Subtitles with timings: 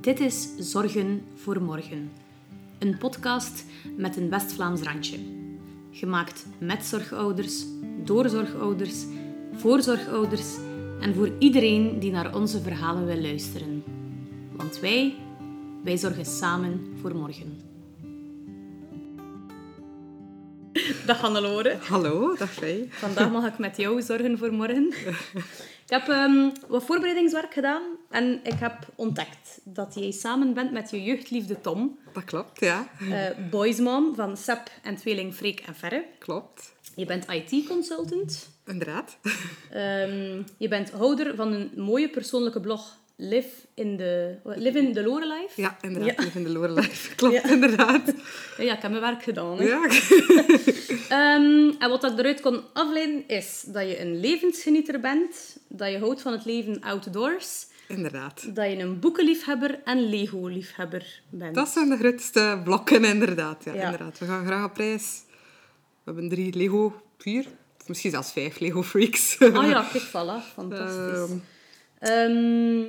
[0.00, 2.12] Dit is Zorgen voor Morgen.
[2.78, 3.64] Een podcast
[3.96, 5.18] met een West-Vlaams randje.
[5.90, 7.64] Gemaakt met zorgouders,
[8.04, 9.04] door zorgouders,
[9.54, 10.56] voor zorgouders
[11.00, 13.84] en voor iedereen die naar onze verhalen wil luisteren.
[14.56, 15.14] Want wij,
[15.82, 17.60] wij zorgen samen voor morgen.
[21.06, 21.76] Dag Hannelore.
[21.88, 22.86] Hallo, dag Faye.
[22.90, 24.92] Vandaag mag ik met jou zorgen voor morgen.
[25.84, 30.90] Ik heb ehm, wat voorbereidingswerk gedaan en ik heb ontdekt dat jij samen bent met
[30.90, 32.88] je jeugdliefde Tom, Dat klopt, ja.
[33.10, 36.04] eh boysmom van Sep en tweeling Freek en Verre.
[36.18, 36.72] Klopt.
[36.96, 38.48] Je bent IT-consultant.
[38.66, 39.16] Inderdaad.
[39.70, 45.02] Ehm, je bent houder van een mooie persoonlijke blog Live in the, Live in the
[45.02, 45.60] Lorelife.
[45.60, 46.16] Ja, inderdaad.
[46.16, 46.22] Ja.
[46.24, 47.12] Live in de Lorelijf.
[47.16, 47.50] Klopt, Ja.
[47.50, 48.12] inderdaad.
[48.58, 49.58] Ja, ik heb mijn werk gedaan.
[49.58, 49.64] Hè.
[49.64, 49.86] Ja.
[51.08, 55.98] Ehm, en wat ik eruit kon afleiden is dat je een levensgenieter bent, dat je
[55.98, 58.54] houdt van het leven outdoors, Inderdaad.
[58.54, 61.54] dat je een boekenliefhebber en Lego-liefhebber bent.
[61.54, 63.64] Dat zijn de grootste blokken, inderdaad.
[63.64, 64.18] Ja, inderdaad.
[64.18, 65.22] We gaan graag op reis.
[66.04, 67.46] We hebben drie Lego, vier,
[67.86, 69.38] misschien zelfs vijf Lego freaks.
[69.40, 70.52] Ah ja, kijk, voilà.
[70.54, 71.18] Fantastisch.
[71.28, 71.36] Ehm.
[71.98, 72.80] Ehm,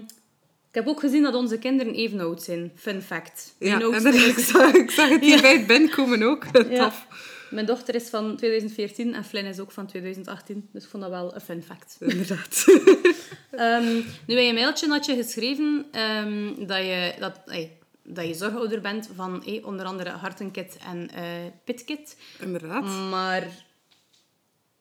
[0.69, 2.71] ik heb ook gezien dat onze kinderen even oud zijn.
[2.75, 3.55] Fun fact.
[3.59, 4.37] ja, Mijn inderdaad.
[4.37, 6.45] Ik zag, ik zag het hier bij het binnenkomen ook.
[6.69, 6.83] Ja.
[6.83, 7.07] Tof.
[7.49, 10.69] Mijn dochter is van 2014 en Flynn is ook van 2018.
[10.71, 11.97] Dus ik vond dat wel een fun fact.
[11.99, 12.65] Inderdaad.
[13.51, 13.93] Ehm,
[14.27, 18.81] nu, in je mailtje had je geschreven ehm, dat, je, dat, ey, dat je zorghouder
[18.81, 21.23] bent van ey, onder andere Hartenkit en eh
[21.63, 22.17] Pitkit.
[22.39, 22.83] inderdaad.
[23.09, 23.47] Maar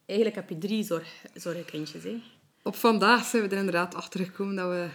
[0.06, 2.03] eigenlijk heb je drie zorg, zorgenkindjes.
[2.03, 2.22] Hè?
[2.66, 4.86] Op vandaag zijn we er inderdaad achter gekomen dat we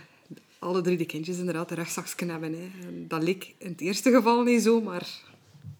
[0.59, 2.53] alle drie de kindjes inderdaad een rugzakje hebben.
[2.53, 2.87] Hè.
[2.87, 5.07] En dat leek in het eerste geval niet zo, maar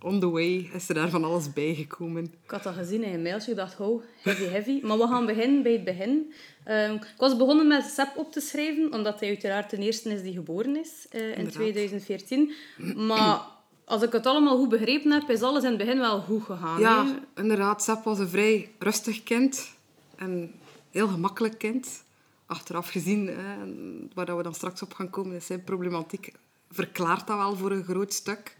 [0.02, 2.24] on the way is er daar van alles bijgekomen.
[2.24, 3.52] Ik had dat gezien in je mailtje.
[3.52, 4.80] Ik dacht, oh, heavy, heavy.
[4.84, 6.34] Maar we gaan beginnen bij het begin.
[6.64, 10.22] Ehm, ik was begonnen met Sep op te schrijven, omdat hij uiteraard de eerste is
[10.22, 11.54] die geboren is eh, in Inderdaad.
[11.54, 12.52] 2014.
[12.96, 13.42] Maar
[13.86, 16.80] als ik het allemaal goed begrepen heb, is alles in het begin wel goed gegaan.
[16.80, 17.84] Ja, inderdaad.
[17.84, 19.78] Sep was een vrij rustig kind.
[20.16, 20.54] En
[20.92, 22.04] heel gemakkelijk kind.
[22.46, 23.56] Achteraf gezien, hè,
[24.14, 26.32] waar dat we dan straks op gaan komen, is zijn problematiek
[26.72, 28.56] verklaart dat wel voor een groot stuk.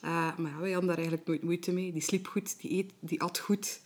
[0.00, 1.92] Eh, maar ja, wij hadden daar eigenlijk nooit moeite mee.
[1.92, 3.80] Die sliep goed, die, eet, die at goed.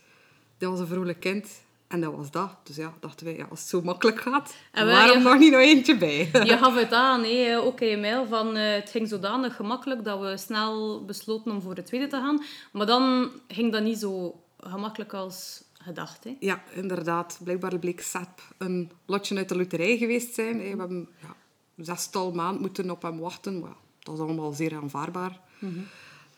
[0.58, 1.48] Dat was een vrolijk kind.
[1.88, 2.56] En dat was dat.
[2.62, 5.28] Dus ja, dachten wij, ja, als het zo makkelijk gaat, En wij- waarom ja.
[5.30, 6.18] nog niet nog eentje bij?
[6.44, 7.58] Je gaf het aan, hè?
[7.60, 11.74] ook in mail, van eh, het ging zodanig gemakkelijk dat we snel besloten om voor
[11.74, 12.42] de tweede te gaan.
[12.72, 16.24] Maar dan ging dat niet zo gemakkelijk als gedacht.
[16.24, 16.36] Hè?
[16.40, 17.38] Ja, inderdaad.
[17.42, 20.60] Blijkbaar bleek SAP een lotje uit de loterij geweest zijn.
[20.60, 20.72] hè.
[20.72, 21.36] We hebben ja,
[21.84, 23.60] zestal maand moeten op hem wachten.
[23.60, 25.40] Maar ja, dat is allemaal zeer aanvaardbaar.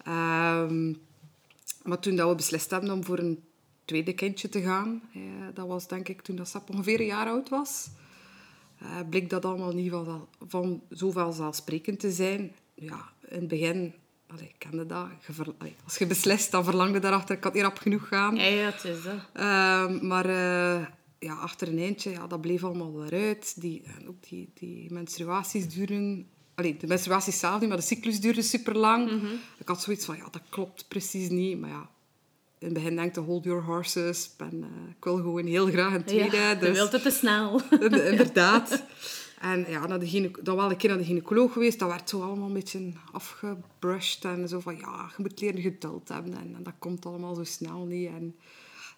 [0.04, 0.92] Ehm,
[1.84, 3.42] maar toen dat we beslist hebben om voor een
[3.84, 5.02] tweede kindje te gaan,
[5.54, 7.88] dat was denk ik toen dat SAP ongeveer een jaar oud was,
[8.78, 12.54] eh, bleek dat allemaal niet van, van zo vanzelfsprekend te zijn.
[12.74, 13.94] Ja, in het begin,
[14.26, 15.06] allee, ik kende dat.
[15.58, 18.36] Allee, als je beslist, dan verlangde daarachter, ik had niet rap genoeg gaan.
[18.36, 19.14] Ja, ja, het is dat.
[19.32, 20.86] Ehm, maar eh,
[21.18, 23.60] ja, achter een eindje, ja, dat bleef allemaal weer uit.
[23.60, 26.26] Die, en ook die, die menstruaties duren...
[26.54, 29.10] Allee, de menstruaties zelf niet, maar de cyclus duurde super lang.
[29.58, 31.60] Ik had zoiets van, ja, dat klopt precies niet.
[31.60, 31.88] Maar ja,
[32.58, 34.24] in het begin denk je, hold your horses.
[34.24, 36.36] Ik, ben, eh, ik wil gewoon heel graag een tweede.
[36.36, 37.60] Ja, je dus, wilt het te snel.
[37.80, 38.82] in- Inderdaad.
[39.40, 41.78] En ja, naar de dan wel een keer naar de gynaecoloog geweest.
[41.78, 44.24] Dat werd zo allemaal een beetje afgebrushed.
[44.24, 46.34] En zo van, ja, je moet leren geduld hebben.
[46.34, 48.08] En, en dat komt allemaal zo snel niet.
[48.08, 48.36] En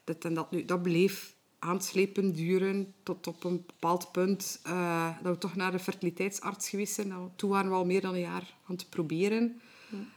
[0.05, 0.51] dit en dat.
[0.51, 5.73] Nu, dat bleef aanslepen duren tot op een bepaald punt eh, dat we toch naar
[5.73, 7.09] de fertiliteitsarts geweest zijn.
[7.09, 9.61] Nou, toen waren we al meer dan een jaar aan het proberen.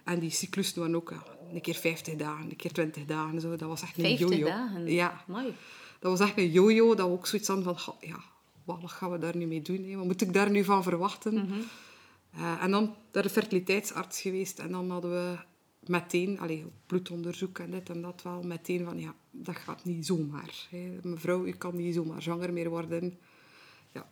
[0.04, 1.24] En die cyclussen waren ook ja,
[1.54, 3.42] een keer 50 dagen, een keer 20 dagen.
[3.42, 3.56] Zo.
[3.56, 4.46] Dat was echt een 50 jojo.
[4.46, 4.92] dagen.
[4.92, 5.56] Ja, Mooi.
[6.00, 6.96] dat was echt een jojo.
[6.96, 8.24] Dat we ook zoiets hadden van, "Goh, ja,
[8.82, 9.84] wat, gaan we daar nu mee doen?
[9.84, 9.96] Hè?
[9.96, 11.50] Wat moet ik daar nu van verwachten?
[12.36, 14.60] Eh, en dan naar de fertiliteitsarts geweest.
[14.60, 15.36] En dan hadden we
[15.86, 20.68] meteen, allee, bloedonderzoek en dit en dat wel, meteen van, ja, dat gaat niet zomaar.
[20.70, 20.90] Hè.
[21.04, 23.18] Mevrouw, u kan niet zomaar zwanger meer worden.
[23.94, 24.08] Ja,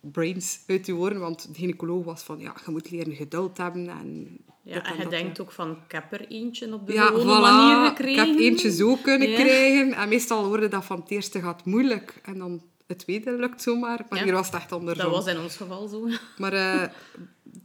[0.00, 3.88] brains uit uw oren, want de gynaecoloog was van, ja, je moet leren geduld hebben.
[3.88, 7.24] En Ja, en je denkt ook van, ik heb er eentje op de Ja, voilà.
[7.24, 8.28] manier Ik gekregen.
[8.28, 9.34] heb eentje zo kunnen Ja.
[9.40, 9.92] krijgen.
[9.92, 12.20] En meestal hoorde dat van het eerste gaat moeilijk.
[12.24, 12.62] En dan
[12.92, 14.04] het tweede lukt zomaar.
[14.08, 14.24] Maar Ja.
[14.24, 15.04] hier was het echt andersom.
[15.04, 16.08] Dat was in ons geval zo.
[16.42, 16.80] Maar eh,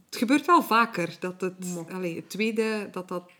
[0.06, 1.16] het gebeurt wel vaker.
[1.20, 1.54] Dat het,
[1.92, 3.30] allee, het tweede, dat dat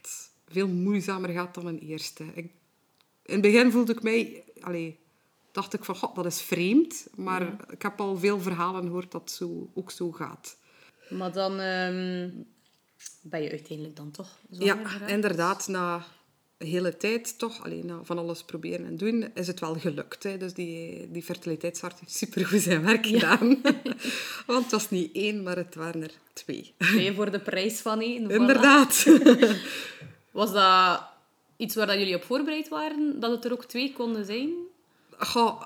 [0.48, 2.24] veel moeizamer gaat dan een eerste.
[2.34, 2.44] Ik,
[3.22, 4.44] in het begin voelde ik mij...
[4.60, 4.98] Allee,
[5.52, 7.06] dacht ik van, god, dat is vreemd.
[7.16, 10.56] Maar ik heb al veel verhalen gehoord dat het zo, ook zo gaat.
[11.08, 12.30] Maar dan ehm,
[13.22, 15.10] ben je uiteindelijk dan toch Ja, zwanger geraakt?
[15.12, 15.68] inderdaad.
[15.68, 16.04] Na
[16.58, 20.22] de hele tijd toch, alleen van alles proberen en doen, is het wel gelukt.
[20.22, 20.36] Hè.
[20.36, 23.60] Dus die, die fertiliteitsarts heeft supergoed zijn werk gedaan.
[24.46, 26.72] Want het was niet één, maar het waren er twee.
[26.78, 28.26] Twee voor de prijs van één.
[28.26, 28.32] voilà.
[28.32, 29.06] Inderdaad.
[30.30, 31.02] Was dat
[31.56, 33.20] iets waar dat jullie op voorbereid waren?
[33.20, 34.50] Dat het er ook twee konden zijn?
[35.18, 35.62] Goh,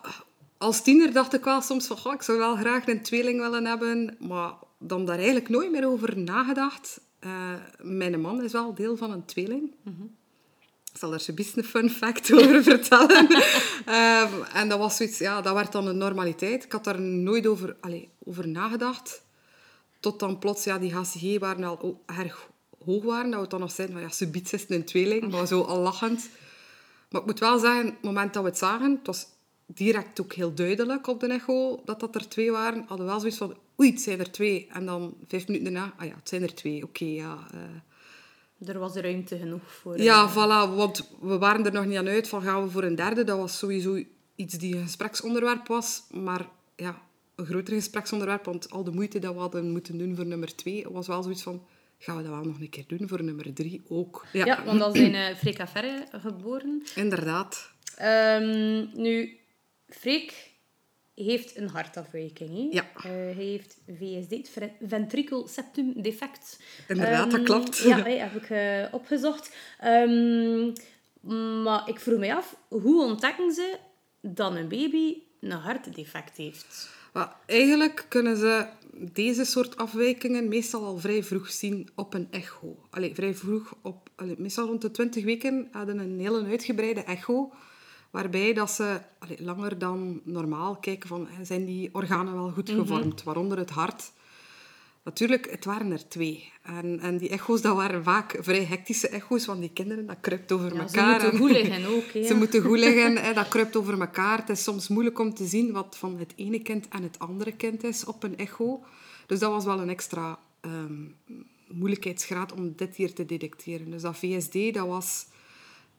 [0.58, 3.64] als tiener dacht ik wel soms van, goh, ik zou wel graag een tweeling willen
[3.64, 4.16] hebben.
[4.18, 7.00] Maar dan daar eigenlijk nooit meer over nagedacht.
[7.18, 9.70] Eh, mijn man is wel deel van een tweeling.
[10.92, 13.26] Ik zal daar zo'n een fun fact over vertellen.
[13.86, 16.64] Ehm, en dat was zoiets, ja, dat werd dan een normaliteit.
[16.64, 19.22] Ik had daar nooit over, allez, over nagedacht.
[20.00, 22.48] Tot dan plots, ja, die HCG waren al erg
[22.84, 23.30] hoog waren.
[23.30, 25.30] Dat we dan nog zeiden van, ja, subiet is een tweeling.
[25.30, 26.28] Maar zo al lachend.
[27.10, 29.26] Maar ik moet wel zeggen, het moment dat we het zagen, het was
[29.66, 32.84] direct ook heel duidelijk op de echo dat dat er twee waren.
[32.88, 34.68] Hadden we wel zoiets van, oei, het zijn er twee.
[34.72, 36.82] En dan vijf minuten daarna, ah ja, het zijn er twee.
[36.82, 37.38] Oké, ja.
[37.52, 37.60] eh.
[38.66, 40.00] Er was ruimte genoeg voor...
[40.00, 40.76] Ja, eh, voilà.
[40.76, 43.24] Want we waren er nog niet aan uit van gaan we voor een derde.
[43.24, 44.02] Dat was sowieso
[44.34, 46.02] iets die een gespreksonderwerp was.
[46.10, 47.02] Maar ja,
[47.34, 48.44] een groter gespreksonderwerp.
[48.44, 51.42] Want al de moeite dat we hadden moeten doen voor nummer twee, was wel zoiets
[51.42, 51.66] van...
[51.98, 54.26] Gaan we dat wel nog een keer doen voor nummer drie ook?
[54.32, 54.64] ja.
[54.64, 56.82] want dan zijn uh, Freek en Ferre geboren.
[56.94, 57.70] Inderdaad.
[57.96, 59.38] Ehm, nu,
[59.88, 60.51] Freek
[61.14, 62.50] heeft een hartafwijking.
[62.50, 62.66] Hè?
[62.70, 62.86] Ja.
[62.96, 66.60] Eh, hij heeft VSD, het septum defect.
[66.88, 67.78] Inderdaad, dat Ehm, klopt.
[67.78, 69.56] Ja, dat heb ik eh, opgezocht.
[69.80, 70.72] Ehm,
[71.62, 73.78] maar ik vroeg mij af, hoe ontdekken ze
[74.20, 76.90] dat een baby een hartdefect heeft?
[77.46, 82.86] Eigenlijk kunnen ze deze soort afwijkingen meestal al vrij vroeg zien op een echo.
[82.90, 87.52] Allee, vrij vroeg, op, allee, meestal rond de 20 weken, hadden een hele uitgebreide echo.
[88.12, 93.22] Waarbij dat ze allee, langer dan normaal kijken van, zijn die organen wel goed gevormd,
[93.22, 94.12] waaronder het hart.
[95.04, 96.52] Natuurlijk, het waren er twee.
[96.62, 100.52] En, en die echo's, dat waren vaak vrij hectische echo's, want die kinderen, dat kruipt
[100.52, 101.10] over Ja, ze elkaar.
[101.12, 102.24] moeten en- goed liggen ook.
[102.26, 104.38] Ze moeten goed liggen, hè, dat kruipt over elkaar.
[104.38, 107.52] Het is soms moeilijk om te zien wat van het ene kind en het andere
[107.52, 108.82] kind is op een echo.
[109.26, 111.02] Dus dat was wel een extra ehm,
[111.68, 113.90] moeilijkheidsgraad om dit hier te detecteren.
[113.90, 115.26] Dus dat VSD, dat was,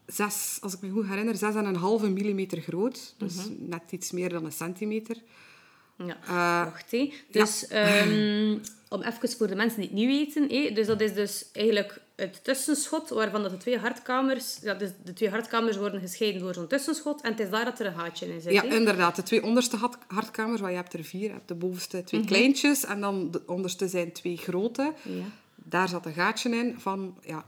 [0.05, 1.35] zes, als ik me goed herinner,
[2.05, 3.13] 6,5 millimeter groot.
[3.17, 5.17] Dus net iets meer dan een centimeter.
[5.97, 6.91] Ja, Eh, wacht.
[6.91, 7.13] Hè.
[7.31, 8.57] Dus ehm,
[8.89, 10.57] om even voor de mensen die het niet weten.
[10.63, 14.57] Hè, dus dat is dus eigenlijk het tussenschot waarvan dat de twee hartkamers...
[14.61, 17.21] Ja, dus de twee hartkamers worden gescheiden door zo'n tussenschot.
[17.21, 18.53] En het is daar dat er een gaatje in zit.
[18.53, 19.15] Ja, inderdaad.
[19.15, 21.21] De twee onderste hart- hartkamers, waar je hebt er vier.
[21.21, 24.93] Je hebt de bovenste twee kleintjes en dan de onderste zijn twee grote.
[25.01, 25.23] Ja.
[25.63, 27.45] Daar zat een gaatje in van ja,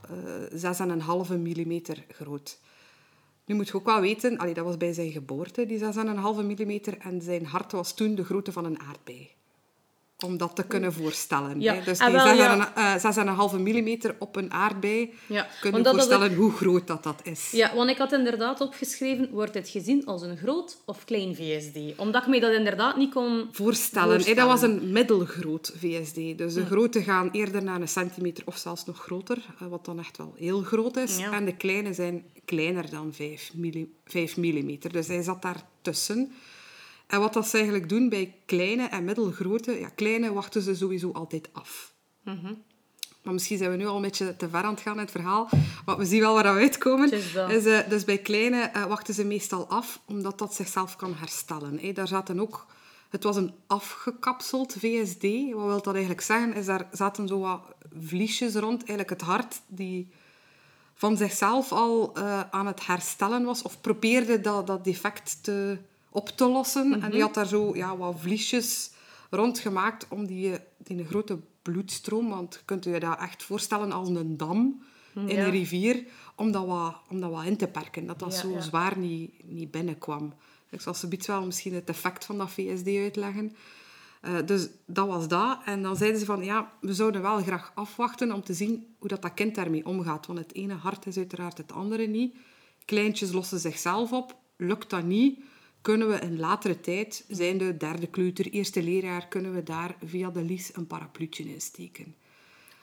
[0.52, 2.60] eh 6,5 mm groot.
[3.44, 6.70] Nu moet je ook wel weten, dat was bij zijn geboorte, die 6,5 mm.
[6.98, 9.30] En zijn hart was toen de grootte van een aardbei.
[10.24, 11.60] Om dat te kunnen voorstellen.
[11.60, 11.82] Ja, Hè.
[11.82, 12.36] Dus die wel, 6,5
[12.74, 13.50] ja.
[13.52, 17.50] 6,5 mm op een aardbei, Ja, kun je voorstellen hoe groot dat, dat is.
[17.50, 21.78] Ja, want ik had inderdaad opgeschreven, wordt het gezien als een groot of klein VSD?
[21.96, 23.48] Omdat ik me dat inderdaad niet kon...
[23.52, 24.20] voorstellen.
[24.20, 26.38] Hè, Dat was een middelgroot VSD.
[26.38, 29.98] Dus de grote gaan eerder naar een centimeter of zelfs nog groter, eh, wat dan
[29.98, 31.16] echt wel heel groot is.
[31.18, 31.32] Ja.
[31.32, 34.78] En de kleine zijn kleiner dan 5 mm.
[34.90, 36.32] Dus hij zat daar tussen.
[37.06, 39.78] En wat dat ze eigenlijk doen bij kleine en middelgrote...
[39.78, 41.94] Ja, kleine wachten ze sowieso altijd af.
[43.22, 45.10] Maar misschien zijn we nu al een beetje te ver aan het gaan in het
[45.10, 45.48] verhaal.
[45.84, 47.10] Maar we zien wel waar we uitkomen.
[47.12, 51.94] Eh, dus bij kleine eh, wachten ze meestal af, omdat dat zichzelf kan herstellen.
[51.94, 52.66] Daar zaten ook...
[53.08, 55.22] Het was een afgekapseld VSD.
[55.52, 56.54] Wat wil dat eigenlijk zeggen?
[56.54, 57.60] Is daar zaten zo wat
[58.02, 58.78] vliesjes rond.
[58.78, 60.08] Eigenlijk het hart die
[60.94, 63.62] van zichzelf al eh, aan het herstellen was.
[63.62, 65.78] Of probeerde dat, dat defect te,
[66.16, 67.02] op te lossen.
[67.02, 68.90] En die had daar zo ja, wat vliesjes
[69.30, 72.28] rond gemaakt om die, die grote bloedstroom...
[72.28, 74.82] Want je kunt je dat echt voorstellen als een dam
[75.14, 75.44] in Ja.
[75.44, 76.04] een rivier.
[76.36, 78.06] Om dat wat, om dat wat in te perken.
[78.06, 78.60] Dat dat Ja, zo ja.
[78.60, 80.32] zwaar niet, niet binnenkwam.
[80.70, 83.56] Ik zal zoiets wel misschien het effect van dat VSD uitleggen.
[84.20, 85.58] Eh, dus dat was dat.
[85.64, 89.08] En dan zeiden ze van, ja, we zouden wel graag afwachten om te zien hoe
[89.08, 90.26] dat, dat kind daarmee omgaat.
[90.26, 92.34] Want het ene hart is uiteraard het andere niet.
[92.84, 94.36] Kleintjes lossen zichzelf op.
[94.56, 95.38] Lukt dat niet,
[95.86, 100.30] kunnen we in latere tijd, zijn de derde kleuter, eerste leerjaar, kunnen we daar via
[100.30, 102.14] de lies een parapluutje insteken.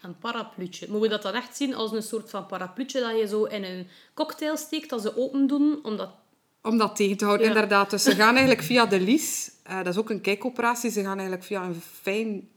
[0.01, 0.85] Een parapluutje.
[0.89, 3.63] Moeten we dat dan echt zien als een soort van parapluutje dat je zo in
[3.63, 6.09] een cocktail steekt, dat ze open doen, omdat...
[6.61, 7.53] Om dat tegen te houden, Ja.
[7.53, 7.89] inderdaad.
[7.89, 11.17] Dus ze gaan eigenlijk via de lies, eh, dat is ook een kijkoperatie, ze gaan
[11.17, 12.49] eigenlijk via een fijn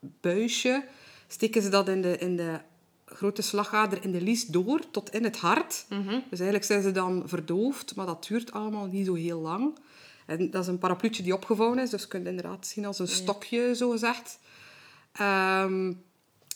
[0.00, 0.84] buisje,
[1.28, 2.60] steken ze dat in de, in de
[3.12, 5.86] grote slagader in de lies door tot in het hart.
[6.30, 9.78] Dus eigenlijk zijn ze dan verdoofd, maar dat duurt allemaal niet zo heel lang.
[10.26, 12.98] En dat is een parapluutje die opgevouwen is, dus je kunt het inderdaad zien als
[12.98, 14.38] een stokje, zo gezegd.
[15.12, 15.92] Ehm,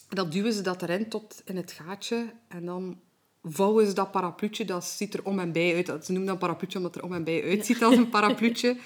[0.09, 3.01] dan duwen ze dat erin tot in het gaatje en dan
[3.43, 6.05] vouwen ze dat parapluutje, dat ziet er om en bij uit.
[6.05, 8.77] Ze noemen dat parapluutje omdat het er om en bij uitziet als een parapluutje.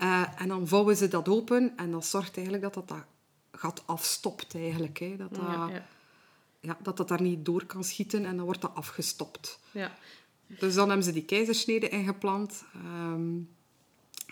[0.00, 3.04] Uh, en dan vouwen ze dat open en dat zorgt eigenlijk dat dat, dat
[3.52, 4.98] gat afstopt eigenlijk.
[4.98, 5.16] Hè.
[5.16, 5.86] Dat, dat, ja,
[6.62, 6.78] ja.
[6.82, 9.58] dat dat daar niet door kan schieten en dan wordt dat afgestopt.
[9.70, 9.92] Ja.
[10.46, 12.64] Dus dan hebben ze die keizersnede ingeplant.
[12.86, 13.48] Um,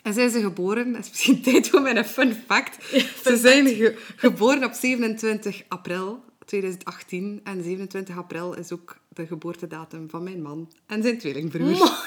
[0.02, 2.84] en zijn ze geboren, dat is misschien tijd voor mijn fun fact.
[3.24, 7.40] ze zijn ge geboren op 27 april 2018.
[7.44, 11.78] En 27 april is ook de geboortedatum van mijn man en zijn tweelingbroer.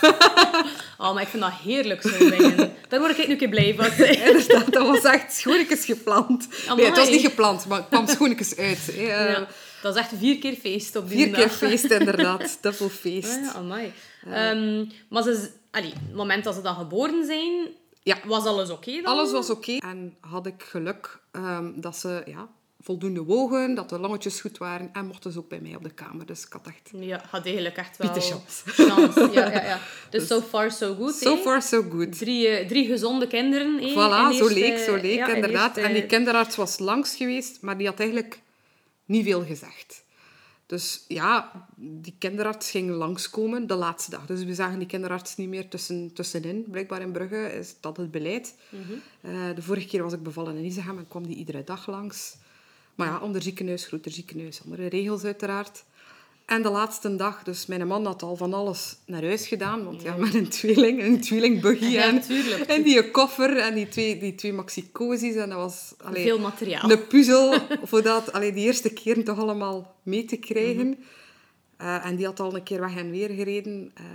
[0.98, 2.74] Oh, maar ik vind dat heerlijk, zo'n dingen.
[2.90, 4.06] Daar word ik nu een keer blij van.
[4.28, 6.48] Inderdaad, dat was echt schoonetjes gepland.
[6.76, 8.94] Nee, het was niet gepland, maar het kwam schoonetjes uit.
[8.96, 9.48] Ja,
[9.84, 12.58] dat is echt vier keer feest op die Vier keer feest, inderdaad.
[12.62, 13.38] Dubbel feest.
[13.38, 13.94] Oh ja, amai.
[14.26, 17.68] Um, maar ze, allee, het moment dat ze dan geboren zijn,
[18.04, 18.18] ja.
[18.26, 19.06] was alles oké dan?
[19.06, 19.78] Alles was oké.
[19.78, 22.50] En had ik geluk um, dat ze ja,
[22.82, 25.94] voldoende wogen, dat de longetjes goed waren en mochten ze ook bij mij op de
[25.94, 26.26] kamer.
[26.26, 26.92] Dus ik had echt...
[26.94, 28.10] Ja, had eigenlijk echt wel...
[28.10, 28.40] Chance.
[28.92, 29.30] chance.
[29.32, 29.80] Ja, ja, ja.
[30.10, 31.16] Dus, dus so far so good.
[31.16, 32.18] So far so good.
[32.18, 33.80] Drie, uh, drie gezonde kinderen.
[33.80, 35.78] Hé, voilà, zo leek, zo leek, ja, inderdaad.
[35.78, 38.42] En die kinderarts was langs geweest, maar die had eigenlijk
[39.06, 40.06] niet veel gezegd.
[40.66, 44.26] Dus ja, die kinderarts ging langskomen de laatste dag.
[44.26, 46.66] Dus we zagen die kinderarts niet meer tussen, tussenin.
[46.70, 48.56] Blijkbaar in Brugge is dat het beleid.
[48.70, 49.56] Mm -hmm.
[49.56, 52.36] de vorige keer was ik bevallen in Isegem en kwam die iedere dag langs.
[52.96, 55.84] Maar ja, onder ziekenhuis, groter ziekenhuis, andere regels uiteraard.
[56.54, 59.84] En de laatste dag, dus mijn man had al van alles naar huis gedaan.
[59.84, 62.22] Want ja, met een tweeling, een tweelingbuggy ja, en,
[62.68, 65.36] en die koffer en die twee, die twee maxicosies.
[65.36, 66.92] En dat was allee, Veel materiaal.
[66.92, 70.88] een puzzel voor dat allee, die eerste keer toch allemaal mee te krijgen.
[70.88, 70.98] Mm
[71.78, 74.06] en die had al een keer weg en weer gereden uh,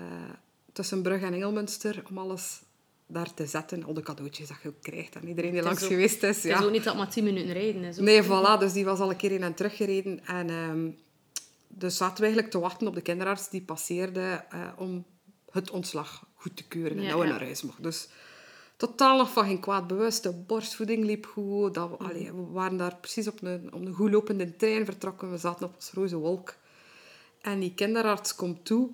[0.73, 2.61] tussen Brugge en Engelmunster om alles
[3.07, 3.85] daar te zetten.
[3.85, 5.15] Al de cadeautjes dat je ook krijgt.
[5.15, 6.43] En iedereen die langs geweest is.
[6.43, 6.49] Ja.
[6.49, 7.97] Het is ook niet dat maar 10 minuten rijden is.
[7.97, 8.59] Nee, voilà.
[8.59, 10.21] Dus die was al een keer in en terug gereden.
[10.27, 10.97] En um,
[11.79, 15.05] dus zaten we eigenlijk te wachten op de kinderarts die passeerde uh, om
[15.51, 16.97] het ontslag goed te keuren.
[16.97, 17.83] En ja, dat we naar huis mochten.
[17.83, 18.09] Dus
[18.77, 20.23] totaal nog van geen kwaad bewust.
[20.23, 21.75] De borstvoeding liep goed.
[21.75, 25.31] Dat we, allee, we waren daar precies op een, op een goed lopende trein vertrokken.
[25.31, 26.55] We zaten op een roze wolk.
[27.41, 28.91] En die kinderarts komt toe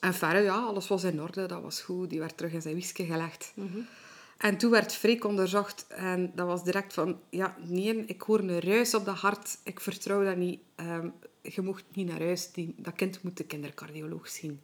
[0.00, 2.10] en verder, ja, alles was in orde, dat was goed.
[2.10, 3.52] Die werd terug in zijn wiske gelegd.
[3.54, 3.78] Mhm.
[4.40, 7.20] En toen werd Freek onderzocht en dat was direct van...
[7.30, 9.58] Ja, nee, ik hoor een ruis op dat hart.
[9.64, 10.60] Ik vertrouw dat niet.
[10.76, 12.52] Um, je mocht niet naar huis.
[12.52, 14.60] Die, dat kind moet de kindercardioloog zien.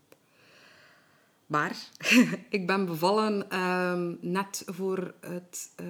[1.47, 1.77] Maar
[2.49, 5.87] ik ben bevallen um, net voor het uh,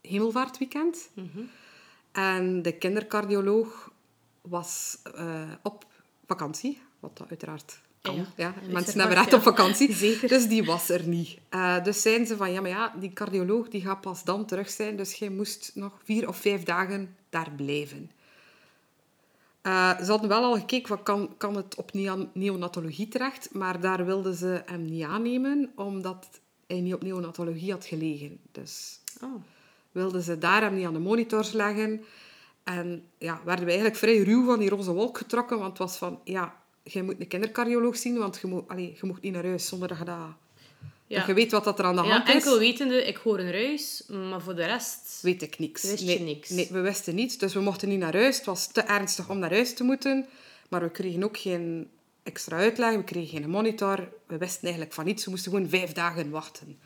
[0.00, 1.10] hemelvaartweekend.
[1.14, 1.42] Mhm.
[2.12, 3.92] En de kindercardioloog
[4.40, 5.86] was uh, op
[6.26, 7.80] vakantie, wat dat uiteraard
[8.12, 8.54] ja, ja.
[8.70, 9.94] mensen hebben recht op vakantie.
[9.94, 10.28] Zeker.
[10.28, 11.38] Dus die was er niet.
[11.50, 14.70] Uh, dus zeiden ze van, ja, maar ja, die cardioloog die gaat pas dan terug
[14.70, 14.96] zijn.
[14.96, 18.10] Dus jij moest nog vier of vijf dagen daar blijven.
[19.62, 21.92] Uh, ze hadden wel al gekeken, van, kan, kan het op
[22.32, 23.48] neonatologie terecht?
[23.52, 28.38] Maar daar wilden ze hem niet aannemen, omdat hij niet op neonatologie had gelegen.
[28.52, 29.34] Dus oh.
[29.92, 32.04] wilden ze daar hem niet aan de monitors leggen.
[32.64, 35.58] En ja, werden we eigenlijk vrij ruw van die roze wolk getrokken.
[35.58, 36.54] Want het was van, ja,
[36.84, 39.88] je moet een kindercardioloog zien, want je moet, allee, je moet niet naar huis zonder
[39.88, 40.16] dat je dat...
[41.06, 41.18] Ja.
[41.18, 42.34] Dat je weet wat dat er aan de hand is.
[42.34, 45.18] enkel wetende, ik hoor een ruis, maar voor de rest...
[45.22, 45.82] Weet ik niks.
[45.82, 46.48] Wist nee, je niks?
[46.48, 47.38] Nee, we wisten niets.
[47.38, 48.36] Dus we mochten niet naar huis.
[48.36, 50.26] Het was te ernstig om naar huis te moeten.
[50.68, 51.90] Maar we kregen ook geen
[52.22, 52.96] extra uitleg.
[52.96, 54.08] We kregen geen monitor.
[54.26, 55.24] We wisten eigenlijk van niets.
[55.24, 56.78] We moesten gewoon vijf dagen wachten.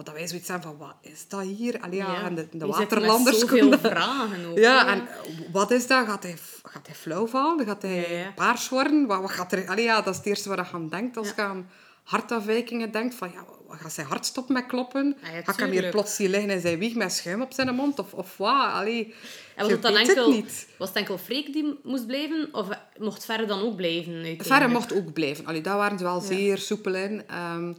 [0.00, 1.80] Want dat wij zoiets zijn van, wat is dat hier?
[1.80, 3.38] Allee, ja, en de, de waterlanders...
[3.38, 4.58] zoveel vragen ook.
[4.58, 5.08] Ja, en
[5.52, 6.06] wat is dat?
[6.06, 7.66] Gaat hij, gaat hij flauw vallen?
[7.66, 9.06] Gaat hij ja, paars worden?
[9.06, 9.68] Wat, wat gaat er...
[9.68, 11.70] Allee, ja, dat is het eerste wat je aan denkt als je aan
[12.02, 13.14] hartafwijkingen denkt.
[13.14, 13.44] Van, ja,
[13.76, 15.16] gaat zijn hart stoppen met kloppen?
[15.22, 17.98] Ja, gaat hem hier plots zien liggen in zijn wieg met schuim op zijn mond?
[17.98, 18.72] Of, of wat?
[18.72, 19.14] Allee,
[19.56, 22.48] en was, het dan enkel, het was het enkel Freek die moest blijven?
[22.52, 24.36] Of mocht Verre dan ook blijven?
[24.38, 25.46] Verre mocht ook blijven.
[25.46, 27.22] Allee, daar waren ze wel zeer soepel in.
[27.54, 27.76] Um,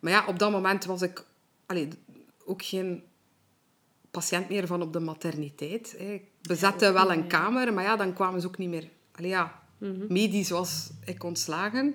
[0.00, 1.24] maar ja, op dat moment was ik
[1.66, 1.88] allee,
[2.44, 3.02] ook geen
[4.10, 5.94] patiënt meer van op de materniteit.
[5.98, 6.20] Hè.
[6.42, 8.88] We zetten wel een kamer, maar ja, dan kwamen ze ook niet meer...
[9.12, 10.12] Allee, ja, mhm.
[10.12, 11.94] medisch was ik ontslagen.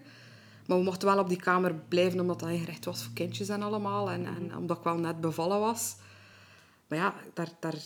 [0.66, 3.62] Maar we mochten wel op die kamer blijven, omdat dat ingericht was voor kindjes en
[3.62, 4.10] allemaal.
[4.10, 5.96] En, en omdat ik wel net bevallen was.
[6.88, 7.78] Maar ja, daar, daar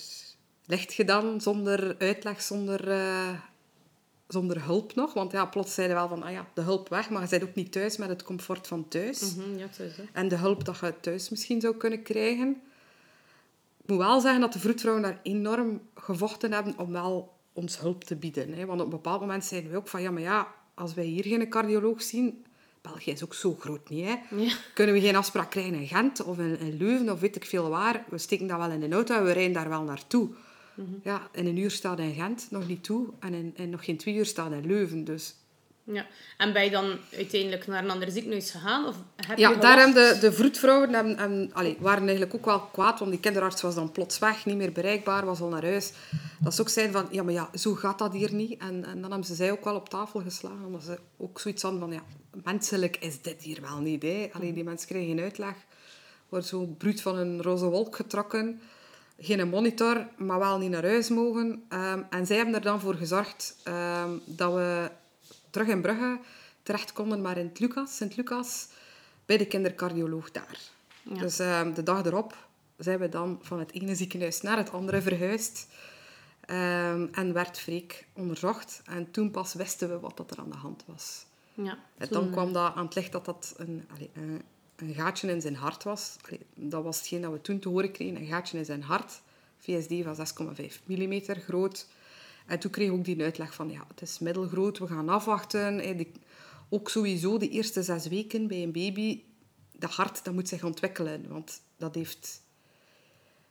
[0.65, 3.29] ligt je dan zonder uitleg, zonder, uh,
[4.33, 5.13] zonder hulp nog.
[5.13, 7.55] Want ja, plots zeiden wel van, ah ja, de hulp weg, maar je bent ook
[7.55, 9.35] niet thuis met het comfort van thuis.
[9.35, 12.61] Mm ja, thuis en de hulp dat je thuis misschien zou kunnen krijgen.
[13.83, 18.03] Ik moet wel zeggen dat de vroedvrouwen daar enorm gevochten hebben om wel ons hulp
[18.03, 18.53] te bieden.
[18.53, 18.65] Hè.
[18.65, 21.23] Want op een bepaald moment zeiden we ook van, ja, maar ja, als wij hier
[21.23, 22.45] geen cardioloog zien...
[22.81, 24.15] België is ook zo groot niet, hè.
[24.73, 27.69] Kunnen we geen afspraak krijgen in Gent of in, in Leuven of weet ik veel
[27.69, 28.05] waar.
[28.09, 30.29] We steken dat wel in de auto en we rijden daar wel naartoe.
[31.03, 33.97] Ja, in een uur staat in Gent nog niet toe en in, in nog geen
[33.97, 35.03] twee uur staat in Leuven.
[35.03, 35.35] Dus
[35.83, 36.05] Ja.
[36.37, 38.85] En ben je dan uiteindelijk naar een ander ziekenhuis gegaan?
[38.87, 42.59] Of heb Ja, je daar hebben de, de vroedvrouwen hebben- allee, waren eigenlijk ook wel
[42.59, 45.91] kwaad, want die kinderarts was dan plots weg, niet meer bereikbaar, was al naar huis.
[46.39, 48.59] Dat ze ook zeiden van, ja, maar ja, zo gaat dat hier niet.
[48.61, 51.61] En, en dan hebben ze zij ook wel op tafel geslagen, omdat ze ook zoiets
[51.61, 52.03] hadden van, ja,
[52.43, 54.01] menselijk is dit hier wel niet.
[54.01, 54.29] Hè.
[54.33, 55.55] Allee, die mensen krijgen geen uitleg,
[56.29, 58.61] worden zo bruut van een roze wolk getrokken.
[59.25, 61.63] Geen monitor, maar wel niet naar huis mogen.
[61.69, 64.91] Ehm, en zij hebben er dan voor gezorgd ehm, dat we
[65.49, 66.19] terug in Brugge
[66.63, 68.67] terecht konden, maar in het Lucas, Sint-Lucas,
[69.25, 70.59] bij de kindercardioloog daar.
[71.01, 71.19] Ja.
[71.19, 75.01] Dus ehm, de dag erop zijn we dan van het ene ziekenhuis naar het andere
[75.01, 75.67] verhuisd.
[77.11, 78.81] En werd Freek onderzocht.
[78.85, 81.25] En toen pas wisten we wat dat er aan de hand was.
[81.53, 81.77] Ja.
[81.97, 84.41] En Toen, dan eh, kwam dat aan het licht dat dat een, een,
[84.75, 86.15] een gaatje in zijn hart was.
[86.55, 88.15] Dat was hetgeen dat we toen te horen kregen.
[88.15, 89.21] Een gaatje in zijn hart.
[89.57, 91.87] VSD van 6,5 mm groot.
[92.45, 96.05] En toen kreeg ik ook die uitleg van, ja, het is middelgroot, we gaan afwachten.
[96.69, 99.23] Ook sowieso de eerste zes weken bij een baby,
[99.71, 101.27] dat hart dat moet zich ontwikkelen.
[101.27, 102.41] Want dat heeft,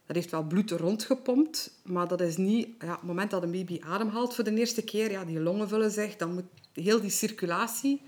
[0.07, 2.69] dat heeft wel bloed rondgepompt, maar dat is niet...
[2.79, 5.91] Ja, het moment dat een baby ademhaalt voor de eerste keer, ja, die longen vullen
[5.91, 8.03] zich, dan moet heel die circulatie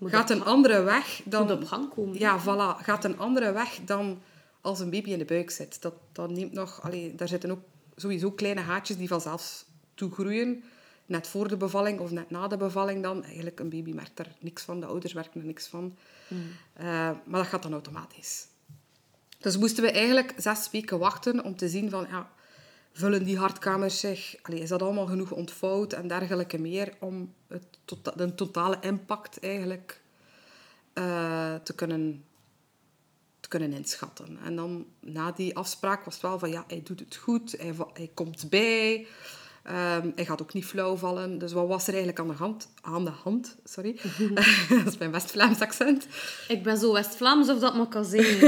[0.00, 1.42] Moet gaat een andere weg dan...
[1.42, 2.18] moet op gang komen.
[2.18, 2.84] Ja, voilà.
[2.84, 4.22] Gaat een andere weg dan
[4.60, 5.82] als een baby in de buik zit.
[5.82, 6.82] Dat, dat neemt nog...
[6.82, 7.60] Allee, daar zitten ook
[7.96, 9.64] sowieso kleine haatjes die vanzelf
[9.94, 10.64] toegroeien.
[11.06, 13.24] Net voor de bevalling of net na de bevalling dan.
[13.24, 14.80] Eigenlijk, een baby merkt er niks van.
[14.80, 15.96] De ouders merken er niks van.
[16.72, 16.84] Eh,
[17.24, 18.46] maar dat gaat dan automatisch.
[19.38, 22.06] Dus moesten we eigenlijk zes weken wachten om te zien van...
[22.10, 22.30] Ja,
[23.00, 24.36] vullen die hartkamers zich...
[24.42, 29.38] Allee, is dat allemaal genoeg ontvouwd en dergelijke meer om het tota- de totale impact
[29.40, 30.00] eigenlijk
[30.92, 32.24] eh, te, kunnen,
[33.40, 34.38] te kunnen inschatten.
[34.44, 37.74] En dan na die afspraak was het wel van ja, hij doet het goed, hij,
[37.92, 39.06] hij komt bij,
[39.62, 41.38] ehm, hij gaat ook niet flauw vallen.
[41.38, 42.68] Dus wat was er eigenlijk aan de hand?
[42.80, 44.00] Aan de hand, sorry.
[44.84, 46.06] dat is mijn West-Vlaams accent.
[46.48, 48.38] Ik ben zo West-Vlaams of dat maar kan zijn.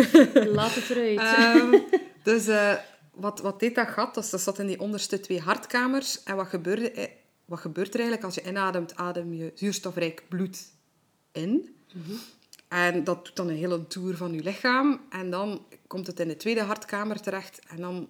[0.55, 1.19] Laat het eruit.
[1.19, 1.79] Ehm,
[2.23, 2.75] dus eh,
[3.15, 4.15] wat, wat deed dat gat?
[4.15, 6.23] Dus dat zat in die onderste twee hartkamers.
[6.23, 7.11] En wat gebeurde, eh,
[7.45, 8.97] wat gebeurt er eigenlijk als je inademt?
[8.97, 10.71] Adem je zuurstofrijk bloed
[11.33, 11.77] in.
[12.69, 15.01] En dat doet dan een hele tour van je lichaam.
[15.11, 17.61] En dan komt het in de tweede hartkamer terecht.
[17.69, 18.09] En dan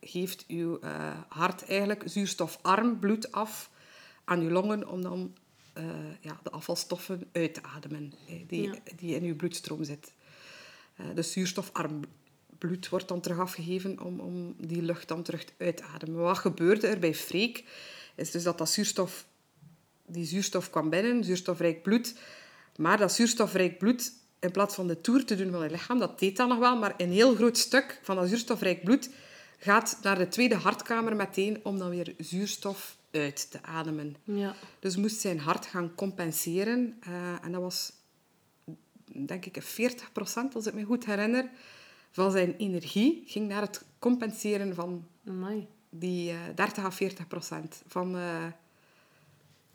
[0.00, 3.70] geeft uw eh, hart eigenlijk zuurstofarm bloed af
[4.24, 5.34] aan uw longen om dan
[5.72, 5.84] eh,
[6.20, 8.12] ja, de afvalstoffen uit te ademen
[8.46, 8.74] die, Ja.
[8.96, 10.12] die in uw bloedstroom zit.
[10.96, 12.00] Eh, dus zuurstofarm
[12.58, 16.20] bloed wordt dan terug afgegeven om, om die lucht dan terug uit te ademen.
[16.20, 17.64] Wat gebeurde er bij Freek?
[18.14, 19.26] Is dus dat, dat zuurstof,
[20.06, 22.14] die zuurstof kwam binnen, zuurstofrijk bloed.
[22.76, 26.18] Maar dat zuurstofrijk bloed, in plaats van de toer te doen van het lichaam, dat
[26.18, 29.10] deed dan nog wel, maar een heel groot stuk van dat zuurstofrijk bloed
[29.58, 34.16] gaat naar de tweede hartkamer meteen om dan weer zuurstof uit te ademen.
[34.24, 34.54] ja.
[34.78, 36.96] Dus moest zijn hart gaan compenseren.
[37.00, 37.92] eh, en dat was,
[39.26, 41.50] denk ik, 40%, als ik me goed herinner,
[42.10, 45.66] van zijn energie ging naar het compenseren van Amai.
[45.90, 48.44] die eh 30 à 40% van, eh,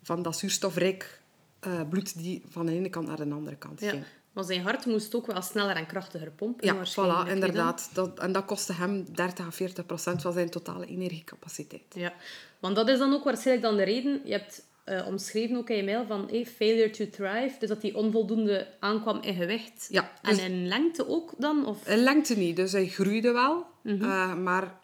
[0.04, 1.22] van dat zuurstofrijk
[1.60, 3.90] eh, bloed die van de ene kant naar de andere kant Ja.
[3.90, 4.04] ging.
[4.32, 6.66] Maar zijn hart moest ook wel sneller en krachtiger pompen.
[6.68, 7.90] Ja, voilà, inderdaad.
[7.94, 11.84] Dat, en dat kostte hem 30 à 40% van zijn totale energiecapaciteit.
[11.96, 12.14] Ja,
[12.60, 14.22] want dat is dan ook waarschijnlijk dan de reden.
[14.26, 17.56] Je hebt eh, omschreven ook in je mail van hey, failure to thrive.
[17.60, 19.88] Dus dat hij onvoldoende aankwam in gewicht.
[19.90, 21.66] Ja, En dus- in lengte ook dan?
[21.66, 21.88] Of...
[21.88, 24.04] In lengte niet, dus hij groeide wel, Mhm.
[24.04, 24.80] eh, maar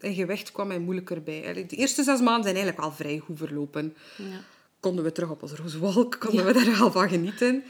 [0.00, 1.66] in gewicht kwam hij moeilijker bij.
[1.68, 3.96] De eerste zes maanden zijn eigenlijk wel vrij goed verlopen.
[4.16, 4.40] Ja.
[4.80, 7.64] Konden we terug op onze roze wolk, konden we daar wel van genieten.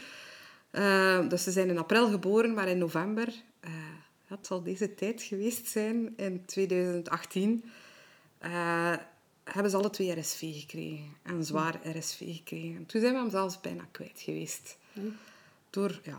[0.70, 3.28] Eh, dus ze zijn in april geboren, maar in november,
[4.26, 7.64] het zal deze tijd geweest zijn, in 2018,
[8.38, 8.92] eh,
[9.44, 11.16] hebben ze alle twee RSV gekregen.
[11.22, 12.76] En zwaar RSV gekregen.
[12.76, 14.76] En toen zijn we hem zelfs bijna kwijt geweest.
[15.70, 16.18] Door, ja,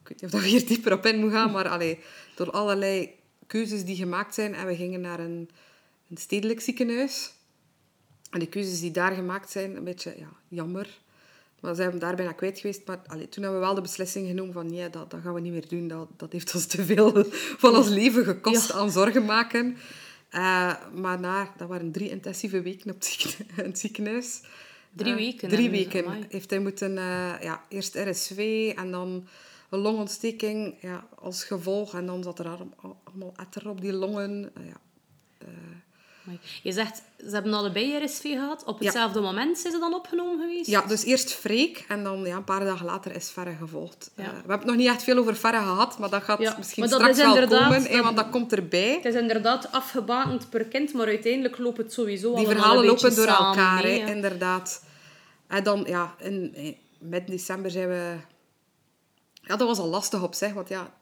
[0.00, 1.98] ik weet niet of we hier dieper op in moeten gaan, maar allee,
[2.34, 3.14] door allerlei
[3.46, 4.54] keuzes die gemaakt zijn.
[4.54, 5.50] En we gingen naar een,
[6.10, 7.32] een stedelijk ziekenhuis.
[8.30, 11.02] En die keuzes die daar gemaakt zijn, een beetje ja, jammer.
[11.60, 12.86] Maar ze hebben daar bijna kwijt geweest.
[12.86, 14.66] Maar allee, toen hebben we wel de beslissing genomen van...
[14.66, 15.88] Nee, dat, dat gaan we niet meer doen.
[15.88, 17.24] Dat, dat heeft ons te veel
[17.64, 19.76] van ons leven gekost aan zorgen maken.
[20.34, 23.02] Eh, maar na, dat waren drie intensieve weken op
[23.54, 24.40] het ziekenhuis.
[24.92, 25.70] Drie Eh, weken, Drie hè?
[25.70, 26.26] weken Amai.
[26.28, 26.98] heeft hij moeten...
[26.98, 29.26] eh, ja, eerst RSV en dan
[29.70, 31.94] een longontsteking ja, als gevolg.
[31.94, 34.52] En dan zat er allemaal- etter op die longen.
[34.60, 34.80] Ja.
[36.26, 36.38] Amai.
[36.62, 38.64] Je zegt, ze hebben allebei RSV gehad.
[38.64, 40.66] Op hetzelfde moment zijn ze dan opgenomen geweest?
[40.66, 44.10] Ja, dus eerst Freek en dan ja, een paar dagen later is Ferre gevolgd.
[44.16, 44.22] Ja.
[44.22, 46.54] Eh, we hebben het nog niet echt veel over Ferre gehad, maar dat gaat Ja,
[46.58, 48.92] misschien maar dat straks is wel inderdaad- komen, want dat komt erbij.
[48.94, 53.26] Het is inderdaad afgebakend per kind, maar uiteindelijk loopt het sowieso Die verhalen lopen door
[53.26, 54.84] samen, elkaar, inderdaad.
[55.46, 58.14] En dan, ja, in, in midden december zijn we...
[59.42, 60.92] Ja, dat was al lastig op zich, want ja,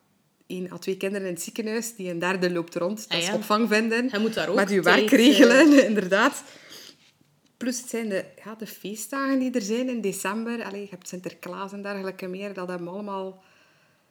[0.53, 3.09] één à twee kinderen in het ziekenhuis, die een derde loopt rond.
[3.09, 3.35] Dat Ah, ja.
[3.35, 4.09] opvang vinden.
[4.13, 6.43] Je moet daar ook Met je werk regelen, inderdaad.
[7.57, 10.63] Plus het zijn de, ja, de feestdagen die er zijn in december.
[10.65, 12.53] Allee, je hebt Sinterklaas en dergelijke meer.
[12.55, 13.43] Dat hebben we allemaal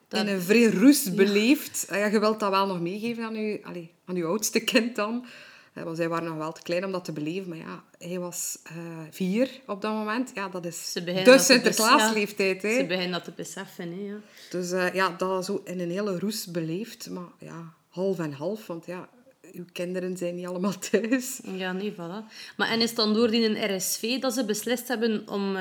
[0.07, 1.85] Dat- in een vrij rust beleefd.
[1.89, 5.25] Ja, je wilt dat wel nog meegeven aan je, allee, aan je oudste kind dan.
[5.73, 7.49] Eh, Want zij waren nog wel te klein om dat te beleven.
[7.49, 8.75] Maar ja, hij was eh,
[9.09, 10.31] vier op dat moment.
[10.33, 12.61] Ja, dat is de Sinterklaasleeftijd.
[12.61, 12.75] hè.
[12.75, 13.91] Ze beginnen dat te beseffen.
[13.91, 14.15] Hè, ja.
[14.49, 17.09] Dus eh, ja, dat zo in een hele roes beleefd.
[17.09, 18.67] Maar ja, half en half.
[18.67, 19.09] Want ja,
[19.51, 21.39] uw kinderen zijn niet allemaal thuis.
[21.55, 22.25] Ja, nee, voilà.
[22.57, 25.57] Maar en is het dan door die RSV dat ze beslist hebben om,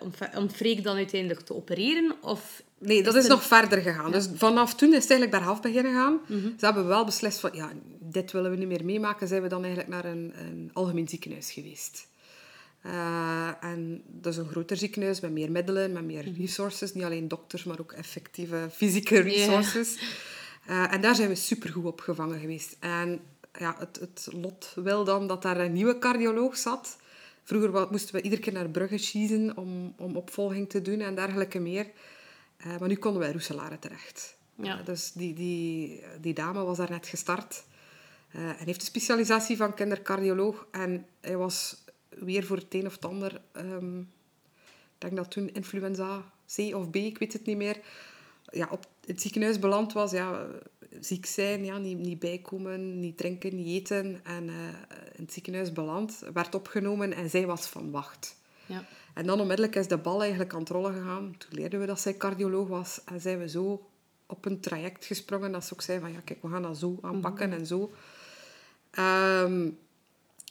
[0.00, 2.14] om, om Freek dan uiteindelijk te opereren?
[2.20, 4.12] Of Nee, dat is nog verder gegaan.
[4.12, 6.20] Dus vanaf toen is het eigenlijk bergaf beginnen gaan.
[6.26, 6.48] Mhm.
[6.58, 7.70] Ze hebben wel beslist van, ja,
[8.12, 9.28] dit willen we niet meer meemaken.
[9.28, 12.10] Zijn we dan eigenlijk naar een, een algemeen ziekenhuis geweest.
[12.82, 16.94] Eh, en dat is een groter ziekenhuis met meer middelen, met meer resources.
[16.94, 19.98] Niet alleen dokters, maar ook effectieve fysieke resources.
[20.66, 22.76] Eh, en daar zijn we supergoed opgevangen geweest.
[22.80, 23.20] En
[23.58, 26.96] ja, het, het lot wil dan dat daar een nieuwe cardioloog zat.
[27.44, 31.58] Vroeger moesten we iedere keer naar Brugge schiezen om, om opvolging te doen en dergelijke
[31.58, 31.90] meer.
[32.56, 34.36] Eh, maar nu konden wij Roeselare terecht.
[34.54, 34.82] Ja.
[34.82, 37.64] Dus die, die, die dame was daar net gestart.
[38.32, 40.66] Eh, en heeft de specialisatie van kindercardioloog.
[40.70, 43.40] En hij was weer voor het een of het ander...
[43.52, 47.80] ehm, ik denk dat toen influenza C of B, ik weet het niet meer...
[48.50, 50.10] Ja, op het ziekenhuis beland was.
[50.10, 50.46] Ja,
[51.00, 54.20] ziek zijn, ja, niet, niet bijkomen, niet drinken, niet eten.
[54.24, 54.54] En eh,
[55.14, 58.36] in het ziekenhuis beland, werd opgenomen en zij was van wacht.
[58.66, 58.84] ja.
[59.14, 61.34] En dan onmiddellijk is de bal eigenlijk aan het rollen gegaan.
[61.38, 63.00] Toen leerden we dat zij cardioloog was.
[63.04, 63.90] En zijn we zo
[64.26, 66.12] op een traject gesprongen dat ze ook zei van...
[66.12, 67.92] Ja, kijk, we gaan dat zo aanpakken en zo.
[68.92, 69.70] Ehm,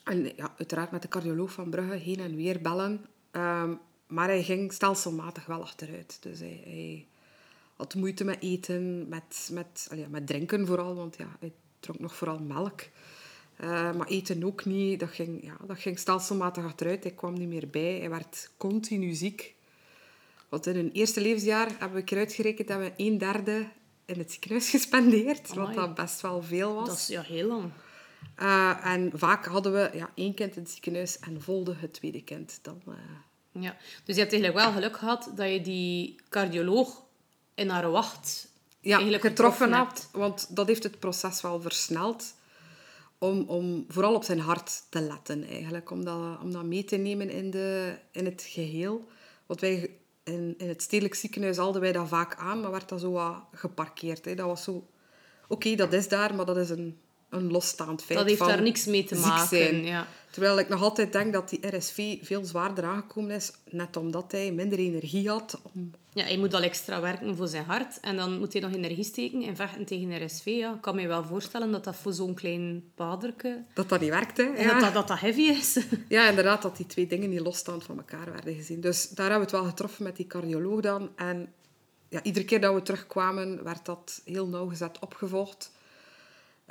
[0.04, 3.06] en ja, uiteraard met de cardioloog van Brugge heen en weer bellen.
[3.32, 3.74] Ehm,
[4.08, 6.18] maar hij ging stelselmatig wel achteruit.
[6.22, 7.08] Dus hij, hij
[7.76, 10.96] had moeite met eten, met, met, allee, met drinken vooral.
[10.96, 12.82] Want ja, hij dronk nog vooral melk.
[13.56, 15.00] Eh, maar eten ook niet.
[15.00, 17.04] Dat ging, ja, dat ging stelselmatig achteruit.
[17.04, 18.00] Hij kwam niet meer bij.
[18.00, 19.56] Hij werd continu ziek.
[20.50, 23.68] Want in hun eerste levensjaar hebben we een keer uitgerekend dat we een derde
[24.06, 25.54] in het ziekenhuis gespendeerd.
[25.54, 26.88] Wat dat best wel veel was.
[26.88, 27.72] Dat is ja, heel lang.
[28.36, 32.24] Eh, en vaak hadden we ja, één kind in het ziekenhuis en volgde het tweede
[32.24, 32.60] kind.
[32.62, 32.94] Dan, eh,
[33.62, 33.76] Ja.
[34.04, 37.04] Dus je hebt eigenlijk wel geluk gehad dat je die cardioloog
[37.56, 38.48] in haar wacht
[38.80, 40.10] ja, eigenlijk getroffen getroffen had.
[40.12, 42.34] Want dat heeft het proces wel versneld.
[43.18, 45.92] Om, om vooral op zijn hart te letten, eigenlijk.
[45.92, 49.08] Om dat, om dat mee te nemen in, de, in het geheel.
[49.46, 49.90] Want wij
[50.24, 53.36] in, in het stedelijk ziekenhuis haalden wij dat vaak aan, maar werd dat zo wat
[53.54, 54.26] geparkeerd.
[54.26, 54.36] Hè.
[54.36, 54.88] Dat was zo...
[55.48, 57.00] Oké, dat is daar, maar dat is een,
[57.32, 59.84] een losstaand feit Dat heeft van daar niks mee te maken.
[59.84, 60.08] Ja.
[60.32, 64.52] Terwijl ik nog altijd denk dat die RSV veel zwaarder aangekomen is, net omdat hij
[64.52, 68.00] minder energie had om ja, hij moet al extra werken voor zijn hart.
[68.00, 70.46] En dan moet hij nog energie steken en vechten tegen RSV.
[70.46, 70.74] Ja.
[70.74, 73.64] Ik kan me wel voorstellen dat dat voor zo'n klein paderke...
[73.74, 74.44] dat dat niet werkte.
[74.44, 74.62] Ja.
[74.62, 74.72] Ja.
[74.72, 75.80] Dat, dat, dat dat heavy is.
[76.08, 78.82] ja, inderdaad, dat die twee dingen niet losstaand van elkaar werden gezien.
[78.82, 81.10] Dus daar hebben we het wel getroffen met die cardioloog dan.
[81.16, 81.54] En
[82.10, 85.72] ja, iedere keer dat we terugkwamen, werd dat heel nauwgezet opgevolgd.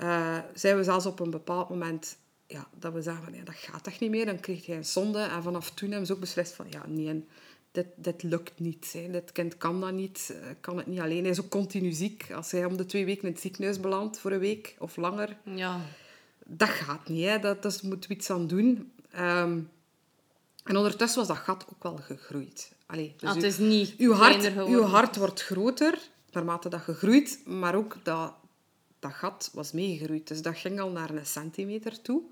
[0.01, 3.55] Eh zijn we zelfs op een bepaald moment ja, dat we zagen van ja, dat
[3.55, 4.27] gaat echt niet meer.
[4.27, 5.19] Dan kreeg hij een zonde.
[5.21, 7.25] En vanaf toen hebben ze ook beslist van ja, nee,
[7.73, 8.93] dit, dit lukt niet.
[8.93, 9.11] Hè.
[9.11, 11.23] Dit kind kan dat niet, eh, kan het niet alleen.
[11.23, 12.27] Hij is ook continu ziek.
[12.35, 15.37] Als hij om de twee weken in het ziekenhuis belandt voor een week of langer,
[15.43, 15.81] Ja.
[16.47, 17.25] dat gaat niet.
[17.27, 17.39] Hè.
[17.39, 18.93] Dat, daar moeten we iets aan doen.
[19.11, 19.59] Ehm,
[20.65, 22.73] en ondertussen was dat gat ook wel gegroeid.
[22.87, 25.99] Allee, dus Ah, het is niet uw hart, uw hart wordt groter
[26.33, 28.33] naarmate dat je groeit, maar ook dat,
[29.01, 30.29] dat gat was meegegroeid.
[30.29, 32.23] Dus dat ging al naar een centimeter toe.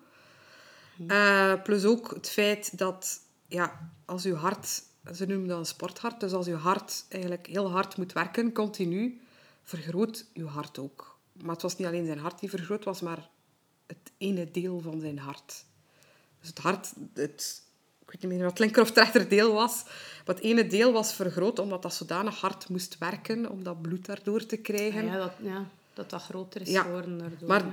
[1.06, 4.82] Eh, plus ook het feit dat ja, als uw hart,
[5.14, 9.20] ze noemen dat een sporthart, dus als uw hart eigenlijk heel hard moet werken, continu,
[9.62, 11.18] vergroot uw hart ook.
[11.32, 13.28] Maar het was niet alleen zijn hart die vergroot was, maar
[13.86, 15.64] het ene deel van zijn hart.
[16.40, 17.62] Dus het hart, het,
[18.02, 19.84] ik weet niet meer wat het linker of het rechterdeel was,
[20.26, 24.06] maar het ene deel was vergroot omdat dat zodanig hard moest werken om dat bloed
[24.06, 25.04] daardoor te krijgen.
[25.04, 27.48] Ja, dat, ja, dat dat groter is Ja, geworden daardoor.
[27.48, 27.64] maar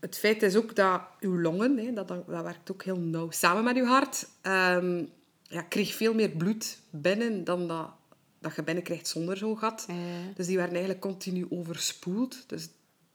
[0.00, 3.64] het feit is ook dat uw longen, hè, dat, dat werkt ook heel nauw samen
[3.64, 5.04] met uw hart, ehm,
[5.42, 7.90] ja, kreeg veel meer bloed binnen dan dat,
[8.38, 9.86] dat je binnenkrijgt zonder zo'n gat.
[10.34, 12.44] Dus die werden eigenlijk continu overspoeld.
[12.48, 12.68] Dus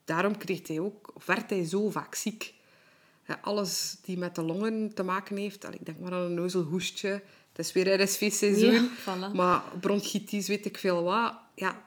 [0.06, 2.54] daarom kreeg hij ook, of werd hij zo vaak ziek.
[3.28, 6.34] Ja, alles die met de longen te maken heeft, al, ik denk maar aan een
[6.34, 7.10] neuzelhoestje,
[7.54, 9.36] het is weer RSV-seizoen, Ja, voilà.
[9.36, 11.34] maar bronchitis, weet ik veel wat.
[11.56, 11.82] Ja,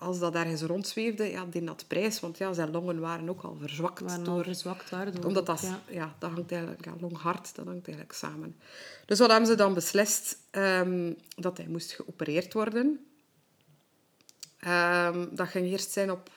[0.00, 2.20] als dat ergens rondzweefde, ja, die had prijs.
[2.20, 4.00] Want ja, zijn longen waren ook al verzwakt.
[4.00, 5.24] Waren door, al verzwakt daardoor.
[5.24, 5.80] omdat dat, ja.
[5.88, 6.14] ja.
[6.18, 8.56] dat hangt eigenlijk, ja, longhart, dat hangt eigenlijk samen.
[9.06, 10.38] Dus wat hebben ze dan beslist?
[10.50, 13.06] Ehm, dat hij moest geopereerd worden.
[14.58, 16.30] Ehm, dat ging eerst zijn op,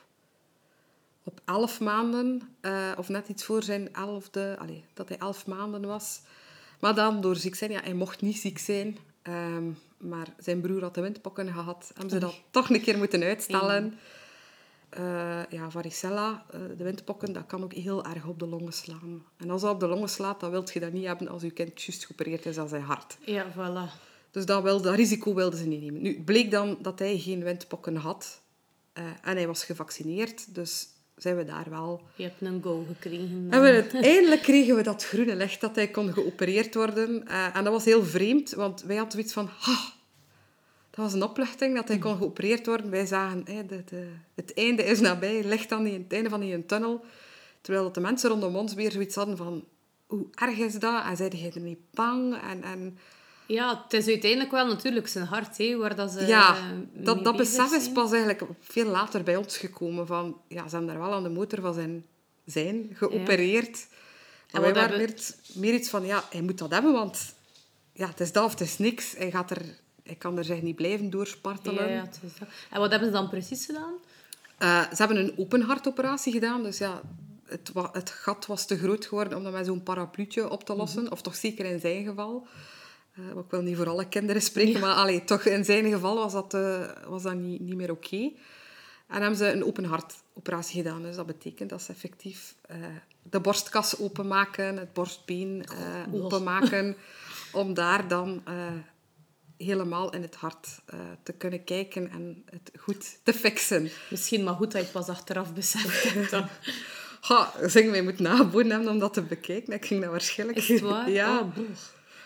[1.24, 5.86] op elf maanden, eh, of net iets voor zijn elfde, allee, dat hij elf maanden
[5.86, 6.22] was.
[6.80, 9.72] Maar dan door ziek zijn, ja, hij mocht niet ziek zijn, ehm,
[10.04, 11.92] maar zijn broer had de windpokken gehad.
[11.94, 13.94] Hebben ze dat toch een keer moeten uitstellen.
[14.90, 19.24] Eh, ja, varicella, eh, de windpokken, dat kan ook heel erg op de longen slaan.
[19.38, 21.52] En als dat op de longen slaat, dan wil je dat niet hebben als je
[21.52, 23.18] kind juist geopereerd is aan zijn hart.
[23.26, 24.02] Ja, voilà.
[24.32, 26.02] Dus dat, wil, dat risico wilden ze niet nemen.
[26.02, 28.42] Nu, bleek dan dat hij geen windpokken had.
[28.94, 32.02] eh, en hij was gevaccineerd, dus zijn we daar wel...
[32.16, 33.48] Je hebt een go gekregen.
[33.50, 37.28] En we het, eindelijk kregen we dat groene licht dat hij kon geopereerd worden.
[37.28, 39.50] Eh, en dat was heel vreemd, want wij hadden zoiets van...
[39.60, 39.94] "Ha,
[40.90, 42.90] dat was een opluchting dat hij kon geopereerd worden.
[42.90, 46.40] Wij zagen, hè, de, de, het einde is nabij, licht aan die, het einde van
[46.40, 47.06] die tunnel.
[47.62, 49.64] Terwijl dat de mensen rondom ons weer zoiets hadden van...
[50.08, 51.06] Hoe erg is dat?
[51.06, 52.42] En zeiden, jij er niet bang?
[52.42, 52.98] En, en
[53.54, 56.58] Ja, het is uiteindelijk wel natuurlijk zijn hart, hè, waar dat ze ja,
[56.94, 60.08] dat, dat besef is pas eigenlijk veel later bij ons gekomen.
[60.08, 62.06] Van, ja, ze hebben daar wel aan de motor van zijn
[62.46, 63.88] zijn geopereerd.
[64.48, 67.34] En En wij waren hebben- meer, meer iets van, ja, hij moet dat hebben, want
[67.94, 69.14] ja, het is dat of het is niks.
[69.18, 69.62] Hij, gaat er,
[70.04, 71.88] hij kan er zich niet blijven doorspartelen.
[71.90, 72.48] Ja, ja, het is dat.
[72.70, 73.94] En wat hebben ze dan precies gedaan?
[74.58, 77.02] Eh, ze hebben een open hartoperatie gedaan, dus ja,
[77.46, 81.12] het, het gat was te groot geworden om dat met zo'n parapluutje op te lossen.
[81.12, 82.48] Of toch zeker in zijn geval.
[83.14, 86.34] Eh, ik wil niet voor alle kinderen spreken, maar allee, toch in zijn geval was
[86.34, 88.32] dat, eh, was dat niet, niet meer oké.
[89.08, 91.02] En hebben ze een open hartoperatie gedaan.
[91.02, 92.78] Dus dat betekent dat ze effectief eh,
[93.24, 95.66] de borstkas openmaken, het borstbeen
[96.12, 96.96] openmaken,
[97.52, 98.44] om daar dan
[99.58, 100.82] helemaal in het hart
[101.24, 103.90] te kunnen kijken en het goed te fixen.
[104.10, 106.30] Misschien maar goed dat je het pas achteraf beseft hebt.
[106.32, 106.48] dan.
[107.22, 109.74] Ha, zeg, moeten nageboden hebben om dat te bekijken.
[109.74, 110.58] Ik ging dat waarschijnlijk...
[110.60, 111.10] Is het waar?
[111.10, 111.56] Ja, Oh,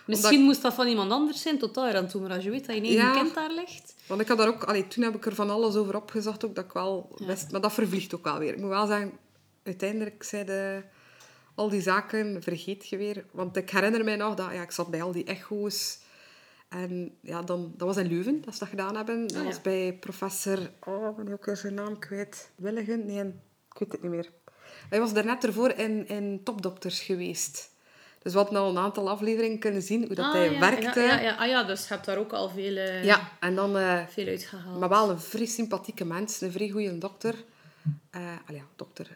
[0.08, 2.22] Misschien moest dat van iemand anders zijn, tot daar aan toe.
[2.22, 3.14] Maar als je weet dat je eigen Ja.
[3.14, 3.96] kind daar ligt...
[4.08, 4.64] want ik had daar ook...
[4.64, 7.16] Allee, toen heb ik er van alles over opgezocht, ook dat ik wel.
[7.52, 8.54] Maar dat vervliegt ook wel weer.
[8.54, 9.12] Ik moet wel zeggen,
[9.64, 10.86] uiteindelijk zeiden
[11.56, 13.26] al die zaken vergeet je weer.
[13.32, 14.52] Want ik herinner mij nog dat...
[14.52, 16.00] Ja, ik zat bij al die echo's.
[16.70, 19.28] En ja, dan, dat was in Leuven, dat ze dat gedaan hebben.
[19.28, 19.48] Dat Ah, ja.
[19.50, 20.70] was bij professor...
[20.86, 22.50] Oh, ik ben ook weer zijn naam kwijt.
[22.56, 23.06] Willigen?
[23.06, 23.20] Nee,
[23.74, 24.30] ik weet het niet meer.
[24.90, 27.70] Hij was daarnet ervoor in, in Topdokters geweest.
[28.28, 31.00] Dus we hadden al een aantal afleveringen kunnen zien hoe dat Ah, hij ja, werkte.
[31.00, 31.36] Ja, ja, ja.
[31.36, 33.78] Ah ja, dus je hebt daar ook al veel, eh, Ja, en dan...
[33.78, 34.80] eh, veel uitgehaald.
[34.80, 37.36] maar wel een vrij sympathieke mens, een vrij goede dokter.
[38.12, 39.08] Allee, ja, dokter.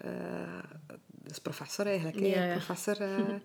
[1.28, 2.20] is professor eigenlijk.
[2.20, 2.52] Ja, ja.
[2.54, 3.02] Professor.
[3.02, 3.10] eh.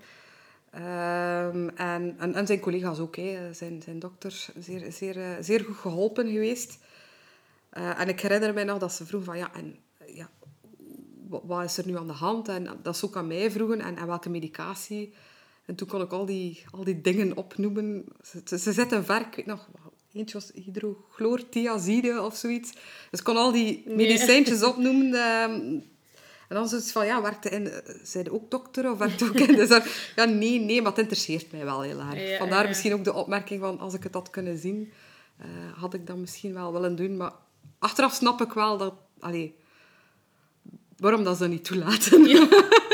[0.71, 3.53] Ehm, en, en, en zijn collega's ook, hè.
[3.55, 4.49] Zijn, zijn dokters.
[4.59, 6.79] Zeer, zeer, zeer goed geholpen geweest.
[7.71, 9.39] En ik herinner mij nog dat ze vroeg van...
[9.39, 9.77] Ja, en,
[10.07, 10.29] ja,
[11.29, 12.49] wa- wat is er nu aan de hand?
[12.49, 13.81] En dat ze ook aan mij vroegen.
[13.81, 15.15] En, en welke medicatie?
[15.67, 18.05] En toen kon ik al die, al die dingen opnoemen.
[18.25, 19.21] Ze, ze, ze zitten ver.
[19.21, 19.69] Ik weet nog...
[20.13, 22.73] Eentje was hydrochlorthiazide of zoiets.
[23.11, 25.15] Dus ik kon al die medicijntjes opnoemen.
[25.15, 25.51] ehm,
[26.49, 27.67] en dan zoiets van, ja, werkte in...
[27.69, 30.13] eh, Zij de ook dokter of werkte ook in de zorg?
[30.17, 32.29] Ja, nee, nee, maar het interesseert mij wel heel erg.
[32.31, 32.69] Ja, Vandaar ja, ja.
[32.69, 34.93] misschien ook de opmerking van, als ik het had kunnen zien,
[35.39, 37.17] eh, had ik dat misschien wel willen doen.
[37.17, 37.33] Maar
[37.79, 38.95] achteraf snap ik wel dat...
[39.21, 39.55] Allee,
[40.97, 42.23] waarom dat ze niet toelaten.
[42.23, 42.31] Het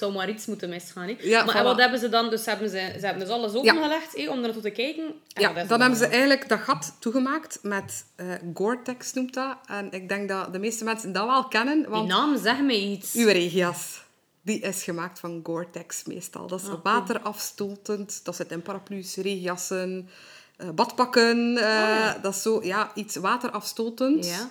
[0.00, 1.08] zou maar iets moeten misgaan.
[1.08, 1.16] Hè.
[1.20, 2.30] Ja, maar en wat hebben ze dan?
[2.30, 5.04] Dus hebben ze, ze hebben dus alles opengelegd om er naartoe te kijken.
[5.32, 9.56] En Ja, dan hebben ze eigenlijk dat gat toegemaakt met eh Gore-Tex noemt dat.
[9.66, 12.78] En ik denk dat de meeste mensen dat wel kennen, Die want naam zegt mij
[12.80, 13.14] iets.
[13.14, 14.02] uw regenjas,
[14.42, 16.46] die is gemaakt van Gore-Tex meestal.
[16.46, 20.08] Dat is Ah, waterafstotend, dat zit in paraplu's, regenjassen,
[20.56, 21.56] eh, badpakken.
[21.56, 22.18] eh, ja.
[22.22, 24.26] Dat is zo, ja, iets waterafstotend.
[24.26, 24.48] Ja.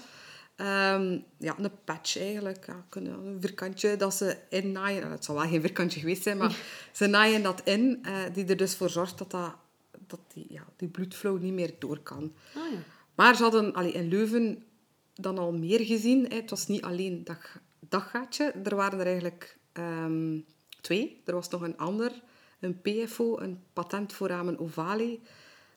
[0.59, 2.65] Ehm, ja, een patch eigenlijk.
[2.65, 4.99] Ja, een vierkantje dat ze innaaien.
[5.01, 6.57] Nou, Het zal wel geen vierkantje geweest zijn, maar
[6.93, 7.99] ze naaien dat in.
[8.03, 9.55] eh, die er dus voor zorgt dat, dat,
[10.07, 12.33] dat die, ja, die bloedflow niet meer door kan.
[12.55, 12.77] Ah, ja.
[13.15, 14.63] Maar ze hadden allee, in Leuven
[15.13, 16.25] dan al meer gezien.
[16.29, 16.35] Hè.
[16.35, 17.37] Het was niet alleen dat,
[17.79, 18.43] dat gaatje.
[18.63, 20.39] Er waren er eigenlijk ehm,
[20.81, 21.21] twee.
[21.25, 22.11] Er was nog een ander.
[22.59, 25.19] Een PFO, een patent foramen ovale.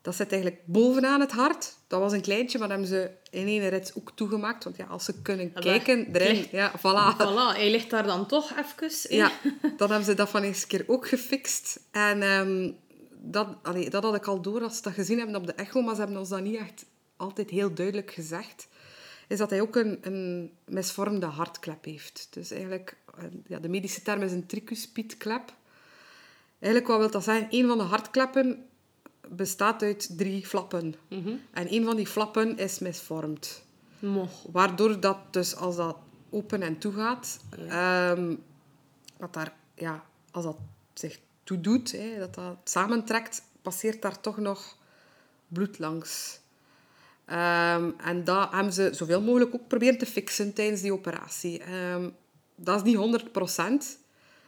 [0.03, 1.77] Dat zit eigenlijk bovenaan het hart.
[1.87, 4.65] Dat was een kleintje, maar dat hebben ze in één rit ook toegemaakt.
[4.65, 6.37] Want ja, als ze kunnen kijken erin...
[6.37, 7.17] ligt- Ja, voilà.
[7.17, 9.17] Voilà, hij ligt daar dan toch even.
[9.17, 9.31] Ja,
[9.77, 11.81] dan hebben ze dat van eens keer ook gefixt.
[11.91, 12.71] En ehm,
[13.11, 15.83] dat, allee, dat had ik al door als ze dat gezien hebben op de echo,
[15.83, 16.85] maar ze hebben ons dat niet echt
[17.17, 18.69] altijd heel duidelijk gezegd.
[19.29, 22.27] Is dat hij ook een, een misvormde hartklep heeft.
[22.31, 25.53] Dus eigenlijk, eh, ja, de medische term is een tricuspidklep.
[26.59, 27.47] Eigenlijk, wat wil dat zeggen?
[27.51, 28.65] Een van de hartkleppen
[29.29, 30.95] bestaat uit drie flappen.
[31.51, 33.65] En een van die flappen is misvormd.
[34.53, 35.97] Waardoor dat dus als dat
[36.31, 38.35] open en toe gaat, ehm,
[39.19, 40.57] dat daar, ja, als dat
[40.95, 44.77] zich toedoet, hè, dat dat samentrekt, passeert daar toch nog
[45.49, 46.41] bloed langs.
[47.25, 51.63] Ehm, en dat hebben ze zoveel mogelijk ook proberen te fixen tijdens die operatie.
[51.63, 52.11] Ehm,
[52.55, 53.99] dat is niet 100%,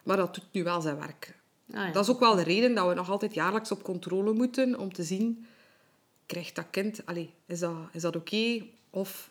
[0.03, 1.35] maar dat doet nu wel zijn werk.
[1.75, 1.93] Ah, ja.
[1.93, 4.93] Dat is ook wel de reden dat we nog altijd jaarlijks op controle moeten om
[4.93, 5.47] te zien,
[6.27, 8.63] krijgt dat kind, allee, is dat, is dat oké?
[8.91, 9.31] Of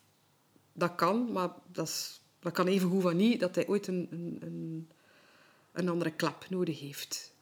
[0.74, 4.08] dat kan, maar dat, is, dat kan even goed van niet, dat hij ooit een,
[4.12, 4.90] een,
[5.74, 7.34] een, andere klap nodig heeft.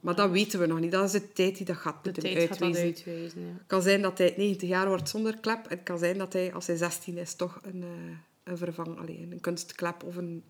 [0.00, 0.92] Maar dat weten we nog niet.
[0.92, 3.40] Dat is de tijd die dat gaat De moeten gaat uitwijzen.
[3.42, 3.52] ja.
[3.52, 5.64] Het kan zijn dat hij 90 jaar wordt zonder klep.
[5.64, 7.88] En het kan zijn dat hij, als hij 16 is, toch een, eh,
[8.44, 10.44] een vervang, allee, een kunstklep of een,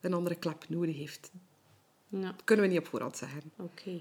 [0.00, 1.30] een andere klep nodig heeft.
[2.20, 3.42] Ja, Dat kunnen we niet op voorhand zeggen.
[3.56, 4.00] oké.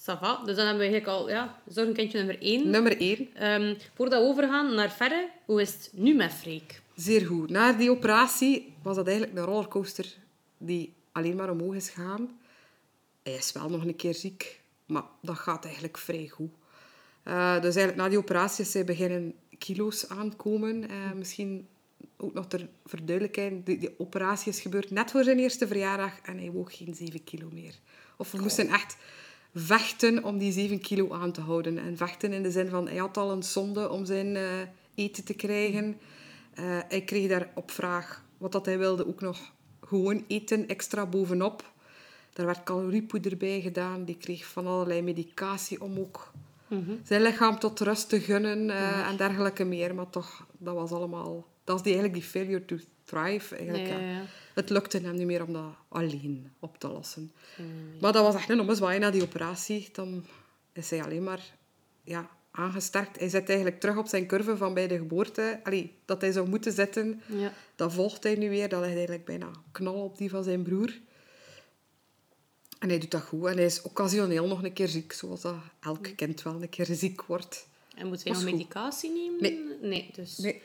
[0.00, 0.42] Ça va.
[0.44, 2.70] Dus dan hebben we eigenlijk al ja, zorgenkindje nummer 1.
[2.70, 3.34] Nummer 1.
[3.34, 6.82] Ehm, voordat we overgaan naar verre, hoe is het nu met Freek?
[6.94, 7.50] Zeer goed.
[7.50, 10.16] Na die operatie was dat eigenlijk een rollercoaster
[10.58, 12.38] die alleen maar omhoog is gegaan.
[13.22, 16.50] Hij is wel nog een keer ziek, maar dat gaat eigenlijk vrij goed.
[17.22, 20.88] Eh, dus eigenlijk na die operatie is hij beginnen kilo's aankomen.
[20.90, 21.68] Eh, misschien
[22.18, 26.38] ook nog ter verduidelijking, die, die operatie is gebeurd net voor zijn eerste verjaardag en
[26.38, 27.74] hij woog geen 7 kilo meer.
[28.16, 28.96] Of we moesten echt
[29.54, 31.78] vechten om die 7 kilo aan te houden.
[31.78, 34.44] En vechten in de zin van, hij had al een zonde om zijn eh,
[34.94, 35.98] eten te krijgen.
[36.54, 41.06] Eh, hij kreeg daar op vraag wat dat hij wilde ook nog gewoon eten extra
[41.06, 41.72] bovenop.
[42.32, 44.04] Daar werd caloriepoeder bij gedaan.
[44.04, 46.32] Die kreeg van allerlei medicatie om ook
[47.02, 49.94] zijn lichaam tot rust te gunnen eh, en dergelijke meer.
[49.94, 51.46] Maar toch, dat was allemaal...
[51.68, 53.54] Dat is die, eigenlijk die failure to thrive.
[53.56, 54.00] Eigenlijk, Ja, ja.
[54.00, 54.22] ja, ja.
[54.54, 57.32] Het lukte hem niet meer om dat alleen op te lossen.
[58.00, 59.88] Maar dat was echt een ommezwaai na die operatie.
[59.92, 60.24] Dan
[60.72, 61.54] is hij alleen maar
[62.04, 63.18] ja, aangesterkt.
[63.18, 65.60] Hij zit eigenlijk terug op zijn curve van bij de geboorte.
[65.62, 67.52] Allee, dat hij zou moeten zitten, Ja.
[67.76, 68.68] dat volgt hij nu weer.
[68.68, 70.98] Dat ligt eigenlijk bijna knal op die van zijn broer.
[72.78, 73.46] En hij doet dat goed.
[73.46, 76.86] En hij is occasioneel nog een keer ziek, zoals dat elk kind wel een keer
[76.90, 77.66] ziek wordt.
[77.94, 79.40] En moet hij nog medicatie nemen?
[79.40, 79.88] Nee.
[79.90, 80.62] Nee, dus Nee,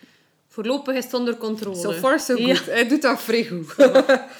[0.54, 1.76] voorlopig is het onder controle.
[1.76, 2.56] so far so Ja.
[2.56, 2.66] good.
[2.66, 3.76] Hij doet dat vrij goed.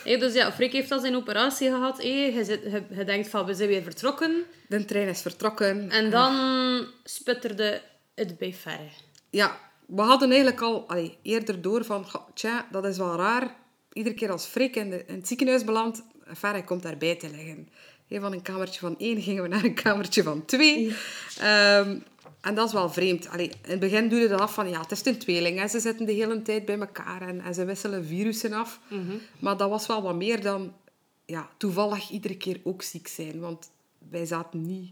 [0.04, 2.02] Dus ja, Freek heeft al zijn operatie gehad.
[2.02, 4.44] Hé, je, zit, je, je denkt van, we zijn weer vertrokken.
[4.68, 5.90] De trein is vertrokken.
[5.90, 6.34] En dan
[7.04, 7.82] sputterde
[8.16, 8.90] het bij Ferre.
[9.30, 12.06] Ja, we hadden eigenlijk al allee, eerder door van...
[12.34, 13.56] Tja, dat is wel raar.
[13.94, 16.04] Iedere keer als Freek in, de, in het ziekenhuis belandt,
[16.38, 17.70] Ferre komt daarbij te liggen.
[18.08, 20.96] Hey, van een kamertje van één gingen we naar een kamertje van twee.
[21.40, 21.98] Ehm,
[22.44, 23.30] en dat is wel vreemd.
[23.30, 24.70] Allee, in het begin doe je dat af van...
[24.70, 25.60] Ja, het is een tweeling.
[25.60, 25.68] Hè.
[25.68, 28.80] Ze zitten de hele tijd bij elkaar en, en ze wisselen virussen af.
[29.40, 30.74] Maar dat was wel wat meer dan...
[31.26, 33.40] Ja, toevallig iedere keer ook ziek zijn.
[33.40, 33.72] Want
[34.10, 34.92] wij zaten niet...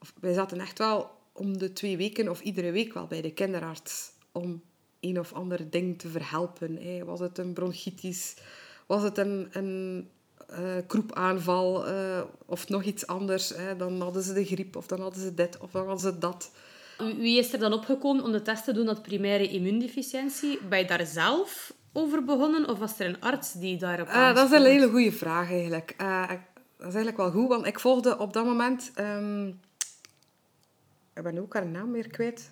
[0.00, 3.32] Of wij zaten echt wel om de twee weken of iedere week wel bij de
[3.32, 4.62] kinderarts om
[5.00, 6.76] een of ander ding te verhelpen.
[6.76, 7.04] hè.
[7.04, 8.36] Was het een bronchitis?
[8.86, 10.08] Was het een, een
[10.48, 11.86] eh, kroepaanval?
[11.86, 13.48] eh, of nog iets anders?
[13.56, 13.76] Hè?
[13.76, 16.50] Dan hadden ze de griep of dan hadden ze dit of dan hadden ze dat.
[16.98, 20.58] Wie- is er dan opgekomen om de test te doen op primaire immuundeficiëntie?
[20.68, 24.50] Ben je daar zelf over begonnen of was er een arts die daarop Eh, dat
[24.50, 25.94] is een hele goede vraag eigenlijk.
[25.98, 28.90] Dat is eigenlijk wel goed, want ik volgde op dat moment...
[28.94, 29.46] ehm,
[31.14, 32.50] ik ben ook haar naam weer kwijt.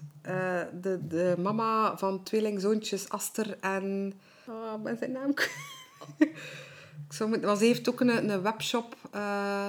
[0.81, 4.13] De, de mama van tweelingzoontjes Aster en...
[4.49, 5.53] Oh, ik ben zijn naam kwijt.
[7.19, 9.69] Maar ze heeft ook een, een webshop eh,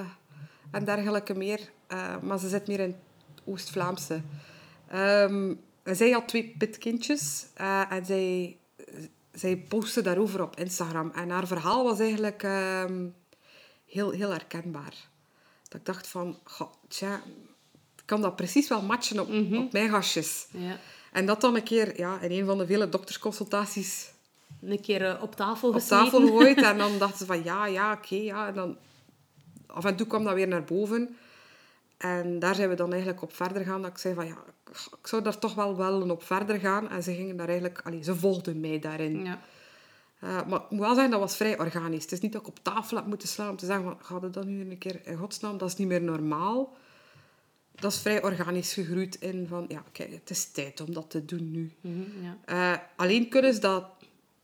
[0.72, 1.60] en dergelijke meer.
[1.88, 2.96] Eh, maar ze zit meer in
[3.36, 4.22] het Oost-Vlaamse.
[5.88, 8.58] En zij had twee pitkindjes eh, en zij,
[9.32, 11.12] zij postte daarover op Instagram.
[11.12, 13.06] En haar verhaal was eigenlijk ehm,
[13.86, 14.94] heel, heel herkenbaar.
[15.64, 17.22] Dat ik dacht van, goh, tja,
[18.06, 20.48] kan dat precies wel matchen op, op mijn gastjes.
[20.52, 20.80] Ja.
[21.12, 24.12] En dat dan een keer ja, in een van de vele doktersconsultaties
[24.62, 26.06] Een keer eh, op tafel op gesmeten.
[26.06, 26.62] tafel gegooid.
[26.62, 28.48] En dan dachten ze van ja, ja, oké, ja.
[28.48, 28.78] En dan
[29.68, 31.18] af en toe kwam dat weer naar boven.
[31.98, 33.82] En daar zijn we dan eigenlijk op verder gaan.
[33.82, 34.38] Dat ik zei van ja,
[35.02, 36.90] ik zou daar toch wel wel op verder gaan.
[36.90, 39.26] En ze gingen daar eigenlijk, allee, ze volgden mij daarin.
[39.26, 39.40] Ja.
[40.20, 42.04] Eh, maar ik moet wel zeggen, dat was vrij organisch.
[42.04, 44.28] Het is niet dat ik op tafel heb moeten slaan om te zeggen van, ga
[44.30, 45.58] dat nu een keer in godsnaam?
[45.58, 46.76] Dat is niet meer normaal.
[47.72, 51.26] Dat is vrij organisch gegroeid in van, ja, kijk, het is tijd om dat te
[51.26, 51.72] doen nu.
[51.82, 52.38] Mhm, ja.
[52.46, 53.86] Eh, alleen kunnen ze dat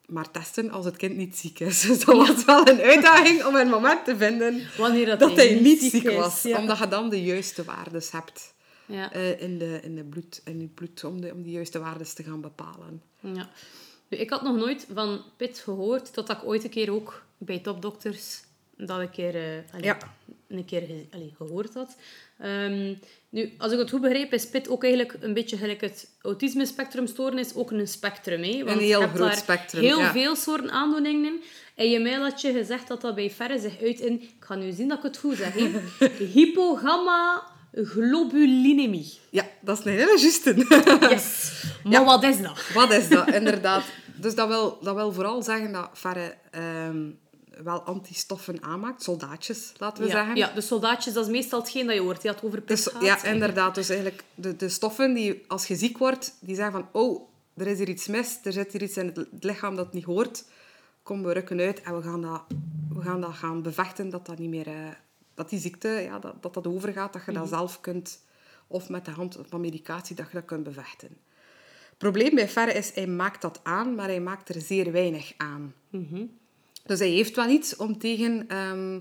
[0.06, 1.82] maar testen als het kind niet ziek is.
[1.88, 5.60] Dus dat was wel een uitdaging om een moment te vinden Wanneer dat, dat hij
[5.60, 6.42] niet ziek was.
[6.42, 6.58] Ja.
[6.60, 8.54] Omdat je dan de juiste waardes hebt
[8.86, 9.12] Ja.
[9.12, 12.14] eh, in, de, in, de bloed, in het bloed om, de, om die juiste waardes
[12.14, 13.02] te gaan bepalen.
[13.20, 13.50] Ja.
[14.10, 17.60] Nu, ik had nog nooit van PIT gehoord, totdat ik ooit een keer ook bij
[17.60, 18.42] topdokters
[18.86, 19.42] dat een keer, eh,
[19.74, 19.98] allee, Ja.
[20.48, 21.96] een keer ge- allee, gehoord had.
[22.40, 22.94] Ehm,
[23.30, 27.56] nu, als ik het goed begrijp, is PIT ook eigenlijk een beetje gelijk het autisme-spectrumstoornis
[27.56, 28.44] ook een spectrum.
[28.44, 28.58] Hè?
[28.64, 30.12] Want Een heel je hebt groot daar spectrum, Heel ja.
[30.12, 31.42] veel soorten aandoeningen.
[31.76, 34.22] En je mail had je gezegd dat dat bij verre zich uit in...
[34.22, 35.54] Ik ga nu zien dat ik het goed zeg.
[35.54, 35.70] hè.
[36.34, 39.20] Hypogamma-globulinemie.
[39.30, 40.56] Ja, dat is een hele juiste.
[41.10, 41.54] Yes.
[41.84, 42.68] Maar wat is dat?
[42.74, 43.84] Wat is dat, inderdaad?
[44.16, 47.10] Dus dat wil, dat wil vooral zeggen dat Ferre ehm,
[47.64, 49.04] wel antistoffen aanmaakt.
[49.04, 50.36] Soldaatjes, laten we Ja, zeggen.
[50.36, 52.22] ja, de soldaatjes, dat is meestal hetgeen dat je hoort.
[52.22, 53.02] Die had over Dus, gaat.
[53.04, 53.76] ja, inderdaad.
[53.76, 56.88] Dus eigenlijk de, de stoffen die, als je ziek wordt, die zeggen van...
[57.02, 58.40] Oh, er is hier iets mis.
[58.44, 60.46] Er zit hier iets in het lichaam dat niet hoort.
[61.04, 62.42] Kom, we rukken uit en we gaan dat,
[62.94, 64.68] we gaan, dat gaan bevechten dat dat niet meer...
[64.68, 64.74] eh,
[65.34, 67.14] dat die ziekte, ja, dat, dat dat overgaat.
[67.14, 68.20] Dat je dat zelf kunt...
[68.68, 71.08] Of met de hand van medicatie, dat je dat kunt bevechten.
[71.90, 75.34] Het probleem bij Ferre is, hij maakt dat aan, maar hij maakt er zeer weinig
[75.38, 75.74] aan.
[76.86, 79.00] Dus hij heeft wel iets om tegen, ehm,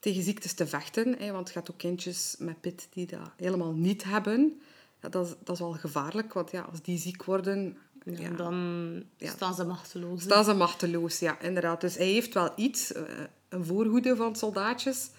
[0.00, 1.16] tegen ziektes te vechten.
[1.18, 4.60] Hè, want je hebt ook kindjes met pit die dat helemaal niet hebben.
[5.02, 7.76] Ja, dat, is, dat is wel gevaarlijk, want ja, als die ziek worden...
[8.04, 10.18] Ja, Ja, dan staan ze machteloos.
[10.20, 10.24] hè.
[10.24, 11.80] staan ze machteloos, ja, inderdaad.
[11.80, 13.02] Dus hij heeft wel iets, eh,
[13.48, 15.10] een voorhoede van soldaatjes.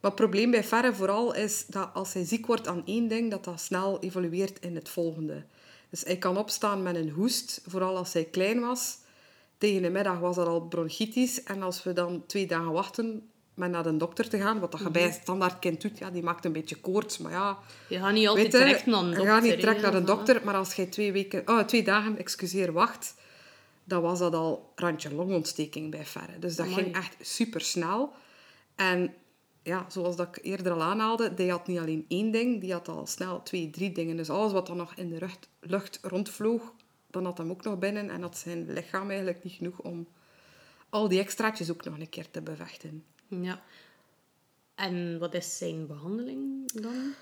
[0.00, 3.30] Maar het probleem bij Ferre vooral is dat als hij ziek wordt aan één ding,
[3.30, 5.44] dat dat snel evolueert in het volgende.
[5.90, 8.98] Dus hij kan opstaan met een hoest, vooral als hij klein was.
[9.58, 11.42] Tegen de middag was dat al bronchitis.
[11.42, 14.80] En als we dan twee dagen wachten met naar de dokter te gaan, wat dat
[14.80, 17.18] je bij een standaard kind doet, ja, die maakt een beetje koorts.
[17.18, 19.32] Maar ja, Je gaat niet altijd je, direct naar een je dokter.
[19.32, 22.72] gaat niet direct naar de dokter, maar als je twee, weken, oh, twee dagen excuseer,
[22.72, 23.14] wacht,
[23.84, 26.38] dan was dat al randje longontsteking bij Ferre.
[26.38, 26.82] Dus dat Amai.
[26.82, 28.12] ging echt super snel.
[28.74, 29.14] En
[29.62, 32.88] ja, zoals dat ik eerder al aanhaalde, die had niet alleen één ding, die had
[32.88, 34.16] al snel twee, drie dingen.
[34.16, 36.72] Dus alles wat dan nog in de lucht, lucht rondvloog,
[37.10, 38.10] dan had hem ook nog binnen.
[38.10, 40.08] En had zijn lichaam eigenlijk niet genoeg om
[40.88, 43.04] al die extraatjes ook nog een keer te bevechten.
[43.28, 43.62] Ja.
[44.74, 47.14] En wat is zijn behandeling dan?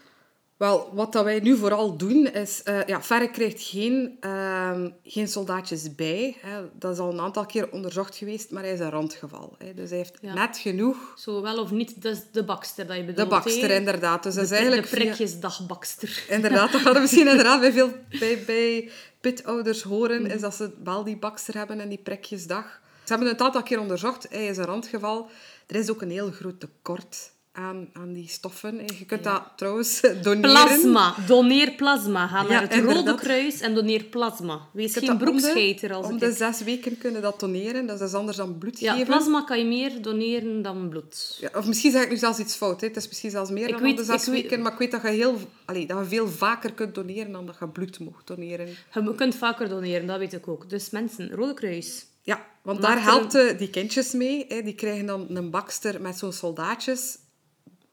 [0.57, 2.63] Wel, wat dat wij nu vooral doen is...
[2.63, 6.37] eh ja, Ferre krijgt geen, ehm, geen soldaatjes bij.
[6.41, 6.61] Hè.
[6.79, 9.55] Dat is al een aantal keer onderzocht geweest, maar hij is een randgeval.
[9.59, 9.75] Hè.
[9.75, 10.35] Dus hij heeft Ja.
[10.35, 10.97] net genoeg...
[11.17, 13.29] Zo wel of niet, dat is de bakster dat je bedoelt.
[13.31, 14.23] De bakster, inderdaad.
[14.23, 16.25] Dus dat is De, eigenlijk de via- prikjesdagbakster.
[16.29, 18.91] Inderdaad, dat gaat er misschien inderdaad bij veel bij, bij
[19.21, 20.31] pitouders horen, Mhm.
[20.31, 22.81] is dat ze wel die bakster hebben en die prikjesdag.
[23.05, 24.27] Ze hebben het een aantal keer onderzocht.
[24.31, 25.29] Hij is een randgeval.
[25.67, 28.81] Er is ook een heel groot tekort aan, aan die stoffen.
[28.99, 30.41] Je kunt dat trouwens doneren.
[30.41, 31.15] Plasma.
[31.27, 32.27] Doneer plasma.
[32.27, 33.15] Ga Ja, naar het Rode.
[33.15, 34.61] Kruis en doneer plasma.
[34.73, 37.87] Wees Je geen broekscheiter als Om de zes weken kunnen dat doneren.
[37.87, 39.07] Dat is anders dan bloed Ja, geven.
[39.07, 41.39] plasma kan je meer doneren dan bloed.
[41.41, 42.81] Ja, of misschien zeg ik nu zelfs iets fout.
[42.81, 42.87] Hè.
[42.87, 44.63] Het is misschien zelfs meer Ik dan weet- om de zes weet- weken.
[44.63, 47.57] Maar ik weet dat je, heel, allee, dat je veel vaker kunt doneren dan dat
[47.61, 48.69] je bloed mocht doneren.
[48.95, 50.71] Je kunt vaker doneren, dat weet ik ook.
[50.71, 52.07] Dus mensen, Rode Kruis.
[52.23, 54.45] Ja, want Maakt daar helpt eh, die kindjes mee.
[54.49, 54.63] Hè.
[54.63, 57.19] Die krijgen dan een bakster met zo'n soldaatjes.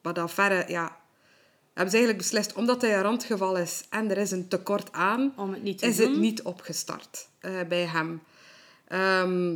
[0.04, 1.01] Maar dan verre, ja...
[1.74, 5.34] Hebben ze eigenlijk beslist, omdat hij een randgeval is en er is een tekort aan,
[5.36, 6.10] Om het niet te is doen.
[6.12, 8.22] het niet opgestart eh, bij hem.
[8.88, 9.56] Ehm,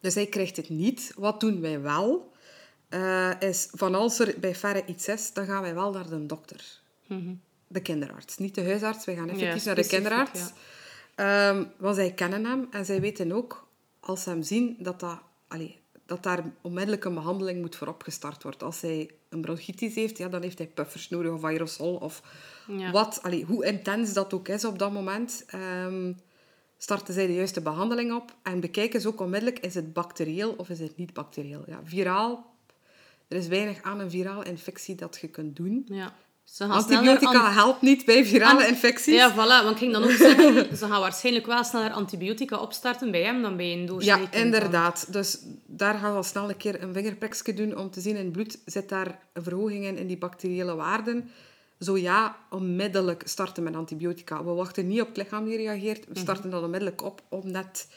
[0.00, 1.12] dus hij krijgt het niet.
[1.16, 2.32] Wat doen wij wel?
[2.88, 6.26] Eh, is van als er bij Ferre iets is, dan gaan wij wel naar de
[6.26, 6.80] dokter.
[7.66, 8.36] De kinderarts.
[8.38, 9.58] Niet de huisarts, wij gaan effectief Mhm.
[9.58, 10.40] Ja, naar de kinderarts.
[11.14, 13.68] Ehm, want zij kennen hem en zij weten ook,
[14.00, 18.42] als ze hem zien, dat, dat, allee, dat daar onmiddellijk een behandeling moet voor opgestart
[18.42, 18.60] worden.
[18.66, 22.22] Als hij een bronchitis heeft, ja, dan heeft hij puffers nodig of aerosol of
[22.66, 22.90] Ja.
[22.90, 25.44] wat, allee, hoe intens dat ook is op dat moment.
[25.46, 26.12] ehm,
[26.78, 30.68] starten zij de juiste behandeling op en bekijken ze ook onmiddellijk, is het bacterieel of
[30.68, 31.62] is het niet bacterieel.
[31.66, 32.54] Ja, viraal,
[33.28, 35.82] er is weinig aan een virale infectie dat je kunt doen.
[35.86, 36.14] Ja.
[36.52, 39.14] Ze gaan Antibiotica an- helpt niet bij virale infecties.
[39.14, 39.36] Ja, voilà.
[39.64, 43.42] Want ik ging dan ook zeggen, ze gaan waarschijnlijk wel sneller antibiotica opstarten bij hem
[43.42, 44.42] dan bij een Ja, kind dan.
[44.42, 45.12] inderdaad.
[45.12, 48.24] Dus daar gaan we al snel een keer een vingerprikje doen om te zien in
[48.24, 51.30] het bloed, zit daar een verhoging in, in die bacteriële waarden.
[51.80, 54.44] Zo ja, onmiddellijk starten met antibiotica.
[54.44, 56.04] We wachten niet op het lichaam die reageert.
[56.08, 57.88] We starten dat onmiddellijk op om net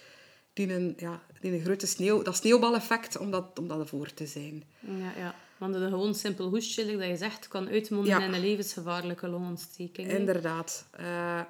[0.54, 4.26] die, een, ja, die een grote sneeuw, dat sneeuwbaleffect, om dat, om dat ervoor te
[4.28, 4.64] zijn.
[4.80, 5.36] Ja, ja.
[5.64, 8.24] Want een gewoon simpel hoestje, dat je zegt, kan uitmonden Ja.
[8.26, 10.10] in een levensgevaarlijke longontsteking.
[10.12, 10.86] Inderdaad.
[10.92, 11.42] Eh,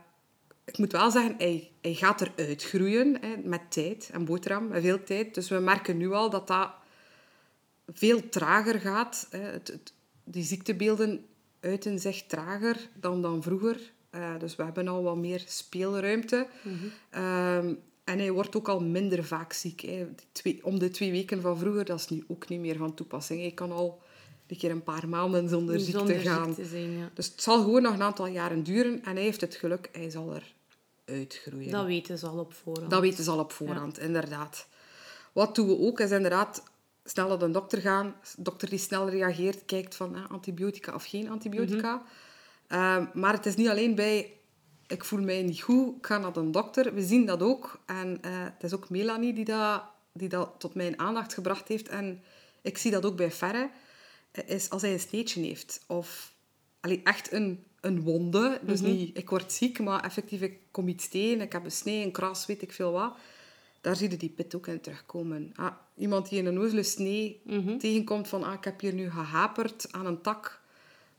[0.65, 4.81] ik moet wel zeggen, hij, hij gaat eruit groeien hè, met tijd en boterham, met
[4.81, 5.33] veel tijd.
[5.35, 6.69] Dus we merken nu al dat dat
[7.93, 9.27] veel trager gaat.
[9.29, 9.39] Hè.
[9.39, 9.93] Het, het-
[10.23, 11.25] die ziektebeelden
[11.59, 13.91] uiten zich trager dan, dan vroeger.
[14.09, 16.47] Eh, dus we hebben al wat meer speelruimte.
[17.09, 19.81] Ehm, en hij wordt ook al minder vaak ziek.
[19.81, 20.07] Hè.
[20.31, 23.39] Twee, om de twee weken van vroeger, dat is nu ook niet meer van toepassing.
[23.39, 24.01] Hij kan al
[24.53, 26.45] een keer een paar maanden zonder ziekte Zonder gaan.
[26.45, 27.09] ziekte zijn, ja.
[27.13, 30.09] Dus het zal gewoon nog een aantal jaren duren en hij heeft het geluk, hij
[30.09, 30.53] zal er
[31.05, 31.71] uitgroeien.
[31.71, 32.89] Dat weten ze al op voorhand.
[32.89, 34.67] Dat weten ze al op voorhand, inderdaad.
[35.33, 36.63] Wat doen we ook, is inderdaad
[37.03, 38.15] snel naar de dokter gaan.
[38.37, 42.01] dokter die snel reageert, kijkt van eh, antibiotica of geen antibiotica.
[42.67, 44.33] Ehm, maar het is niet alleen bij
[44.87, 46.93] ik voel mij niet goed, ik ga naar de dokter.
[46.93, 47.79] We zien dat ook.
[47.85, 49.83] En eh, het is ook Melanie die dat,
[50.13, 51.87] die dat tot mijn aandacht gebracht heeft.
[51.87, 52.23] En
[52.61, 53.69] ik zie dat ook bij Ferre.
[54.45, 55.83] Is als hij een sneetje heeft.
[55.87, 56.33] Of
[56.79, 58.59] allee, echt een, een wonde.
[58.61, 58.91] Dus mhm.
[58.91, 61.41] niet, ik word ziek, maar effectief, ik kom iets tegen.
[61.41, 63.13] Ik heb een snee, een kras, weet ik veel wat.
[63.81, 65.51] Daar zie je die pit ook in terugkomen.
[65.55, 67.77] Ah, iemand die in een ozele snee mhm.
[67.77, 68.43] tegenkomt van...
[68.43, 70.61] Ah, ik heb hier nu gehaperd aan een tak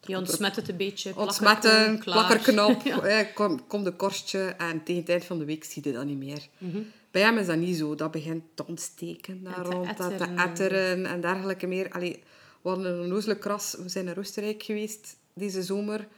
[0.07, 1.17] je ontsmet het een beetje.
[1.17, 3.25] Ontsmetten, plakkerknop, ja.
[3.25, 6.19] kom, kom de korstje en tegen het eind van de week zie je dat niet
[6.19, 6.49] meer.
[6.59, 6.79] Mhm.
[7.11, 7.95] Bij hem is dat niet zo.
[7.95, 11.91] Dat begint te ontsteken daar rond, te etteren en dergelijke meer.
[11.91, 12.23] Allee,
[12.65, 13.75] we hadden een onnozele kras.
[13.75, 16.09] We zijn naar Oostenrijk geweest deze zomer.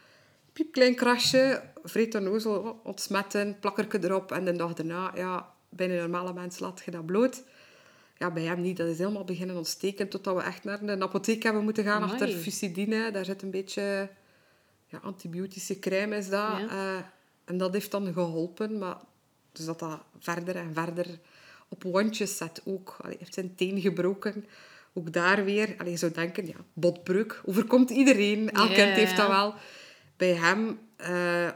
[0.53, 2.15] Piepklein krasje, vreet
[2.83, 4.33] ontsmetten, plakkerke erop.
[4.33, 7.43] En de dag daarna, ja, bij een normale mens laat je dat bloot.
[8.17, 8.77] Ja, bij hem niet.
[8.77, 12.13] Dat is helemaal beginnen ontsteken totdat we echt naar de apotheek hebben moeten gaan Amai.
[12.13, 13.11] achter fusidine.
[13.11, 14.11] Daar zit een beetje
[14.87, 16.61] ja, antibiotische crème is dat.
[16.61, 16.97] Uh,
[17.45, 18.79] en dat heeft dan geholpen.
[18.79, 18.97] Maar
[19.53, 21.19] dus dat dat verder en verder
[21.69, 22.97] op wondjes zet ook.
[23.03, 24.45] Hij heeft zijn teen gebroken.
[24.99, 27.43] Ook daar weer, allee, je zou denken, ja, botbreuk.
[27.45, 28.51] Overkomt iedereen.
[28.51, 29.55] Elk kind heeft dat wel.
[30.17, 31.49] Bij hem uh,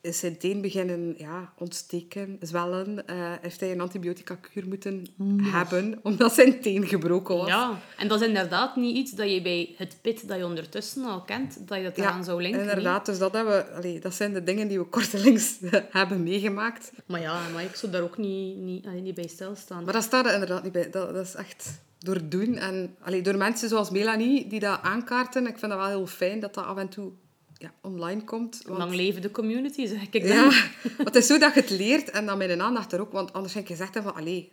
[0.00, 3.02] is zijn teen beginnen ja, ontsteken, zwellen.
[3.10, 5.06] Uh, heeft hij een antibiotica-kuur moeten
[5.42, 7.48] hebben, omdat zijn teen gebroken was.
[7.48, 11.04] Ja, en dat is inderdaad niet iets dat je bij het pit dat je ondertussen
[11.04, 12.60] al kent, dat je dat eraan zou linken.
[12.60, 13.06] inderdaad.
[13.06, 15.56] Dus dat, hebben we, allee, dat zijn de dingen die we kortelings
[15.90, 16.92] hebben meegemaakt.
[17.06, 19.84] Maar ja, maar ik zou daar ook niet, niet, allee, niet bij stilstaan.
[19.84, 20.90] Maar dat staat er inderdaad niet bij.
[20.90, 22.56] Dat, dat is echt door doen.
[22.56, 25.46] En allee, door mensen zoals Melanie, die dat aankaarten.
[25.46, 27.12] Ik vind dat wel heel fijn dat dat af en toe
[27.54, 28.62] ja, online komt.
[28.66, 28.78] Want...
[28.78, 30.36] Lang leven de community, zeg ik dan.
[30.36, 30.50] Ja,
[31.04, 33.12] het is zo dat je het leert en dan mijn aandacht er ook.
[33.12, 34.52] Want anders heb ik gezegd van, allee,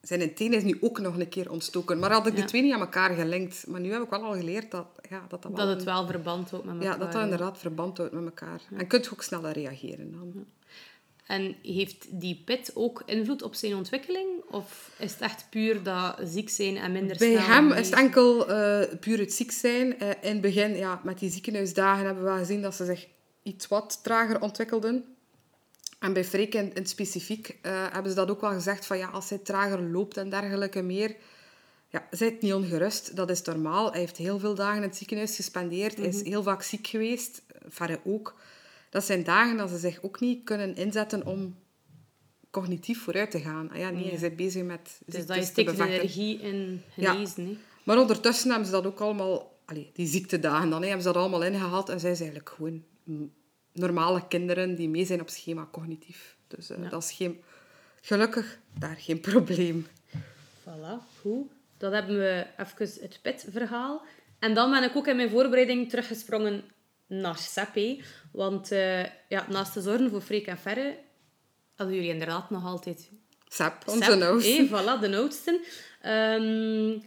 [0.00, 1.98] zijn teen is nu ook nog een keer ontstoken.
[1.98, 3.64] Maar had ik de twee niet aan elkaar gelinkt.
[3.66, 6.50] Maar nu heb ik wel al geleerd dat ja, dat, dat, dat het wel verband
[6.50, 6.92] houdt met elkaar.
[6.92, 8.60] Ja, dat dat inderdaad verband houdt met elkaar.
[8.76, 10.46] En kunt ook sneller reageren dan.
[11.26, 14.28] En heeft die pit ook invloed op zijn ontwikkeling?
[14.50, 18.50] Of is het echt puur dat ziek zijn en minder Bij hem is het enkel
[18.50, 19.86] uh, puur het ziek zijn.
[19.86, 23.06] Uh, in het begin, ja, met die ziekenhuisdagen, hebben we gezien dat ze zich
[23.42, 25.04] iets wat trager ontwikkelden.
[25.98, 29.08] En bij Freek in, in specifiek uh, hebben ze dat ook wel gezegd, van ja,
[29.08, 31.16] als hij trager loopt en dergelijke meer...
[31.88, 33.90] Ja, zijt niet ongerust, dat is normaal.
[33.90, 35.96] Hij heeft heel veel dagen in het ziekenhuis gespendeerd.
[35.96, 36.28] Hij is mhm.
[36.28, 37.42] heel vaak ziek geweest.
[37.68, 38.34] Verre ook
[38.94, 41.56] dat zijn dagen dat ze zich ook niet kunnen inzetten om
[42.50, 43.70] cognitief vooruit te gaan.
[43.70, 47.48] Ah ja, nee, je bent bezig met Dus dat je steekt energie in genezen.
[47.48, 47.56] Ja.
[47.84, 49.58] Maar ondertussen hebben ze dat ook allemaal...
[49.64, 51.88] Allee, die ziektedagen dan, hebben ze dat allemaal ingehaald.
[51.88, 52.84] En zij zijn eigenlijk gewoon
[53.72, 56.36] normale kinderen die mee zijn op schema cognitief.
[56.48, 57.40] Dus uh, dat is geen...
[58.00, 59.86] Gelukkig daar geen probleem.
[60.60, 61.50] Voilà, goed.
[61.76, 64.02] Dat hebben we even het pitverhaal.
[64.38, 66.64] En dan ben ik ook in mijn voorbereiding teruggesprongen
[67.06, 68.04] naar SEP.
[68.32, 70.98] Want uh, ja, naast de zorgen voor Freek en Ferre
[71.74, 73.10] hadden jullie inderdaad nog altijd...
[73.48, 74.68] SEP, onze oudsten.
[74.68, 75.60] voilà, de oudsten.
[76.06, 77.02] Um,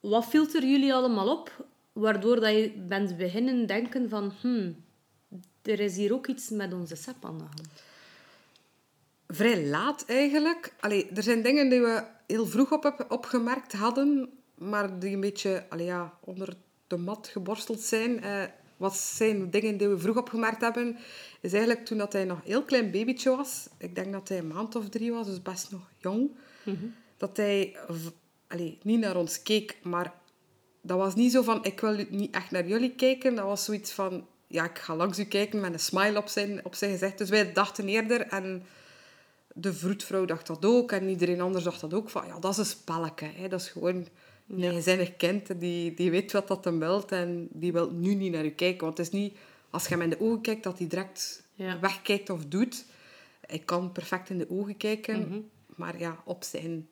[0.00, 4.32] wat filter jullie allemaal op, waardoor dat je bent beginnen denken van...
[4.40, 4.84] Hmm,
[5.62, 7.82] er is hier ook iets met onze SEP aan de hand.
[9.28, 10.74] Vrij laat eigenlijk.
[10.80, 15.64] Allee, er zijn dingen die we heel vroeg op, opgemerkt hadden, maar die een beetje
[15.68, 18.24] allee, ja, onder de mat geborsteld zijn.
[18.24, 18.42] Uh,
[18.82, 20.96] wat zijn dingen die we vroeg opgemerkt hebben,
[21.40, 23.68] is eigenlijk toen dat hij nog een heel klein babytje was.
[23.78, 26.30] Ik denk dat hij een maand of drie was, dus best nog jong.
[26.62, 26.86] Mhm.
[27.16, 27.76] Dat hij
[28.48, 30.14] allez, niet naar ons keek, maar
[30.80, 33.34] dat was niet zo van, ik wil niet echt naar jullie kijken.
[33.34, 36.64] Dat was zoiets van, ja, ik ga langs u kijken met een smile op zijn,
[36.64, 37.18] op zijn gezicht.
[37.18, 38.66] Dus wij dachten eerder, en
[39.52, 42.58] de vroedvrouw dacht dat ook, en iedereen anders dacht dat ook, van, ja, dat is
[42.58, 43.26] een spelletje.
[43.34, 43.48] Hè.
[43.48, 44.06] Dat is gewoon
[44.46, 48.44] Bent kind, die, die weet wat dat hem wilt en die wil nu niet naar
[48.44, 48.84] je kijken.
[48.84, 49.36] Want het is niet,
[49.70, 51.46] als je hem in de ogen kijkt, dat hij direct
[51.80, 52.84] wegkijkt of doet.
[53.40, 55.38] Hij kan perfect in de ogen kijken, mhm.
[55.76, 56.88] maar ja, op zijn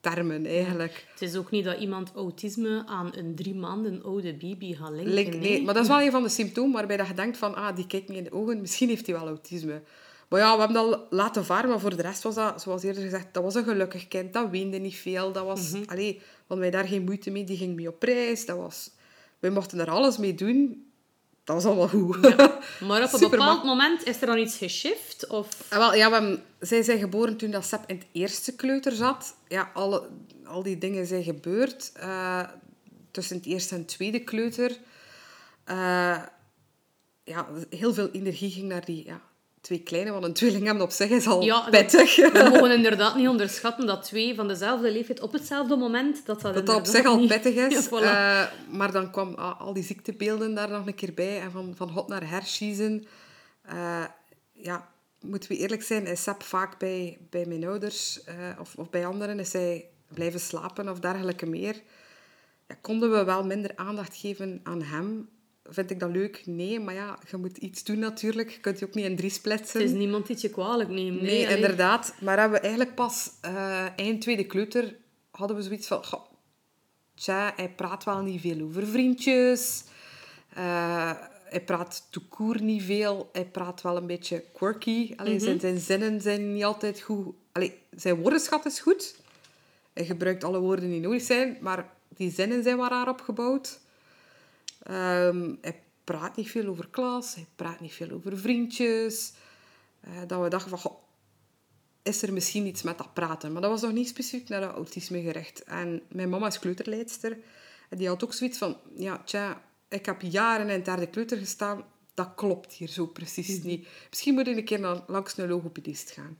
[0.00, 1.06] termen eigenlijk.
[1.10, 5.40] Het is ook niet dat iemand autisme aan een drie maanden oude baby gaat linken.
[5.40, 5.62] nee.
[5.62, 7.86] maar dat is wel een van de symptomen waarbij dat je denkt van, ah, die
[7.86, 9.82] kijkt niet in de ogen, misschien heeft hij wel autisme.
[10.28, 13.02] Maar ja, we hebben dat laten varen, maar voor de rest was dat, zoals eerder
[13.02, 14.32] gezegd, dat was een gelukkig kind.
[14.32, 15.32] Dat weende niet veel.
[15.32, 17.44] Dat was, mm allee, hadden wij daar geen moeite mee.
[17.44, 18.46] Die ging mee op reis.
[18.46, 18.90] Dat was,
[19.38, 20.86] wij mochten er alles mee doen.
[21.44, 22.20] Dat was allemaal goed.
[22.80, 25.26] Maar op een bepaald moment is er dan iets geshift?
[25.26, 25.48] Of?
[25.68, 29.34] Ah, wel, ja, we zij zijn geboren toen dat Sep in het eerste kleuter zat.
[29.48, 30.08] Ja, alle,
[30.44, 31.92] al die dingen zijn gebeurd.
[31.96, 32.48] Uh,
[33.10, 34.70] tussen het eerste en het tweede kleuter.
[35.66, 36.22] Uh,
[37.24, 39.20] ja, heel veel energie ging naar die ja,
[39.68, 42.16] twee kleine, want een tweeling hebben op zich is al Ja, dat- pittig.
[42.16, 46.68] We mogen inderdaad niet onderschatten dat twee van dezelfde leeftijd op hetzelfde moment, dat dat,
[46.68, 47.74] op zich al niet- pittig is.
[47.74, 48.02] Ja, voilà.
[48.04, 51.40] Eh, maar dan kwam al die ziektebeelden daar nog een keer bij.
[51.40, 53.06] En van, van hot naar herschiezen.
[53.62, 54.04] Eh,
[54.52, 54.88] ja,
[55.20, 59.06] moeten we eerlijk zijn, is Seb vaak bij, bij mijn ouders eh, of, of bij
[59.06, 61.82] anderen is hij blijven slapen of dergelijke meer.
[62.68, 65.28] Ja, konden we wel minder aandacht geven aan hem?
[65.68, 66.42] Vind ik dat leuk?
[66.46, 68.50] Nee, maar ja, je moet iets doen natuurlijk.
[68.50, 69.80] Je kunt je ook niet in drie splitsen.
[69.80, 71.22] Het is niemand die je kwalijk neemt.
[71.22, 72.14] Nee, inderdaad.
[72.20, 74.96] Maar hebben we eigenlijk pas eh, eind tweede kleuter
[75.30, 76.04] hadden we zoiets van...
[76.04, 76.24] goh,
[77.14, 79.84] tja, hij praat wel niet veel over vriendjes.
[80.54, 81.12] Eh,
[81.44, 83.28] hij praat toekoer niet veel.
[83.32, 85.12] Hij praat wel een beetje quirky.
[85.16, 87.34] Allee, zijn, zijn zinnen zijn niet altijd goed.
[87.52, 89.16] Allee, zijn woordenschat is goed.
[89.92, 93.80] Hij gebruikt alle woorden die nodig zijn, maar die zinnen zijn wat raar opgebouwd.
[94.88, 99.32] Ehm, hij praat niet veel over klas, hij praat niet veel over vriendjes.
[100.00, 101.02] Eh, dat we dachten van, goh,
[102.02, 103.52] is er misschien iets met dat praten?
[103.52, 105.64] Maar dat was nog niet specifiek naar dat autisme gericht.
[105.64, 107.38] En mijn mama is kleuterleidster.
[107.88, 111.38] En die had ook zoiets van, ja, tja, ik heb jaren in het derde kleuter
[111.38, 111.84] gestaan.
[112.14, 113.88] Dat klopt hier zo precies niet.
[114.08, 116.38] Misschien moet ik een keer naar, langs een logopedist gaan.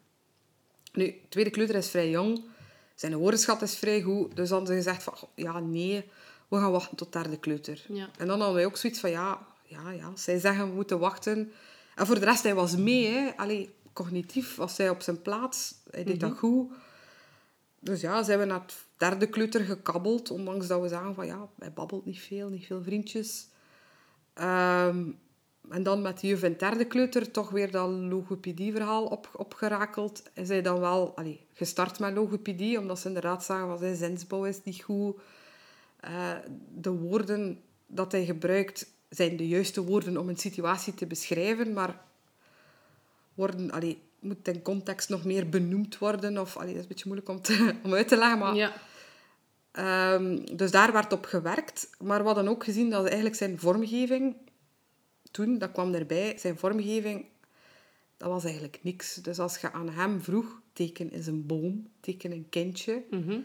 [0.92, 2.44] Nu, tweede kleuter is vrij jong.
[2.94, 4.36] Zijn woordenschat is vrij goed.
[4.36, 6.04] Dus dan hebben ze gezegd van, ja, nee,
[6.48, 7.84] we gaan wachten tot derde kleuter.
[7.88, 8.08] Ja.
[8.18, 11.52] En dan hadden wij ook zoiets van, ja, ja, ja, zij zeggen we moeten wachten.
[11.94, 13.06] En voor de rest, hij was mee.
[13.06, 13.30] Hè.
[13.36, 15.74] Allee, cognitief was hij op zijn plaats.
[15.90, 16.72] Hij deed dat goed.
[17.80, 20.30] Dus ja, zijn we naar het derde kleuter gekabbeld.
[20.30, 23.48] Ondanks dat we zagen van, ja, hij babbelt niet veel, niet veel vriendjes.
[24.34, 25.04] Ehm,
[25.68, 30.22] en dan met de juf in derde kleuter toch weer dat logopedie-verhaal op, opgerakeld.
[30.34, 34.44] Is hij dan wel allee, gestart met logopedie, omdat ze inderdaad zagen wat zijn zinsbouw
[34.44, 35.16] is niet goed.
[36.00, 36.32] Eh,
[36.74, 42.00] de woorden dat hij gebruikt zijn de juiste woorden om een situatie te beschrijven, maar
[43.34, 46.38] worden, allee, moet in context nog meer benoemd worden.
[46.38, 48.72] Of, allee, dat is een beetje moeilijk om, te, om uit te leggen, maar Ja.
[49.72, 51.90] Ehm, dus daar werd op gewerkt.
[51.98, 54.36] Maar we hadden ook gezien dat eigenlijk zijn vormgeving...
[55.30, 57.24] Toen, dat kwam erbij, zijn vormgeving...
[58.16, 59.14] Dat was eigenlijk niks.
[59.14, 60.60] Dus als je aan hem vroeg...
[60.72, 63.02] Teken is een boom, teken een kindje.
[63.10, 63.38] Mhm.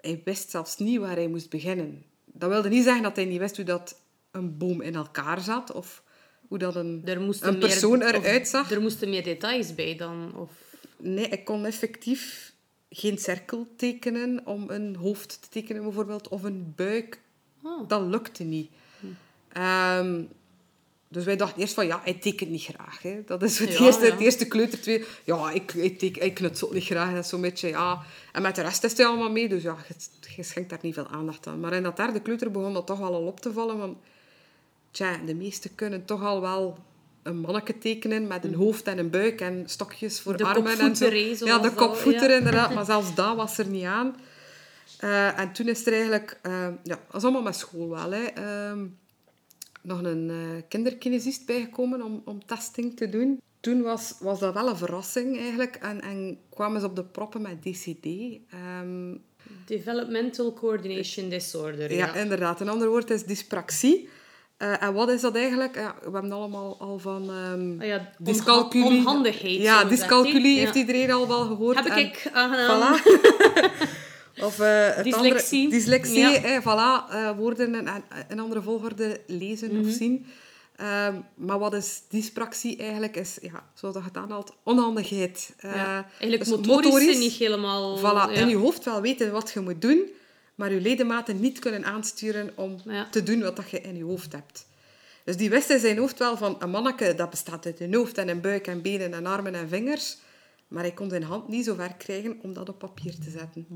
[0.00, 2.04] Hij wist zelfs niet waar hij moest beginnen.
[2.24, 5.72] Dat wilde niet zeggen dat hij niet wist hoe dat een boom in elkaar zat.
[5.72, 6.02] Of
[6.48, 8.70] hoe dat een, Er een meer- persoon of eruit zag.
[8.70, 10.34] Er moesten meer details bij dan.
[10.36, 10.50] Of...
[10.96, 12.52] Nee, ik kon effectief
[12.90, 16.28] geen cirkel tekenen om een hoofd te tekenen bijvoorbeeld.
[16.28, 17.20] Of een buik.
[17.62, 17.88] Oh.
[17.88, 18.70] Dat lukte niet.
[19.52, 20.22] Ehm,
[21.08, 23.02] dus wij dachten eerst van, ja, hij tekent niet graag.
[23.02, 23.22] Hè.
[23.26, 24.10] Dat is het, Ja, eerste, ja.
[24.10, 24.80] het eerste kleuter.
[24.80, 27.14] Twee, ja, ik, ik, teken, ik knutselt niet graag.
[27.14, 28.02] Dat is zo'n beetje, ja.
[28.32, 29.48] En met de rest is hij allemaal mee.
[29.48, 29.94] Dus ja, je,
[30.36, 31.60] je schenkt daar niet veel aandacht aan.
[31.60, 33.78] Maar in dat derde kleuter begon dat toch wel al op te vallen.
[33.78, 33.96] Want,
[34.90, 36.78] tja, de meesten kunnen toch al wel
[37.22, 40.78] een manneke tekenen met een hoofd en een buik en stokjes voor De armen.
[40.78, 41.46] en zo.
[41.46, 42.36] Ja, de kopvoeter ja.
[42.36, 42.74] inderdaad.
[42.74, 44.16] Maar zelfs dat was er niet aan.
[44.98, 46.38] Eh, en toen is er eigenlijk...
[46.42, 48.10] eh, ja, dat was allemaal met school wel.
[48.10, 48.24] Hè.
[48.24, 48.86] Ehm,
[49.88, 53.40] nog een eh kinderkinesist bijgekomen om, om testing te doen.
[53.60, 55.76] Toen was, was dat wel een verrassing eigenlijk.
[55.76, 58.06] En, en kwamen ze op de proppen met DCD.
[58.50, 59.14] Ehm,
[59.66, 61.92] Developmental Coordination Disorder.
[61.92, 62.14] ja, Ja.
[62.14, 62.60] inderdaad.
[62.60, 64.08] Een ander woord is dyspraxie.
[64.56, 65.74] Eh, en wat is dat eigenlijk?
[65.74, 67.30] Ja, we hebben allemaal al van...
[67.80, 68.84] Ah ja, dyscalculie.
[68.86, 69.60] onha- onhandigheid.
[69.62, 71.76] Ja, dyscalculie heeft iedereen al wel gehoord.
[71.76, 72.30] Heb En- ik.
[72.32, 73.02] Voilà.
[74.40, 75.64] Of eh, het Dyslexie.
[75.64, 76.30] Andere, dyslexie, Ja.
[76.30, 77.10] hè, voilà.
[77.12, 77.88] eh, woorden in
[78.28, 79.86] een, andere volgorde lezen Mhm.
[79.88, 80.26] of zien.
[80.76, 83.16] Ehm, maar wat is dyspraxie eigenlijk?
[83.16, 85.54] Is, ja, zoals dat je het aanhaalt, onhandigheid.
[85.58, 86.06] Eh, Ja.
[86.20, 87.98] Eigenlijk dus motorisch, niet helemaal...
[87.98, 90.02] Voilà, in je hoofd wel weten wat je moet doen,
[90.54, 93.08] maar je ledematen niet kunnen aansturen om Ja.
[93.10, 94.66] te doen wat dat je in je hoofd hebt.
[95.24, 98.18] Dus die wist in zijn hoofd wel van een manneke, dat bestaat uit een hoofd
[98.18, 100.16] en een buik en benen en armen en vingers.
[100.68, 103.66] Maar hij kon zijn hand niet zo ver krijgen om dat op papier te zetten.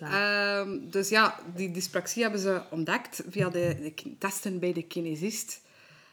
[0.00, 0.60] Ja.
[0.60, 5.60] Ehm, dus ja, die dyspraxie hebben ze ontdekt via de, de testen bij de kinesist.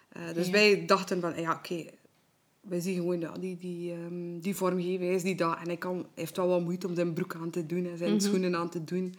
[0.09, 0.51] Eh, dus Ja.
[0.51, 1.85] wij dachten van, ja, oké,
[2.61, 5.57] wij zien gewoon ja, die, die, ehm, die vormgeving is die dat.
[5.59, 7.97] En hij, kan, hij heeft wel wat moeite om zijn broek aan te doen en
[7.97, 8.19] zijn Mhm.
[8.19, 9.15] schoenen aan te doen.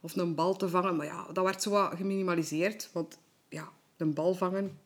[0.00, 0.96] Of een bal te vangen.
[0.96, 2.88] Maar ja, dat werd zo wat geminimaliseerd.
[2.92, 4.78] Want ja, een bal vangen,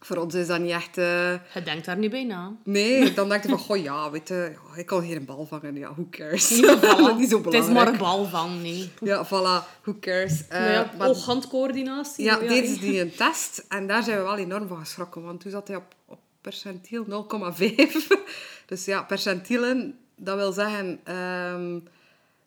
[0.00, 0.98] voor ons is dat niet echt...
[0.98, 2.52] eh, Je denkt daar niet bij na.
[2.64, 5.46] Nee, dan dacht ik van, goh ja, weet je, ja, ik kan hier een bal
[5.46, 5.76] vangen.
[5.76, 6.48] Ja, who cares?
[6.48, 7.16] Ja, voilà.
[7.18, 8.90] niet zo Het is maar een bal van, nee.
[9.00, 10.42] Ja, voilà, who cares?
[10.48, 12.24] Maar ja, maar- oog-handcoördinatie.
[12.24, 12.74] ja, oh deden hè.
[12.74, 15.68] ze die een test en daar zijn we wel enorm van geschrokken, want toen zat
[15.68, 17.64] hij op, op percentiel 0,5.
[18.66, 21.78] dus ja, percentielen, dat wil zeggen ehm,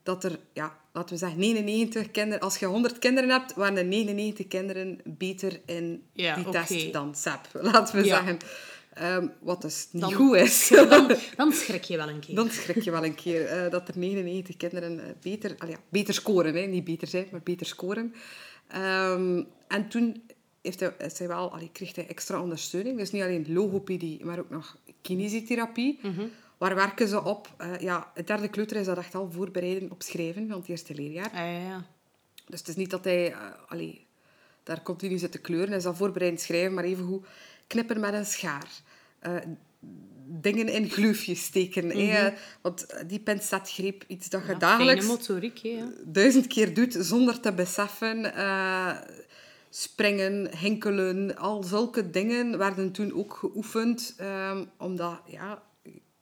[0.04, 3.86] dat er, ja, laten we zeggen, 99 kinderen, als je 100 kinderen hebt, waren er
[3.86, 7.40] 99 kinderen beter in Ja, die test dan SEP,
[7.72, 8.16] laten we Ja.
[8.16, 8.38] zeggen.
[8.94, 10.68] Ehm, wat dus niet Dan- goed is.
[10.90, 12.36] Dan, dan schrik je wel een keer.
[12.36, 16.14] Dan schrik je wel een keer eh, dat er 99 kinderen eh, beter, ja, beter
[16.14, 16.56] scoren.
[16.56, 16.62] Hè.
[16.62, 18.14] Niet beter zijn, maar beter scoren.
[18.68, 20.22] Ehm, en toen
[20.62, 22.98] heeft hij, hij wel, allee, kreeg hij extra ondersteuning.
[22.98, 26.00] Dus niet alleen logopedie, maar ook nog kinesietherapie.
[26.64, 27.54] Waar werken ze op?
[27.58, 30.94] Eh, ja, het derde kleuter is dat echt al voorbereiden op schrijven van het eerste
[30.96, 31.30] leerjaar.
[31.30, 31.86] Ah, ja, ja.
[32.48, 33.38] Dus het is niet dat hij eh,
[33.68, 34.06] allee,
[34.64, 35.68] daar continu zit te kleuren.
[35.68, 37.26] Hij is al voorbereid schrijven, maar evengoed
[37.68, 38.68] knippen met een schaar.
[39.20, 39.36] Eh,
[40.26, 41.90] dingen in gluufjes steken.
[41.90, 42.34] hè.
[42.62, 45.88] Want die pincetgreep, iets dat je Ja, dagelijks motoriek, hè, ja.
[46.06, 48.34] duizend keer doet zonder te beseffen.
[49.70, 54.14] springen, hinkelen, al zulke dingen werden toen ook geoefend.
[54.18, 55.62] ehm, omdat, ja,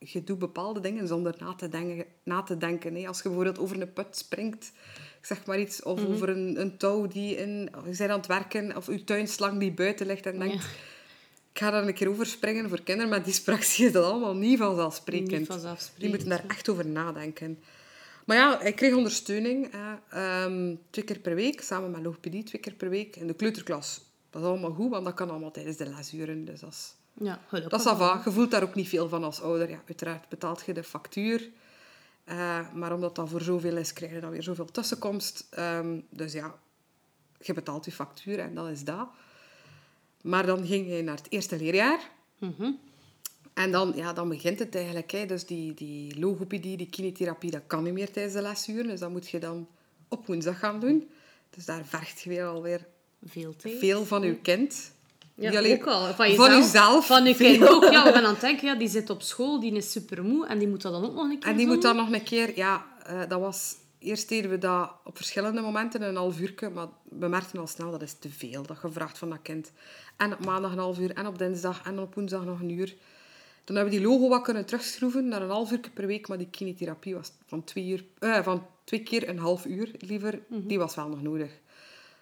[0.04, 2.06] je doet bepaalde dingen zonder na te denken.
[2.24, 3.08] Na te denken hè.
[3.08, 4.72] Als je bijvoorbeeld over een put springt,
[5.20, 7.70] ik zeg maar iets, of over een, een touw die in...
[7.86, 10.66] Je bent aan het werken, of je tuinslang die buiten ligt en denkt...
[11.54, 12.70] Ik ga daar een keer over springen.
[12.70, 15.32] Voor kinderen met dyspraxie is dat allemaal niet vanzelfsprekend.
[15.32, 17.60] Niet vanzelfsprekend, Die moeten daar echt over nadenken.
[18.26, 19.72] Maar ja, hij kreeg ondersteuning.
[19.72, 19.96] Hè.
[20.10, 23.16] Ehm, twee keer per week, samen met logopedie, twee keer per week.
[23.16, 24.02] In de kleuterklas.
[24.30, 26.46] Dat is allemaal goed, want dat kan allemaal tijdens de lesuren.
[26.46, 28.22] Dus dat is, Ja, dat is va.
[28.26, 29.70] Je voelt daar ook niet veel van als ouder.
[29.70, 31.50] Ja, uiteraard betaalt je de factuur.
[32.24, 35.48] Eh, maar omdat dat voor zoveel is, krijg je dan weer zoveel tussenkomst.
[35.50, 36.56] Ehm, dus ja,
[37.40, 39.08] je betaalt je factuur en dat is dat.
[40.22, 42.00] Maar dan ging hij naar het eerste leerjaar.
[42.38, 42.72] Mhm.
[43.54, 45.12] En dan, ja, dan begint het eigenlijk.
[45.12, 45.26] Hè.
[45.26, 48.88] Dus die, die logopedie, die kinetherapie, dat kan niet meer tijdens de lesuren.
[48.88, 49.68] Dus dat moet je dan
[50.08, 51.10] op woensdag gaan doen.
[51.50, 52.88] Dus daar vergt je weer alweer
[53.26, 53.80] Veel tijd.
[53.80, 54.92] veel van je kind.
[55.36, 56.06] Ja, ook al.
[56.06, 56.50] Van van jezelf.
[56.64, 57.06] jezelf.
[57.06, 57.84] Van je kind ook.
[57.84, 60.60] Ja, we gaan aan het denken, ja, die zit op school, die is supermoe en
[60.60, 61.74] die moet dat dan ook nog een keer En die doen.
[61.74, 62.58] moet dan nog een keer...
[62.58, 63.76] Ja, eh, dat was...
[64.00, 66.54] Eerst deden we dat op verschillende momenten, een half uur.
[66.74, 68.64] Maar we merkten al snel, dat is te veel.
[68.66, 69.72] Dat je vraagt van dat kind.
[70.18, 72.96] En op maandag een half uur, en op dinsdag, en op woensdag nog een uur.
[73.64, 76.28] Dan hebben we die logo wat kunnen terugschroeven naar een half uur per week.
[76.28, 80.40] Maar die kinetherapie was van twee, uur, eh, van twee keer een half uur, liever.
[80.48, 81.52] Die was wel nog nodig.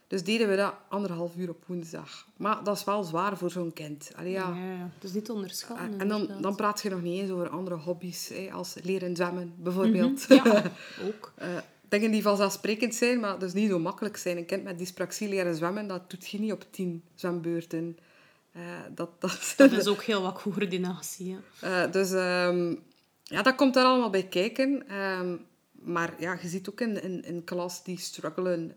[0.09, 2.27] Dus deden we dat anderhalf uur op woensdag.
[2.37, 4.11] Maar dat is wel zwaar voor zo'n kind.
[4.15, 4.55] Allee, ja.
[4.55, 5.99] Ja, is niet te onderschatten.
[5.99, 6.43] En dan, inderdaad.
[6.43, 10.25] dan praat je nog niet eens over andere hobby's, hè, als leren zwemmen bijvoorbeeld.
[10.27, 10.63] Ja,
[11.07, 11.33] ook.
[11.35, 11.47] Eh,
[11.89, 14.37] dingen die vanzelfsprekend zijn, maar dus niet zo makkelijk zijn.
[14.37, 17.97] Een kind met dyspraxie leren zwemmen, dat doet je niet op tien zwembeurten.
[18.51, 18.61] Eh,
[18.95, 21.37] dat, dat, Dat is ook heel wat coördinatie.
[21.59, 22.75] Eh, dus ehm,
[23.23, 24.87] ja, dat komt daar allemaal bij kijken.
[24.87, 25.35] Ehm,
[25.81, 28.75] maar ja, je ziet ook in, in, in klas die struggelen.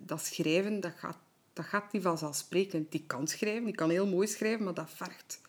[0.00, 1.18] dat schrijven, dat gaat,
[1.52, 2.92] dat gaat niet vanzelfsprekend.
[2.92, 5.40] Die kan schrijven, die kan heel mooi schrijven, maar dat vergt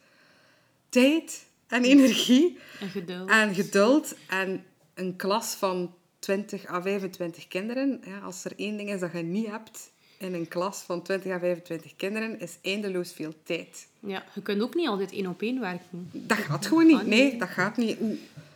[0.89, 3.29] tijd en energie En geduld.
[3.29, 4.15] en geduld.
[4.27, 9.11] En een klas van 20 à 25 kinderen, ja, als er één ding is dat
[9.11, 13.87] je niet hebt in een klas van 20 à 25 kinderen, is eindeloos veel tijd.
[13.99, 16.09] Ja, je kunt ook niet altijd één op één werken.
[16.11, 17.05] Dat gaat gewoon niet.
[17.05, 17.97] Nee, dat gaat niet.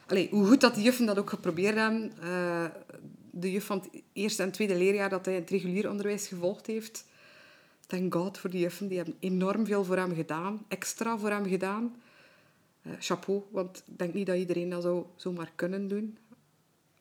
[0.08, 2.12] Allee, hoe goed dat de juffen dat ook geprobeerd hebben.
[2.22, 2.66] eh,
[3.36, 7.06] de juf van het eerste en tweede leerjaar dat hij het regulier onderwijs gevolgd heeft.
[7.88, 8.88] Thank God voor die juffen.
[8.88, 10.66] Die hebben enorm veel voor hem gedaan.
[10.68, 11.96] Extra voor hem gedaan.
[12.82, 16.18] Eh, chapeau, want ik denk niet dat iedereen dat zou zomaar kunnen doen.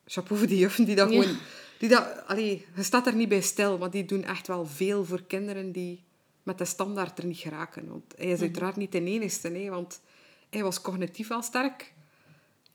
[0.05, 1.21] Chapeau voor die juffen die dat Ja.
[1.21, 1.37] gewoon...
[1.79, 5.05] Die dat, allee, je staat er niet bij stil, maar die doen echt wel veel
[5.05, 6.03] voor kinderen die
[6.43, 7.87] met de standaard er niet geraken.
[7.87, 10.01] Want hij is uiteraard niet de enigste, nee, want
[10.49, 11.93] hij was cognitief wel sterk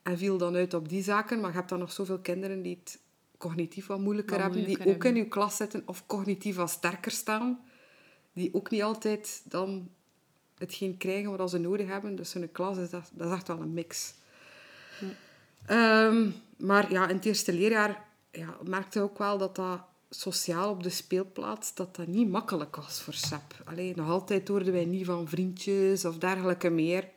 [0.09, 1.40] en viel dan uit op die zaken.
[1.40, 2.98] Maar je hebt dan nog zoveel kinderen die het
[3.38, 5.20] cognitief wat moeilijker Wat hebben, moeilijker die ook hebben.
[5.20, 7.61] in je klas zitten of cognitief wat sterker staan,
[8.32, 9.90] die ook niet altijd dan
[10.59, 12.16] hetgeen krijgen wat ze nodig hebben.
[12.16, 14.14] Dus in een klas is dat, dat is echt wel een mix.
[15.66, 19.80] Ehm, maar ja, in het eerste leerjaar ja, merkte ook wel dat dat
[20.11, 23.62] sociaal op de speelplaats dat dat niet makkelijk was voor Sep.
[23.64, 27.09] Alleen nog altijd hoorden wij niet van vriendjes of dergelijke meer.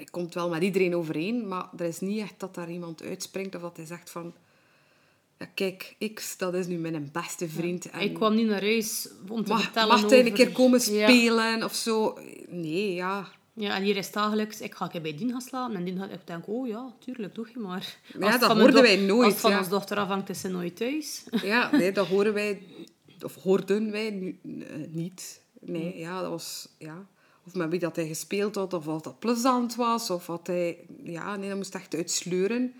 [0.00, 3.54] Hij komt wel met iedereen overeen, maar er is niet echt dat daar iemand uitspringt
[3.54, 4.34] of dat hij zegt van...
[5.38, 7.90] Ja, kijk, X, dat is nu mijn beste vriend.
[7.90, 10.92] en Ik kwam niet naar huis om te mag, vertellen mag hij een keer komen
[10.92, 11.08] Ja.
[11.08, 12.18] spelen of zo?
[12.48, 13.28] Nee, ja.
[13.52, 15.76] Ja, en hier is dagelijks, ik ga een bij Dien gaan slapen.
[15.76, 17.96] En Dien gaat, ik denk, oh ja, tuurlijk, doe je maar.
[18.18, 21.24] Ja, dat hoorden wij nooit, Als het van ons dochter afhangt, is ze nooit thuis.
[21.42, 22.62] Ja, nee, dat horen wij,
[23.22, 25.40] of hoorden wij nu, eh, niet.
[25.60, 27.06] Nee, ja, dat was, ja.
[27.46, 30.78] Of met wie dat hij gespeeld had, of of dat plezant was, of wat hij,
[31.02, 32.74] ja, nee, dat moest echt uitsleuren.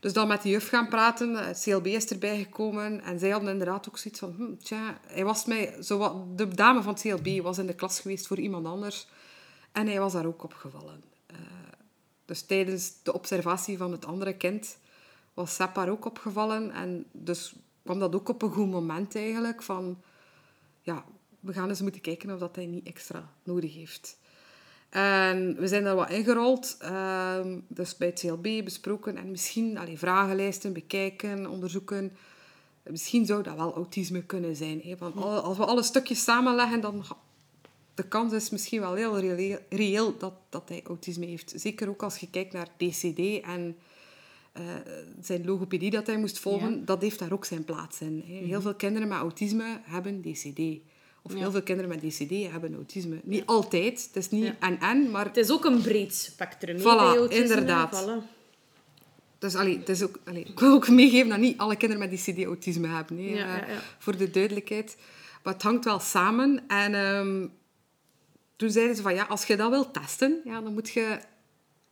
[0.00, 3.50] Dus dan met de juf gaan praten, het CLB is erbij gekomen, en zij hadden
[3.50, 7.02] inderdaad ook zoiets van, hm, tja, hij was mij, zo wat, de dame van het
[7.02, 9.06] CLB was in de klas geweest voor iemand anders,
[9.72, 11.02] en hij was daar ook opgevallen.
[11.26, 11.36] Eh,
[12.24, 14.78] dus tijdens de observatie van het andere kind
[15.34, 16.70] was Sepp haar ook opgevallen.
[16.70, 19.62] En dus kwam dat ook op een goed moment eigenlijk.
[19.62, 20.02] Van,
[20.82, 21.04] ja,
[21.40, 24.18] we gaan eens moeten kijken of dat hij niet extra nodig heeft.
[24.90, 26.76] En we zijn daar wat ingerold.
[26.78, 29.16] ehm, dus bij het CLB besproken.
[29.16, 32.12] En misschien allee, vragenlijsten bekijken, onderzoeken.
[32.82, 34.80] Misschien zou dat wel autisme kunnen zijn.
[34.84, 34.96] Hè?
[34.96, 37.04] Want als we alle stukjes samenleggen, dan...
[37.94, 41.52] De kans is misschien wel heel reëel, reëel dat, dat hij autisme heeft.
[41.56, 43.76] Zeker ook als je kijkt naar DCD en
[44.52, 44.62] eh,
[45.20, 46.78] zijn logopedie dat hij moest volgen.
[46.78, 46.84] Ja.
[46.84, 48.22] Dat heeft daar ook zijn plaats in.
[48.26, 50.60] Heel veel kinderen met autisme hebben DCD.
[51.22, 53.20] Of heel veel kinderen met DCD hebben autisme.
[53.24, 54.02] Niet altijd.
[54.06, 54.56] Het is niet Ja.
[54.60, 56.78] en-en, maar Het is ook een breed spectrum.
[56.78, 57.42] Voilà, bij autisme.
[57.44, 58.04] inderdaad.
[58.04, 58.38] Voilà.
[59.38, 62.18] Dus allee, het is ook, allee, ik wil ook meegeven dat niet alle kinderen met
[62.18, 63.22] DCD autisme hebben.
[63.22, 63.76] Ja, eh.
[63.98, 64.96] Voor de duidelijkheid.
[65.42, 66.62] Maar het hangt wel samen.
[66.68, 67.46] En ehm,
[68.56, 71.18] toen zeiden ze van ja, als je dat wilt testen, ja, dan moet je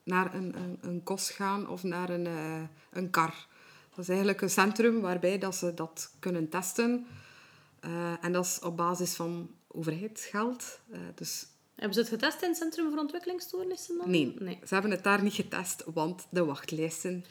[0.02, 2.60] naar een, een, een KOS gaan of naar een, eh,
[2.90, 3.46] een KAR.
[3.90, 7.06] Dat is eigenlijk een centrum waarbij dat ze dat kunnen testen.
[7.80, 10.80] Eh, en dat is op basis van overheidsgeld.
[10.92, 14.10] Eh, dus Hebben ze het getest in het Centrum voor Ontwikkelingsstoornissen dan?
[14.10, 14.58] nee, nee.
[14.66, 17.24] ze hebben het daar niet getest, want de wachtlijsten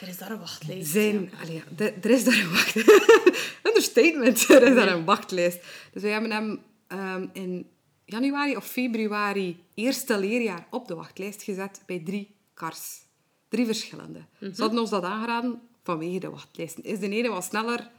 [0.00, 0.90] Er is daar een wachtlijst.
[0.90, 1.32] zijn...
[1.42, 2.76] Allee, ja, de- er is daar een wacht...
[3.68, 4.48] Understatement.
[4.50, 5.58] Er is daar een wachtlijst.
[5.92, 7.70] Dus wij hebben hem ehm, in
[8.04, 13.00] januari of februari eerste leerjaar op de wachtlijst gezet bij drie kars.
[13.48, 14.24] Drie verschillende.
[14.40, 16.82] Ze hadden ons dat aangeraden vanwege de wachtlijsten.
[16.84, 17.90] Is de ene wat sneller,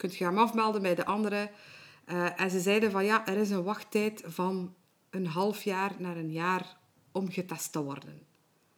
[0.00, 1.50] kunt je hem afmelden bij de andere.
[2.04, 4.74] Eh, en ze zeiden van ja, er is een wachttijd van
[5.10, 6.76] een half jaar naar een jaar
[7.12, 8.22] om getest te worden.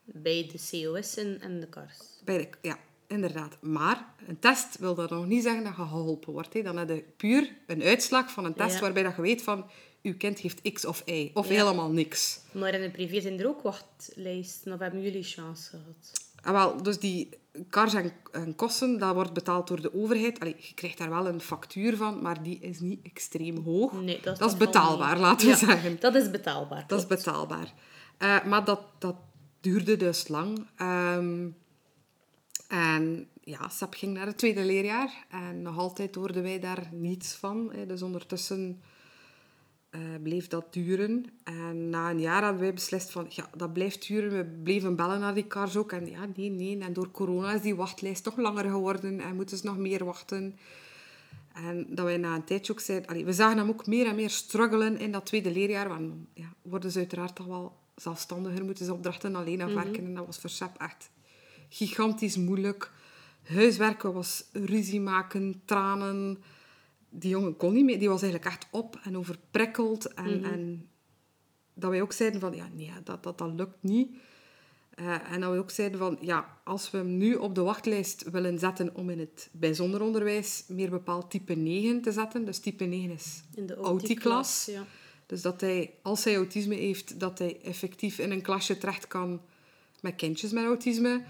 [0.05, 2.21] Bij de COS en, de KARS.
[2.25, 3.57] Bij de, ja, inderdaad.
[3.61, 6.53] Maar een test wil dat nog niet zeggen dat je geholpen wordt.
[6.53, 6.63] Hè.
[6.63, 8.81] Dan heb je puur een uitslag van een test Ja.
[8.81, 9.71] waarbij dat je weet van...
[10.03, 11.31] Uw kind heeft X of Y.
[11.35, 11.55] Of Ja.
[11.55, 12.41] helemaal niks.
[12.53, 14.73] Maar in het privé zijn er ook wachtlijsten.
[14.73, 16.13] Of hebben jullie chance gehad?
[16.43, 17.29] En wel, dus die
[17.69, 20.41] kars en, en kosten, dat wordt betaald door de overheid.
[20.41, 23.93] Allee, je krijgt daar wel een factuur van, maar die is niet extreem hoog.
[23.93, 25.97] Nee, dat is, dat is betaalbaar, laten we Ja, zeggen.
[26.01, 26.85] Dat is betaalbaar.
[26.87, 27.73] Dat is betaalbaar.
[28.19, 29.17] Eh, maar dat, dat
[29.61, 30.67] duurde dus lang.
[30.77, 31.49] Ehm,
[32.69, 35.27] en ja, SEP ging naar het tweede leerjaar.
[35.29, 37.73] En nog altijd hoorden wij daar niets van.
[37.73, 37.87] Hè.
[37.87, 38.83] Dus ondertussen
[39.93, 41.25] eh, bleef dat duren.
[41.45, 43.27] En na een jaar hadden wij beslist van...
[43.29, 44.37] Ja, dat blijft duren.
[44.37, 45.93] We bleven bellen naar die kars ook.
[45.93, 46.79] En ja, nee, nee.
[46.79, 49.21] En door corona is die wachtlijst toch langer geworden.
[49.21, 50.59] En moeten ze nog meer wachten.
[51.53, 53.09] En dat wij na een tijdje ook zeiden...
[53.09, 55.89] Allee, we zagen hem ook meer en meer struggelen in dat tweede leerjaar.
[55.89, 58.65] Want ja, worden ze uiteraard toch wel zelfstandiger.
[58.65, 60.05] Moeten ze opdrachten alleen afwerken.
[60.05, 61.11] En dat was voor echt
[61.69, 62.91] gigantisch moeilijk.
[63.43, 66.43] Huiswerken was ruzie maken, tranen.
[67.15, 67.99] Die jongen kon niet meer.
[67.99, 70.15] Die was eigenlijk echt op en overprikkeld.
[70.15, 70.89] En, en
[71.75, 72.55] dat wij ook zeiden van...
[72.55, 74.17] Ja, nee, dat, dat, dat lukt niet.
[74.95, 78.31] Eh, en dat we ook zeiden van, ja, als we hem nu op de wachtlijst
[78.31, 82.45] willen zetten om in het bijzonder onderwijs meer bepaald type 9 te zetten.
[82.45, 84.65] Dus type 9 is In de autiklas.
[84.71, 84.85] Ja.
[85.27, 89.41] Dus dat hij, als hij autisme heeft, dat hij effectief in een klasje terecht kan
[90.01, 91.25] met kindjes met autisme.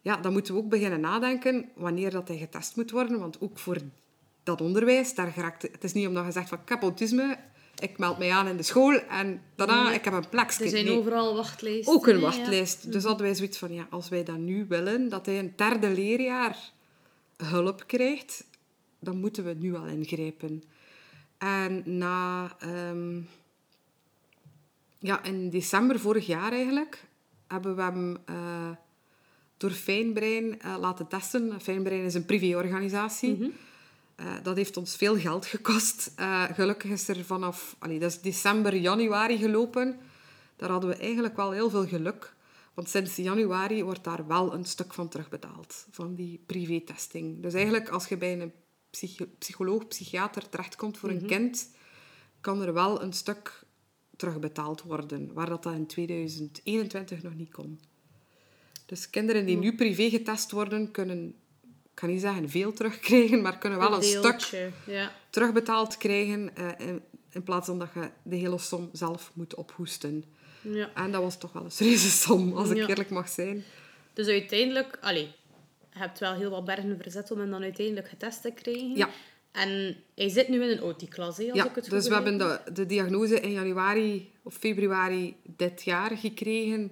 [0.00, 3.18] Ja, dan moeten we ook beginnen nadenken wanneer dat hij getest moet worden.
[3.18, 3.76] Want ook voor
[4.44, 7.38] dat onderwijs, daar geraakt, het is niet omdat je zegt van ik heb autisme,
[7.78, 9.94] ik meld mij aan in de school en daarna Nee.
[9.94, 10.64] ik heb een plekje.
[10.64, 10.98] Er zijn Nee.
[10.98, 11.92] overal wachtlijsten.
[11.94, 12.20] Ook een ja.
[12.20, 12.92] wachtlijst.
[12.92, 15.90] Dus hadden wij zoiets van, ja, als wij dat nu willen, dat hij een derde
[15.90, 16.58] leerjaar
[17.36, 18.44] hulp krijgt,
[18.98, 20.62] dan moeten we nu al ingrijpen.
[21.38, 22.52] En na...
[22.58, 23.20] ehm,
[24.98, 27.04] ja, in december vorig jaar eigenlijk,
[27.46, 28.70] hebben we hem eh,
[29.56, 31.60] door Fijnbrein eh, laten testen.
[31.60, 33.52] Fijnbrein is een privéorganisatie.
[34.16, 36.12] Eh, dat heeft ons veel geld gekost.
[36.16, 37.76] Eh, gelukkig is er vanaf...
[37.78, 40.00] Allee, dat is december, januari gelopen.
[40.56, 42.34] Daar hadden we eigenlijk wel heel veel geluk.
[42.74, 45.86] Want sinds januari wordt daar wel een stuk van terugbetaald.
[45.90, 47.42] Van die privé-testing.
[47.42, 48.52] Dus eigenlijk als je bij een
[48.90, 51.70] psycho- psycholoog, psychiater terechtkomt voor een kind...
[52.40, 53.64] kan er wel een stuk
[54.16, 55.32] terugbetaald worden.
[55.32, 57.80] Waar dat, dat in 2021 nog niet kon.
[58.86, 61.34] Dus kinderen die nu privé getest worden, kunnen...
[61.94, 65.12] Ik kan niet zeggen veel terugkrijgen, maar kunnen wel een, stuk deeltje, Ja.
[65.30, 70.24] terugbetaald krijgen eh, in, in plaats van dat je de hele som zelf moet ophoesten.
[70.60, 70.90] ja.
[70.94, 72.86] En dat was toch wel een serieuze som, als ik Ja.
[72.88, 73.64] eerlijk mag zijn.
[74.12, 74.98] Dus uiteindelijk...
[75.00, 75.22] Allee,
[75.92, 78.96] je hebt wel heel wat bergen verzet om hem dan uiteindelijk getest te krijgen.
[78.96, 79.08] Ja.
[79.52, 82.38] En hij zit nu in een OT-klas, als Ja, ik het goed dus we hebben
[82.38, 86.90] de, de diagnose in januari of februari dit jaar gekregen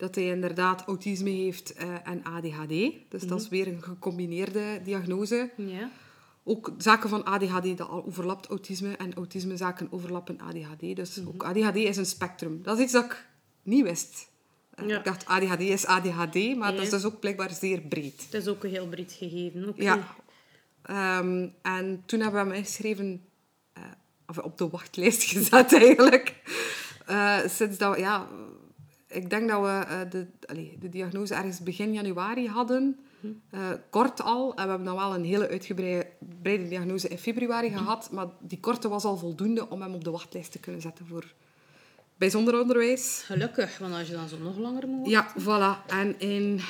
[0.00, 2.68] dat hij inderdaad autisme heeft eh, en ADHD.
[3.08, 3.54] Dus dat is Mhm.
[3.54, 5.50] weer een gecombineerde diagnose.
[5.56, 5.90] Ja.
[6.44, 8.96] Ook zaken van ADHD, dat al overlapt autisme.
[8.96, 10.96] En autismezaken overlappen ADHD.
[10.96, 11.28] Dus Mhm.
[11.28, 12.62] ook ADHD is een spectrum.
[12.62, 13.26] Dat is iets dat ik
[13.62, 14.28] niet wist.
[14.74, 14.98] Eh, Ja.
[14.98, 18.22] Ik dacht ADHD is ADHD, maar dat is dus ook blijkbaar zeer breed.
[18.30, 19.68] Het is ook een heel breed gegeven.
[19.68, 19.82] Oké.
[19.82, 20.14] Ja.
[20.82, 23.22] Ehm, en toen hebben we hem ingeschreven,
[23.72, 23.82] eh,
[24.26, 26.34] of op de wachtlijst gezet eigenlijk,
[27.46, 28.28] sinds dat ja,
[29.10, 32.98] ik denk dat we eh, de, allee, de diagnose ergens begin januari hadden.
[33.50, 34.54] Eh, kort al.
[34.54, 38.10] En we hebben dan wel een hele uitgebreide diagnose in februari gehad.
[38.10, 41.32] Maar die korte was al voldoende om hem op de wachtlijst te kunnen zetten voor
[42.16, 43.22] bijzonder onderwijs.
[43.24, 45.86] Gelukkig, want als je dan zo nog langer moet Ja, voilà.
[45.86, 46.60] En in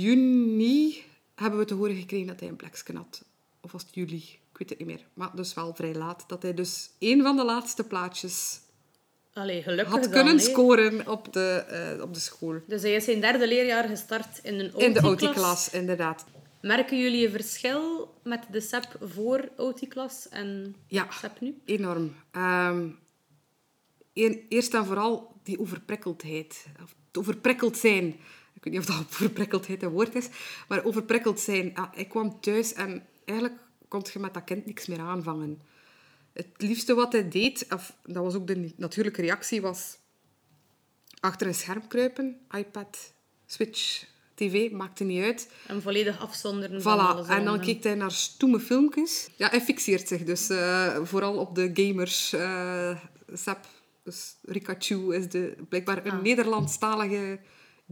[0.00, 1.02] juni
[1.34, 3.24] hebben we te horen gekregen dat hij een plekje had.
[3.60, 4.16] Of was het juli?
[4.52, 5.06] Ik weet het niet meer.
[5.14, 6.24] Maar dus wel vrij laat.
[6.26, 8.60] Dat hij dus een van de laatste plaatjes
[9.36, 12.60] Allee, gelukkig had kunnen scoren op de, eh, op de school.
[12.66, 15.28] Dus hij is zijn derde leerjaar gestart in een In de OT-klas.
[15.30, 16.24] OT-klas, inderdaad.
[16.60, 21.58] Merken jullie een verschil met de SEP voor OT-klas en Ja, SEP nu?
[21.64, 22.14] enorm.
[22.30, 22.88] Ehm,
[24.48, 26.66] eerst en vooral die overprikkeldheid.
[26.82, 28.06] Of het overprikkeld zijn.
[28.54, 30.28] Ik weet niet of dat overprikkeldheid een woord is.
[30.68, 31.74] Maar overprikkeld zijn.
[31.74, 35.60] Ah, ik kwam thuis en eigenlijk kon je met dat kind niks meer aanvangen.
[36.36, 39.96] Het liefste wat hij deed, of dat was ook de natuurlijke reactie, was
[41.20, 42.36] achter een scherm kruipen.
[42.56, 43.12] iPad,
[43.46, 45.48] Switch, tv, maakte niet uit.
[45.66, 47.26] En volledig afzonderen van alles.
[47.26, 49.28] Voilà, en dan keek hij naar stoeme filmpjes.
[49.36, 52.32] Ja, hij fixeert zich dus eh, vooral op de gamers.
[52.32, 52.96] eh
[53.32, 53.58] Sep,
[54.04, 56.22] dus Rikachu is de, blijkbaar een Ah.
[56.22, 57.38] Nederlandstalige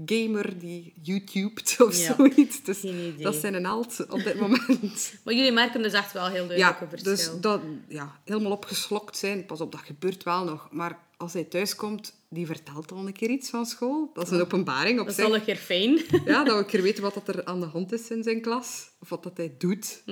[0.07, 2.63] gamer die YouTubed of Ja, zoiets.
[2.63, 2.81] Dus
[3.19, 5.15] dat is zijn held op dit moment.
[5.25, 7.13] Maar jullie merken dus echt wel heel duidelijk ja, een verschil.
[7.13, 9.47] dus dat, ja, helemaal opgeslokt zijn.
[9.47, 10.69] Pas op, dat gebeurt wel nog.
[10.71, 14.11] Maar als hij thuiskomt, die vertelt al een keer iets van school.
[14.15, 15.25] Dat is een openbaring op Dat is zich.
[15.31, 16.01] al een keer fijn.
[16.25, 18.41] Ja, dat we een keer weten wat dat er aan de hand is in zijn
[18.41, 18.89] klas.
[19.01, 20.03] Of wat dat hij doet.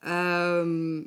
[0.00, 1.02] Ehm,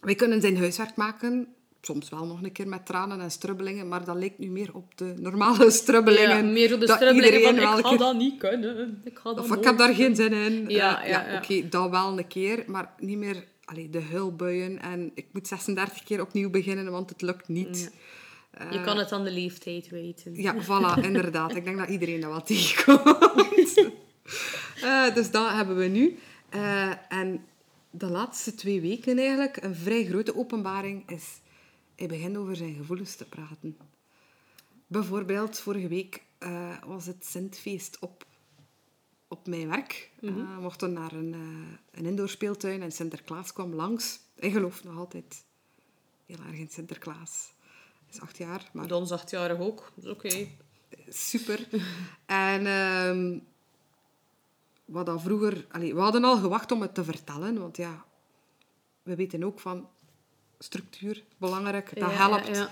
[0.00, 1.54] wij kunnen zijn huiswerk maken.
[1.84, 3.88] Soms wel nog een keer met tranen en strubbelingen.
[3.88, 6.46] Maar dat lijkt nu meer op de normale strubbelingen.
[6.46, 9.00] Ja, meer zo de dat strubbelingen van, ik ga keer- dat niet kunnen.
[9.04, 10.64] Ik ga dat Of ik heb daar geen zin in.
[10.68, 11.36] Ja, Eh, ja, ja.
[11.38, 12.64] Oké, dat wel een keer.
[12.66, 14.80] Maar niet meer allee, de huilbuien.
[14.82, 17.92] En ik moet 36 keer opnieuw beginnen, want het lukt niet.
[18.70, 20.34] Je kan het aan de leeftijd weten.
[20.42, 21.54] Ja, voilà, inderdaad.
[21.54, 23.74] Ik denk dat iedereen dat wel tegenkomt.
[24.82, 26.18] Eh, dus dat hebben we nu.
[26.48, 27.44] Eh, en
[27.90, 31.24] de laatste twee weken eigenlijk, een vrij grote openbaring, is...
[31.96, 33.76] Hij begint over zijn gevoelens te praten.
[34.86, 38.26] Bijvoorbeeld, vorige week eh, was het Sintfeest op,
[39.28, 40.10] op mijn werk.
[40.20, 44.20] Eh, we mochten naar een, eh, een indoorspeeltuin en Sinterklaas kwam langs.
[44.34, 45.44] Hij gelooft nog altijd
[46.26, 47.52] heel erg in Sinterklaas.
[47.98, 49.92] Hij is acht jaar, maar Dan achtjarig ook.
[49.96, 50.48] Is Oké.
[51.08, 51.68] super.
[52.26, 53.38] en ehm,
[54.84, 55.66] wat dat vroeger...
[55.70, 58.04] Allee, we hadden al gewacht om het te vertellen, want ja,
[59.02, 59.88] we weten ook van
[60.58, 62.46] structuur, belangrijk, dat Ja, helpt.
[62.56, 62.70] ja.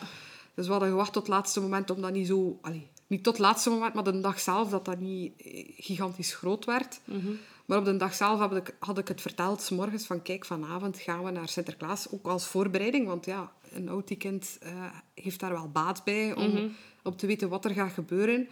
[0.55, 2.59] Dus we hadden gewacht tot het laatste moment om dat niet zo...
[2.63, 6.35] Allee, niet tot het laatste moment, maar de dag zelf, dat dat niet eh, gigantisch
[6.35, 7.01] groot werd.
[7.05, 7.31] Mhm.
[7.67, 10.45] Maar op de dag zelf had ik, had ik het verteld, s morgens van kijk,
[10.45, 15.53] vanavond gaan we naar Sinterklaas, ook als voorbereiding, want ja, een oud-kind eh, heeft daar
[15.53, 16.73] wel baat bij om,
[17.03, 18.49] om te weten wat er gaat gebeuren.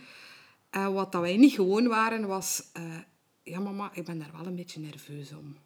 [0.71, 2.63] En wat dat wij niet gewoon waren, was...
[2.73, 2.83] eh,
[3.43, 5.57] ja, mama, ik ben daar wel een beetje nerveus om.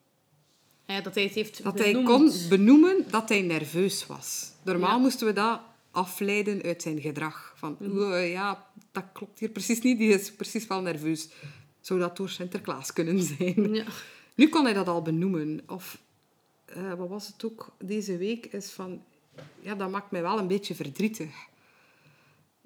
[0.87, 2.09] Ja, dat hij het heeft Dat hij benoemd.
[2.41, 4.53] kon benoemen dat hij nerveus was.
[4.65, 5.03] Normaal Ja.
[5.03, 5.61] moesten we dat
[5.91, 7.53] afleiden uit zijn gedrag.
[7.57, 7.91] Van, Mhm.
[7.99, 9.99] oeh, ja, dat klopt hier precies niet.
[9.99, 11.29] Die is precies wel nerveus.
[11.81, 13.75] Zou dat door Sinterklaas kunnen zijn?
[13.75, 13.85] Ja.
[14.35, 15.61] Nu kon hij dat al benoemen.
[15.67, 15.99] Of,
[16.65, 18.47] eh, wat was het ook deze week?
[18.47, 19.03] Is van,
[19.61, 21.31] ja, dat maakt mij wel een beetje verdrietig.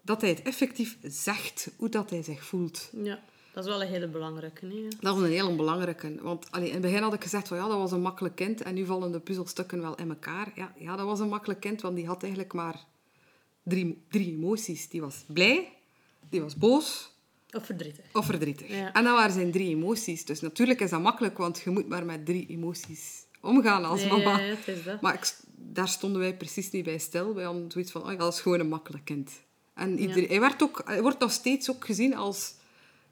[0.03, 2.91] Dat hij het effectief zegt, hoe dat hij zich voelt.
[3.03, 3.23] ja,
[3.59, 4.67] dat is wel een hele belangrijke.
[4.83, 4.89] ja.
[5.01, 6.15] Dat was een heel belangrijke.
[6.23, 8.63] Want allee, in het begin had ik gezegd van ja, dat was een makkelijk kind.
[8.63, 10.53] En nu vallen de puzzelstukken wel in elkaar.
[10.55, 12.85] Ja, ja, dat was een makkelijk kind, want die had eigenlijk maar
[13.63, 14.89] drie, drie emoties.
[14.89, 15.73] Die was blij,
[16.31, 17.11] die was boos
[17.53, 18.05] Of verdrietig.
[18.13, 18.69] of verdrietig.
[18.69, 18.93] Ja.
[18.93, 20.25] En dat waren zijn drie emoties.
[20.25, 24.39] Dus natuurlijk is dat makkelijk, want je moet maar met drie emoties omgaan als mama.
[24.41, 25.01] ja, is dat.
[25.01, 27.35] Maar ik, daar stonden wij precies niet bij stil.
[27.35, 29.31] Wij hadden zoiets van, oh ja, dat is gewoon een makkelijk kind.
[29.75, 32.57] En iedereen, hij, werd ook, hij wordt nog steeds ook gezien als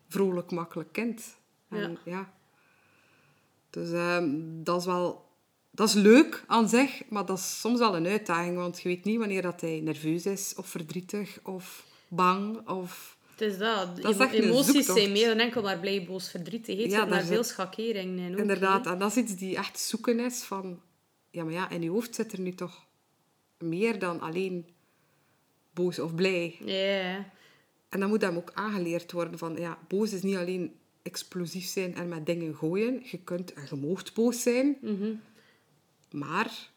[0.09, 1.37] vrolijk, makkelijk kind.
[1.69, 1.99] En, Ja.
[2.05, 2.35] ja.
[3.71, 5.25] Dus ehm, dat is wel...
[5.71, 8.57] Dat is leuk aan zich, maar dat is soms wel een uitdaging.
[8.57, 13.19] Want je weet niet wanneer dat hij nerveus is, of verdrietig, of bang, of...
[13.31, 14.03] Het is dat.
[14.03, 16.79] Dat is Emoties zijn meer dan enkel maar blij, boos, verdrietig.
[16.79, 18.33] Het Ja, daar maar veel schakering in.
[18.33, 20.81] Ook, Inderdaad, en dat is iets die echt zoeken is van...
[21.31, 22.87] Ja, maar ja, in je hoofd zit er nu toch
[23.59, 24.67] meer dan alleen
[25.75, 26.57] boos of blij.
[26.65, 27.31] Ja, ja.
[27.97, 29.57] En dan moet hem ook aangeleerd worden van...
[29.57, 33.01] Ja, boos is niet alleen explosief zijn en met dingen gooien.
[33.05, 34.77] Je kunt en je moogt boos zijn.
[34.81, 35.13] Mhm.
[36.11, 36.71] Maar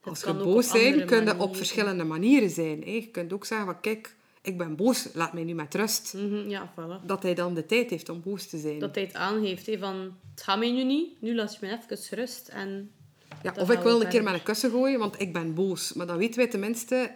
[0.00, 2.82] als je boos zijn, andere kun je op verschillende manieren zijn.
[2.82, 2.90] hè.
[2.90, 3.80] Je kunt ook zeggen van...
[3.80, 6.14] Kijk, ik ben boos, laat mij nu met rust.
[6.14, 7.06] Mhm, ja, voilà.
[7.06, 8.78] Dat hij dan de tijd heeft om boos te zijn.
[8.78, 9.66] Dat hij het aangeeft.
[9.66, 11.20] Hè, van, het gaat mij nu niet.
[11.20, 12.48] Nu laat je me even rust.
[12.48, 12.90] En
[13.42, 15.92] Ja, of ik wil een keer met een kussen gooien, want ik ben boos.
[15.92, 17.14] Maar dan weten wij tenminste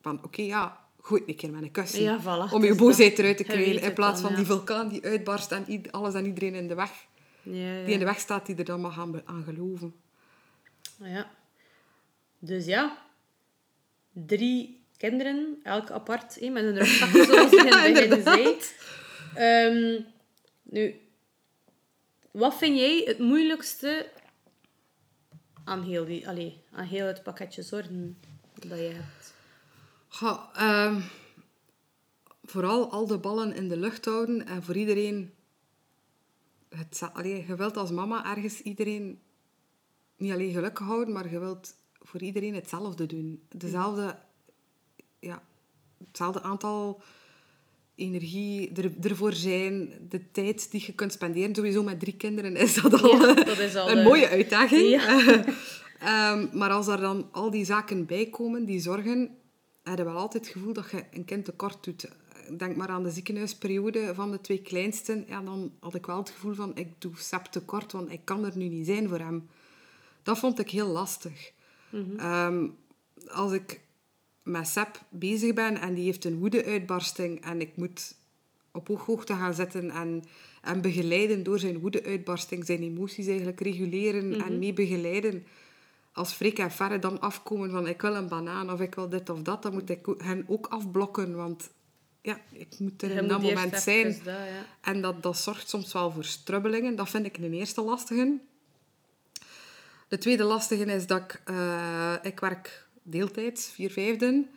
[0.00, 2.02] van oké, ja, gooi een keer met een kussen.
[2.02, 3.82] Ja, voilà, om je is boosheid eruit te krijgen.
[3.82, 4.36] In plaats dan, van ja.
[4.36, 6.90] die vulkaan die uitbarst en alles en iedereen in de weg.
[7.42, 7.84] Ja.
[7.84, 9.94] Die in de weg staat, die er dan mag aan, geloven.
[10.98, 11.30] ja.
[12.38, 12.98] Dus ja,
[14.12, 18.56] drie kinderen, elk apart, met een rugzakje, zoals in het begin zei.
[19.34, 20.02] Ehm,
[20.62, 21.00] nu,
[22.30, 24.10] wat vind jij het moeilijkste
[25.64, 28.18] aan heel, die, allee, aan heel het pakketje zorgen
[28.66, 29.34] dat je hebt?
[30.12, 31.00] Ga, ehm,
[32.44, 35.30] vooral al de ballen in de lucht houden en voor iedereen...
[36.68, 39.18] Het, allee, je wilt als mama ergens iedereen
[40.16, 43.42] niet alleen gelukkig houden, maar je wilt voor iedereen hetzelfde doen.
[43.48, 44.18] Dezelfde,
[45.20, 45.42] ja,
[46.08, 47.00] hetzelfde aantal
[47.94, 51.54] energie er, ervoor zijn, de tijd die je kunt spenderen.
[51.54, 54.28] Sowieso met drie kinderen is dat al Ja, eh, dat is al een de- mooie
[54.28, 54.88] uitdaging.
[54.88, 55.44] Ja.
[56.00, 59.36] Ehm, maar als er dan al die zaken bij komen, die zorgen,
[59.82, 62.08] heb je wel altijd het gevoel dat je een kind tekort doet.
[62.56, 65.24] Denk maar aan de ziekenhuisperiode van de twee kleinsten.
[65.28, 68.44] Ja, dan had ik wel het gevoel van, ik doe Sep tekort, want ik kan
[68.44, 69.48] er nu niet zijn voor hem.
[70.22, 71.52] Dat vond ik heel lastig.
[72.16, 72.68] Ehm,
[73.28, 73.80] als ik
[74.42, 78.14] met Sep bezig ben en die heeft een woedeuitbarsting en ik moet
[78.72, 80.22] op ooghoogte gaan zitten en,
[80.62, 85.46] en begeleiden door zijn woedeuitbarsting, zijn emoties eigenlijk reguleren en mee begeleiden.
[86.12, 89.28] Als Freek en Ferre dan afkomen van ik wil een banaan of ik wil dit
[89.30, 91.70] of dat, dan moet ik hen ook afblokken, want
[92.22, 94.08] ja, ik moet er in dat moment zijn.
[94.08, 94.64] dat, ja.
[94.80, 96.96] En dat, dat zorgt soms wel voor strubbelingen.
[96.96, 98.38] Dat vind ik een eerste lastige.
[100.08, 101.42] De tweede lastige is dat ik...
[101.44, 104.50] eh, ik werk deeltijds, vier vijfden.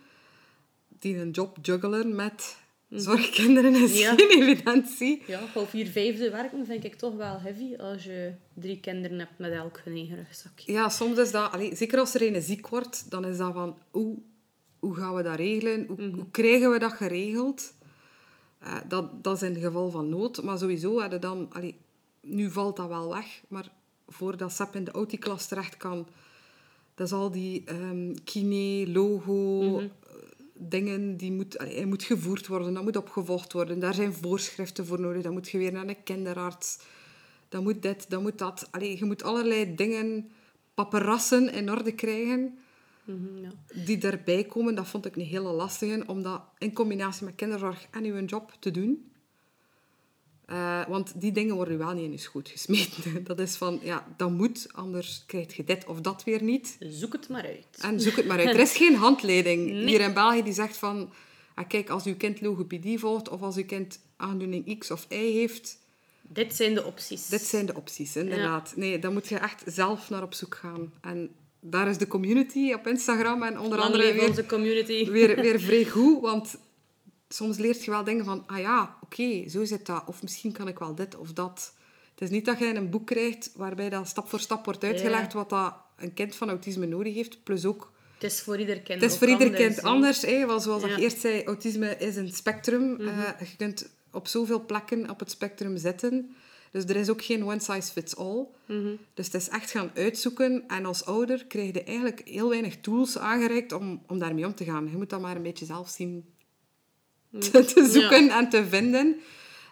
[0.87, 2.57] Die een job juggelen met
[3.07, 3.99] zorgkinderen is Mhm.
[3.99, 4.13] Ja.
[4.15, 5.23] geen evidentie.
[5.27, 9.37] Ja, al vier vijfde werken vind ik toch wel heavy als je drie kinderen hebt
[9.37, 10.71] met elk hun eigen rugzakje.
[10.71, 11.51] Ja, soms is dat...
[11.51, 13.77] allee, zeker als er een ziek wordt, dan is dat van...
[13.91, 14.17] Hoe,
[14.79, 15.85] hoe gaan we dat regelen?
[15.87, 17.73] Hoe, hoe krijgen we dat geregeld?
[18.59, 20.43] Eh, dat, dat is in het geval van nood.
[20.43, 21.47] Maar sowieso hadden dan...
[21.51, 21.75] allee,
[22.21, 23.71] nu valt dat wel weg, maar
[24.07, 26.07] voordat SAP in de autiklas terecht kan...
[26.95, 29.61] Dat is al die ehm kine, logo...
[29.79, 29.85] eh,
[30.69, 33.79] Dingen die moet, allee, hij moet gevoerd worden, dat moet opgevolgd worden.
[33.79, 35.23] Daar zijn voorschriften voor nodig.
[35.23, 36.79] Dan moet je weer naar een kinderarts.
[37.49, 38.67] Dan moet dit, dan moet dat.
[38.71, 40.31] Allee, je moet allerlei dingen,
[40.73, 42.57] paperassen in orde krijgen
[43.05, 43.49] Mhm, ja.
[43.85, 47.87] die daarbij komen, dat vond ik een hele lastige, om dat in combinatie met kinderzorg
[47.91, 49.11] en uw job te doen.
[50.45, 53.23] Eh, want die dingen worden wel niet in je schoot gesmeten.
[53.23, 56.77] Dat is van, ja, dat moet, anders krijg je dit of dat weer niet.
[56.79, 57.77] Zoek het maar uit.
[57.81, 58.47] En zoek het maar uit.
[58.55, 59.87] Er is geen handleiding Nee.
[59.87, 61.13] hier in België die zegt van...
[61.55, 65.15] Ah, kijk, als uw kind logopedie volgt of als uw kind aandoening X of Y
[65.15, 65.77] heeft...
[66.21, 67.27] Dit zijn de opties.
[67.27, 68.73] Dit zijn de opties, inderdaad.
[68.75, 70.93] Nee, dan moet je echt zelf naar op zoek gaan.
[71.01, 71.29] En
[71.59, 75.09] daar is de community op Instagram en onder Lang andere weer onze community.
[75.09, 76.57] weer, weer vrij goed, want
[77.33, 80.03] soms leert je wel dingen van, ah ja, oké, zo zit dat.
[80.05, 81.73] Of misschien kan ik wel dit of dat.
[82.11, 85.31] Het is niet dat je een boek krijgt waarbij dat stap voor stap wordt uitgelegd
[85.31, 85.37] Ja.
[85.37, 87.43] wat dat een kind van autisme nodig heeft.
[87.43, 90.21] Plus ook, Het is voor ieder kind het is voor ieder anders, kind anders.
[90.21, 90.45] Hè?
[90.45, 90.87] Want zoals Ja.
[90.87, 90.97] Mhm.
[90.97, 92.99] ik eerst zei, autisme is een spectrum.
[92.99, 96.35] Eh, je kunt op zoveel plekken op het spectrum zitten.
[96.71, 98.45] Dus er is ook geen one size fits all.
[98.65, 98.95] Mhm.
[99.13, 100.63] Dus het is echt gaan uitzoeken.
[100.67, 104.63] En als ouder krijg je eigenlijk heel weinig tools aangereikt om, om daarmee om te
[104.63, 104.89] gaan.
[104.91, 106.25] Je moet dat maar een beetje zelf zien
[107.51, 109.21] te, te zoeken en te vinden.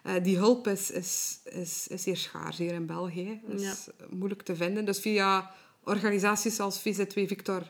[0.03, 3.41] Eh, die hulp is, is, is, is zeer schaars hier in België.
[3.47, 4.85] Het is moeilijk te vinden.
[4.85, 5.51] Dus via
[5.83, 7.63] organisaties als VZ2 Victor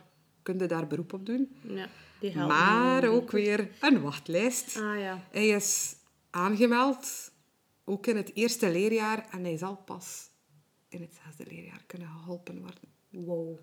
[0.43, 1.55] kun je daar beroep op doen.
[1.61, 1.89] Ja,
[2.19, 4.77] die helpen Maar ook weer een wachtlijst.
[4.77, 5.23] Ah ja.
[5.31, 5.95] Hij is
[6.29, 7.31] aangemeld,
[7.83, 10.29] ook in het eerste leerjaar, en hij zal pas
[10.89, 12.89] in het zesde leerjaar kunnen geholpen worden.
[13.09, 13.59] Wow.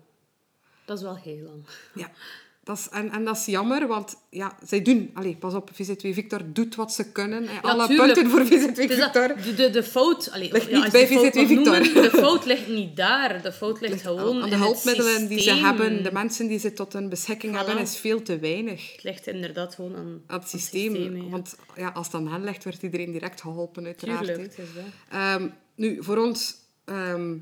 [0.85, 1.65] Dat is wel heel lang.
[1.95, 2.11] Ja.
[2.69, 5.11] Dat is, en, en dat is jammer, want ja, zij doen...
[5.13, 7.47] Allee, pas op, VZ2 Victor doet wat ze kunnen.
[7.61, 8.13] Alle tuurlijk.
[8.13, 9.27] punten voor VZ2 Het is dat- Victor.
[9.43, 10.31] de, de, de fout...
[10.31, 12.01] Allee, Ligt niet bij je de fout VZ2 mag noemen, Victor.
[12.01, 13.41] De fout ligt niet daar.
[13.41, 16.93] De fout ligt gewoon Aan de hulpmiddelen die ze hebben, de mensen die ze tot
[16.93, 17.57] hun beschikking Voilà.
[17.57, 18.91] hebben, is veel te weinig.
[18.91, 20.95] Het ligt inderdaad gewoon aan, Aan het systeem.
[21.15, 21.29] ja.
[21.29, 24.25] Want ja, als het aan hen ligt, wordt iedereen direct geholpen, uiteraard.
[24.25, 24.83] Tuurlijk, is dat.
[25.09, 26.55] Ehm, nu, voor ons,
[26.85, 27.37] ehm,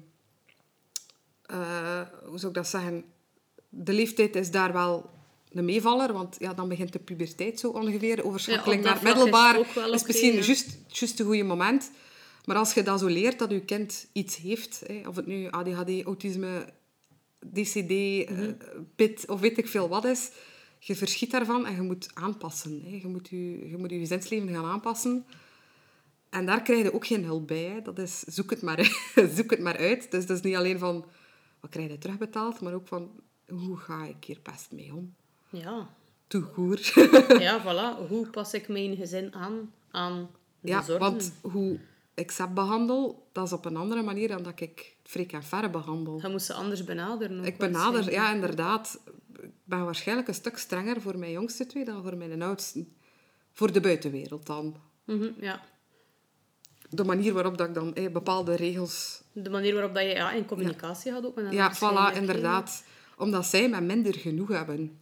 [1.46, 3.04] eh, hoe zou ik dat zeggen?
[3.70, 5.16] De leeftijd is daar wel
[5.52, 8.26] een meevaller, want ja, dan begint de puberteit zo ongeveer.
[8.26, 10.42] Overschakeling Ja, naar is middelbaar is oké, misschien ja.
[10.42, 11.92] juist juist goede moment.
[12.46, 15.48] Maar als je dat zo leert, dat je kind iets heeft, hè, of het nu
[15.50, 16.66] ADHD, autisme,
[17.54, 18.54] DCD, eh, Mhm.
[18.96, 20.32] PIT of weet ik veel wat is,
[20.80, 22.82] je verschiet daarvan en je moet aanpassen.
[22.86, 22.98] Hè.
[23.02, 25.26] Je, moet je, je moet je gezinsleven gaan aanpassen.
[26.30, 27.64] En daar krijg je ook geen hulp bij.
[27.64, 27.82] Hè.
[27.82, 30.12] Dat is, zoek het, maar, zoek het maar uit.
[30.12, 31.06] Dus dat is niet alleen van,
[31.60, 33.12] wat krijg je terugbetaald, maar ook van,
[33.48, 35.16] hoe ga ik hier best mee om?
[35.58, 35.88] Ja.
[36.28, 36.80] toegoer.
[37.40, 38.08] Ja, voilà.
[38.08, 40.30] Hoe pas ik mijn gezin aan aan
[40.60, 41.00] de ja, zorgen?
[41.10, 41.80] want hoe
[42.14, 45.70] ik SEP behandel, dat is op een andere manier dan dat ik Freek en Verre
[45.70, 46.20] behandel.
[46.22, 47.40] Je moest ze anders benaderen.
[47.40, 49.00] ook Ik benader, ja, inderdaad.
[49.42, 52.86] Ik ben waarschijnlijk een stuk strenger voor mijn jongste twee dan voor mijn oudste.
[53.54, 54.76] Voor de buitenwereld dan.
[55.04, 55.62] Mhm, ja.
[56.90, 59.22] De manier waarop dat ik dan eh, bepaalde regels...
[59.32, 61.54] De manier waarop dat je ja, in communicatie gaat ook met.
[61.54, 62.84] Ja, voilà, inderdaad.
[63.18, 65.00] Omdat zij met minder genoeg hebben.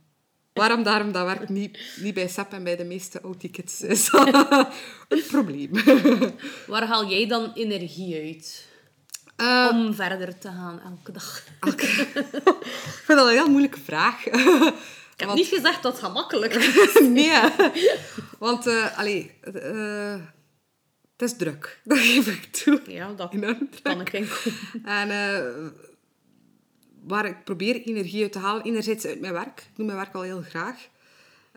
[0.55, 4.09] Waarom daarom dat werkt niet, niet bij SEP en bij de meeste oud-tickets is
[5.07, 5.71] een probleem.
[6.67, 8.67] Waar haal jij dan energie uit?
[9.35, 11.43] Eh, Om verder te gaan elke dag.
[11.65, 11.81] ik
[13.05, 14.25] vind dat een heel moeilijke vraag.
[14.25, 14.33] Ik
[15.15, 16.53] heb niet gezegd dat het gemakkelijk
[16.85, 16.99] is.
[17.01, 17.39] nee,
[18.39, 20.15] want uh, allee, eh,
[21.17, 21.79] het is druk.
[21.83, 22.81] Dat geef ik toe.
[22.87, 23.83] Ja, dat Enorm druk.
[23.83, 24.51] kan ik enkel.
[24.83, 25.09] En
[27.07, 29.59] waar ik probeer energie uit te halen, enerzijds uit mijn werk.
[29.59, 30.87] Ik doe mijn werk al heel graag.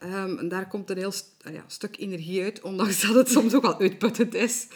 [0.05, 3.55] Um, en daar komt een heel st ja, stuk energie uit, ondanks dat het soms
[3.55, 4.67] ook al uitputtend is.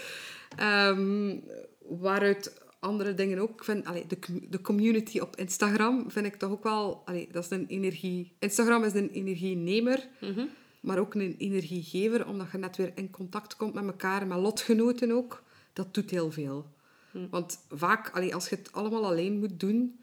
[0.61, 1.43] Um,
[1.89, 3.51] waaruit andere dingen ook.
[3.51, 4.19] Ik vind, allee, de,
[4.49, 7.03] de community op Instagram vind ik toch ook wel...
[7.05, 8.33] Allee, dat is een energie...
[8.39, 10.45] Instagram is een energienemer, Mhm.
[10.81, 15.13] maar ook een energiegever, omdat je net weer in contact komt met elkaar, met lotgenoten
[15.13, 15.43] ook.
[15.73, 16.67] Dat doet heel veel.
[17.11, 17.29] Hm.
[17.31, 19.99] Want vaak, allee, als je het allemaal alleen moet doen,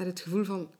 [0.00, 0.70] heb het gevoel van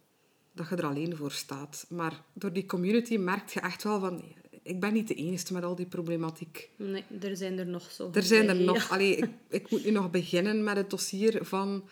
[0.52, 1.86] dat je er alleen voor staat.
[1.88, 4.22] Maar door die community merk je echt wel van...
[4.62, 6.70] Ik ben niet de enige met al die problematiek.
[6.76, 8.10] Nee, er zijn er nog zo.
[8.12, 8.90] Er zijn er nog...
[8.92, 11.88] Allee, ik, ik moet nu nog beginnen met het dossier van...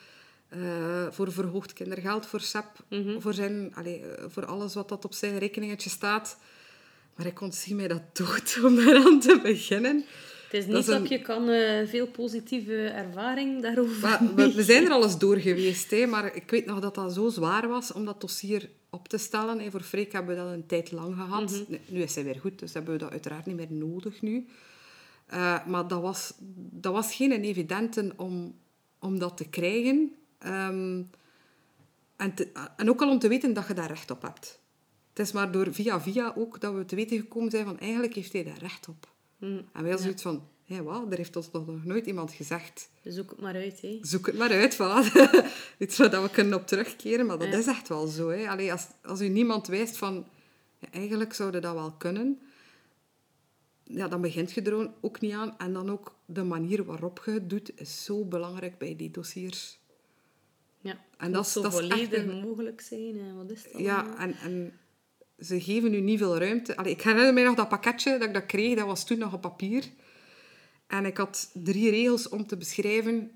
[0.48, 2.84] eh, voor verhoogd kindergeld voor SEP.
[2.88, 3.20] Mhm.
[3.20, 6.38] voor, zijn, allee, eh, voor alles wat dat op zijn rekeningetje staat.
[7.14, 10.04] Maar ik ontzie mij dat dood om daaraan te beginnen.
[10.50, 14.62] Het is Dat niet dat, je kan eh, veel positieve ervaring daarover Maar we, we
[14.62, 17.68] zijn er al eens door geweest, hè, maar ik weet nog dat dat zo zwaar
[17.68, 19.60] was om dat dossier op te stellen.
[19.60, 19.70] hè.
[19.70, 21.50] Voor Freek hebben we dat een tijd lang gehad.
[21.50, 21.62] Mhm.
[21.68, 24.46] Nu- Nu is hij weer goed, dus hebben we dat uiteraard niet meer nodig nu.
[25.26, 26.32] Eh, maar dat was,
[26.70, 28.54] dat was geen evidente om,
[28.98, 30.14] om dat te krijgen.
[30.38, 31.02] Ehm,
[32.16, 34.58] en, te- en ook al om te weten dat je daar recht op hebt.
[35.12, 38.14] Het is maar door via via ook dat we te weten gekomen zijn van eigenlijk
[38.14, 39.08] heeft hij daar recht op.
[39.38, 39.50] Mhm.
[39.52, 42.90] En wij hadden zoiets van, hé, wat, daar heeft ons nog nooit iemand gezegd.
[43.04, 43.80] Zoek het maar uit.
[43.80, 43.98] Hè.
[44.02, 45.12] Zoek het maar uit, voilà.
[45.78, 47.58] Iets waar we kunnen op terugkeren, maar dat Ja.
[47.58, 48.28] is echt wel zo.
[48.28, 48.48] Hè.
[48.48, 50.26] Allee, als, als u niemand wijst van,
[50.78, 52.38] ja, eigenlijk zouden dat wel kunnen,
[53.84, 55.58] ja, dan begint je er ook niet aan.
[55.58, 59.78] En dan ook de manier waarop je het doet, is zo belangrijk bij die dossiers.
[60.80, 60.98] Ja.
[61.16, 63.18] En dat is- zo dat is echt volledig een- mogelijk zijn.
[63.18, 63.80] En wat is dat?
[63.80, 64.77] Ja, en, en
[65.40, 66.76] ze geven u niet veel ruimte.
[66.76, 69.32] Allee, ik herinner me nog dat pakketje dat ik dat kreeg, dat was toen nog
[69.32, 69.84] op papier.
[70.86, 73.30] En ik had drie regels om te beschrijven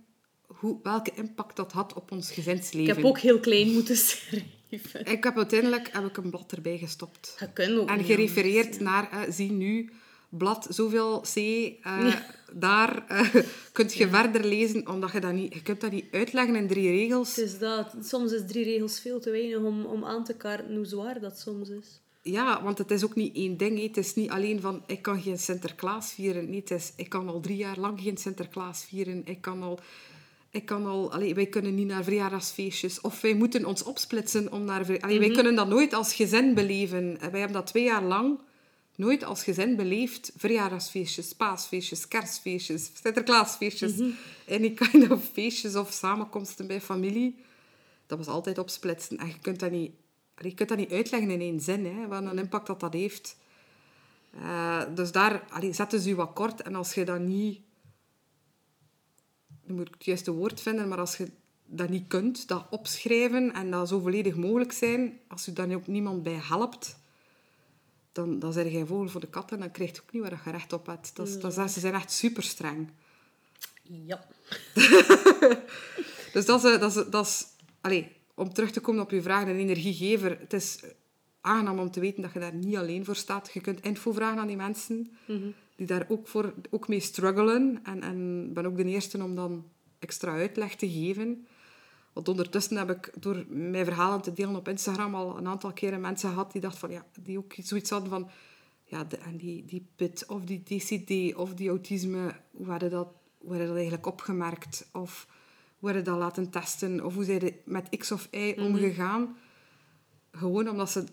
[0.47, 2.95] hoe, welke impact dat had op ons Ik gezinsleven.
[2.95, 5.07] heb ook heel klein moeten schrijven.
[5.13, 7.37] Ik heb uiteindelijk heb ik een blad erbij gestopt.
[7.39, 8.83] Je kunt ook En gerefereerd anders, ja.
[8.83, 9.93] naar, eh, zie nu,
[10.39, 12.15] blad zoveel C, eh,
[12.53, 13.35] daar eh,
[13.73, 16.91] kunt je verder lezen, omdat je dat niet, je kunt dat niet uitleggen in drie
[16.91, 17.37] regels.
[17.37, 17.95] Het is dat.
[18.03, 21.39] Soms is drie regels veel te weinig om, om aan te kaarten hoe zwaar dat
[21.39, 22.01] soms is.
[22.23, 23.83] Ja, want het is ook niet één ding.
[23.83, 26.51] Het is niet alleen van, ik kan geen Sinterklaas vieren.
[26.51, 29.23] Nee, het is, ik kan al drie jaar lang geen Sinterklaas vieren.
[29.25, 29.79] Ik kan al...
[30.51, 33.01] Ik kan al allee, wij kunnen niet naar verjaardagsfeestjes.
[33.01, 34.99] Of wij moeten ons opsplitsen om naar...
[35.01, 37.21] Allee, Wij kunnen dat nooit als gezin beleven.
[37.21, 38.39] En Wij hebben dat twee jaar lang
[38.97, 40.33] nooit als gezin beleefd.
[40.37, 43.99] Verjaardagsfeestjes, paasfeestjes, kerstfeestjes, Sinterklaasfeestjes.
[44.47, 47.37] En die kind of feestjes of samenkomsten bij familie.
[48.07, 49.19] Dat was altijd opsplitsen.
[49.19, 49.93] En je kunt dat niet,
[50.37, 53.37] je kunt dat niet uitleggen in één zin, hè, wat een impact dat dat heeft.
[54.41, 56.63] Eh, dus daar allee, zetten ze u wat kort.
[56.63, 57.61] En als je dat niet...
[59.65, 61.31] Nu moet ik het juiste woord vinden, maar als je
[61.67, 65.87] dat niet kunt, dat opschrijven en dat zo volledig mogelijk zijn, als je daar ook
[65.87, 66.97] niemand bij helpt,
[68.13, 70.41] dan, dan zijn jij vogel voor de kat en dan krijg je ook niet waar
[70.45, 71.17] je recht op hebt.
[71.17, 72.91] Dat dat is, ze zijn echt super streng.
[73.83, 74.25] Ja.
[76.33, 76.71] Dus dat is...
[76.73, 77.47] eh, Dat is, dat is
[77.81, 80.39] allee, om terug te komen op je vraag, een energiegever.
[80.41, 80.79] Het is
[81.41, 83.51] aangenaam om te weten dat je daar niet alleen voor staat.
[83.53, 85.11] Je kunt info vragen aan die mensen
[85.77, 87.81] die daar ook, voor, ook mee struggelen.
[87.83, 89.65] En, en ik ben ook de eerste om dan
[89.99, 91.47] extra uitleg te geven.
[92.13, 96.01] Want ondertussen heb ik door mijn verhalen te delen op Instagram al een aantal keren
[96.01, 98.31] mensen gehad die dachten van ja, die ook zoiets hadden van
[98.85, 103.09] ja, de, en die, die PIT of die DCD of die autisme, hoe werden dat,
[103.39, 104.89] hoe dat eigenlijk opgemerkt?
[104.93, 105.27] Of
[105.79, 107.05] hoe werden dat laten testen?
[107.05, 109.37] Of hoe zijn ze met X of Y omgegaan?
[110.33, 111.05] Gewoon omdat ze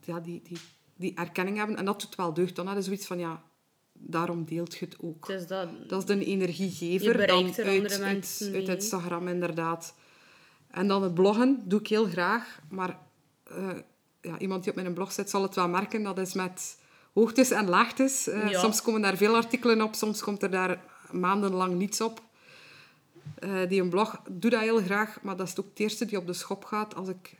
[0.00, 0.58] ja, die, die,
[0.96, 1.76] die erkenning hebben.
[1.76, 2.56] En dat doet wel deugd.
[2.56, 3.42] Dan hadden ze zoiets van ja,
[3.98, 5.26] daarom deelt je het ook.
[5.48, 5.68] Dat.
[5.88, 8.68] Dat is de energiegever dan uit, uit.
[8.68, 9.94] Instagram, inderdaad.
[10.70, 12.98] En dan het bloggen doe ik heel graag, maar
[13.44, 13.68] eh,
[14.20, 16.02] ja, iemand die op mijn blog zit, zal het wel merken.
[16.02, 16.78] Dat is met
[17.12, 18.28] hoogtes en laagtes.
[18.28, 18.60] Eh, Ja.
[18.60, 22.22] Soms komen daar veel artikelen op, soms komt er daar maandenlang niets op.
[23.34, 26.18] Eh, die een blog doe dat heel graag, maar dat is ook het eerste die
[26.18, 27.34] op de schop gaat als ik,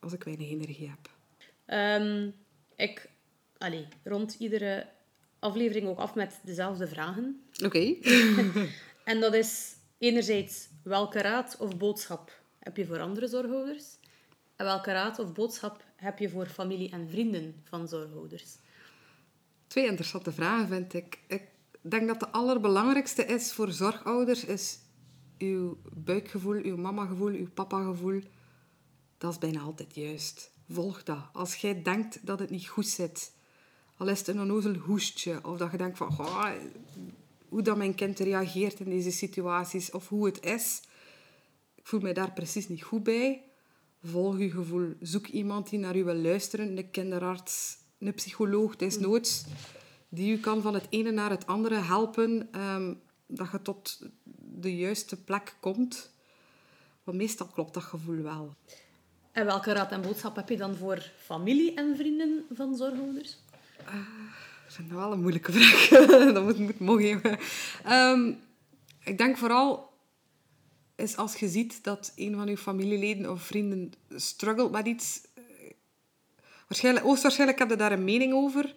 [0.00, 1.10] als ik weinig energie heb.
[1.66, 2.30] Ehm,
[2.76, 3.10] ik
[3.58, 4.86] allee, rond iedere
[5.42, 7.42] aflevering ook af met dezelfde vragen.
[7.64, 7.94] Oké.
[9.04, 13.84] En dat is enerzijds welke raad of boodschap heb je voor andere zorghouders?
[14.56, 18.56] En welke raad of boodschap heb je voor familie en vrienden van zorghouders?
[19.66, 21.18] Twee interessante vragen, vind ik.
[21.26, 21.42] Ik
[21.80, 24.78] denk dat de allerbelangrijkste is voor zorgouders, is
[25.38, 28.20] uw buikgevoel, uw mamagevoel, uw papagevoel.
[29.18, 30.50] Dat is bijna altijd juist.
[30.68, 31.28] Volg dat.
[31.32, 33.32] Als jij denkt dat het niet goed zit,
[33.96, 36.50] al is het een onnozel hoestje, of dat je denkt van, "Goh,
[37.48, 40.82] hoe dat mijn kind reageert in deze situaties, of hoe het is,
[41.82, 43.42] ik voel mij daar precies niet goed bij.
[44.02, 44.94] Volg je gevoel.
[45.00, 46.76] Zoek iemand die naar u wil luisteren.
[46.76, 49.44] Een kinderarts, een psycholoog, desnoods.
[50.08, 52.48] Die u kan van het ene naar het andere helpen.
[52.52, 52.94] ehm,
[53.26, 53.98] dat je tot
[54.36, 56.12] de juiste plek komt.
[57.04, 58.54] Want meestal klopt dat gevoel wel.
[59.32, 63.38] En welke raad en boodschap heb je dan voor familie en vrienden van zorghouders?
[64.68, 65.88] Vind dat wel een moeilijke vraag.
[66.32, 67.20] dat moet, moet mogen.
[67.84, 68.32] Ehm
[69.04, 69.90] ik denk vooral
[70.96, 75.20] is als je ziet dat een van je familieleden of vrienden struggelt met iets.
[75.34, 75.42] eh,
[76.68, 78.74] Waarschijnlijk, hoogstwaarschijnlijk heb je daar een mening over.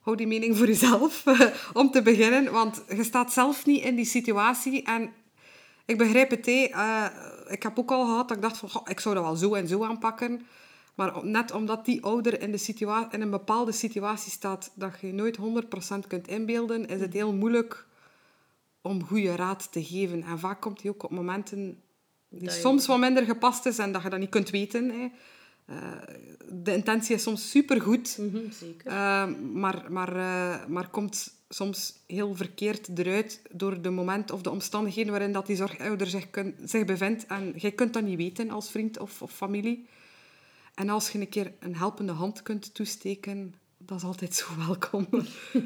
[0.00, 1.24] Hou die mening voor jezelf,
[1.72, 2.52] om te beginnen.
[2.52, 4.82] Want je staat zelf niet in die situatie.
[4.82, 5.12] En
[5.86, 6.64] ik begrijp het, hé.
[6.64, 7.06] Eh,
[7.48, 8.70] ik heb ook al gehad dat ik dacht van...
[8.70, 10.46] "Goh, ik zou dat wel zo en zo aanpakken.
[10.94, 14.70] Maar net omdat die ouder in, de situa- in een bepaalde situatie staat...
[14.74, 16.86] dat je nooit 100% kunt inbeelden...
[16.86, 17.86] is het heel moeilijk
[18.82, 20.22] om goede raad te geven.
[20.22, 21.80] En vaak komt die ook op momenten
[22.28, 23.78] die Dat je- soms wat minder gepast is...
[23.78, 24.90] en dat je dat niet kunt weten.
[24.90, 25.08] Hè.
[25.66, 25.76] Eh,
[26.52, 28.16] de intentie is soms supergoed...
[28.20, 28.92] Mhm, zeker.
[28.92, 34.50] Uh, maar, maar, eh, maar komt soms heel verkeerd eruit door de moment of de
[34.50, 37.26] omstandigheden waarin dat die zorgouder zich, kun- zich bevindt.
[37.26, 39.86] En jij kunt dat niet weten als vriend of, of familie.
[40.74, 45.08] En als je een keer een helpende hand kunt toesteken, dat is altijd zo welkom.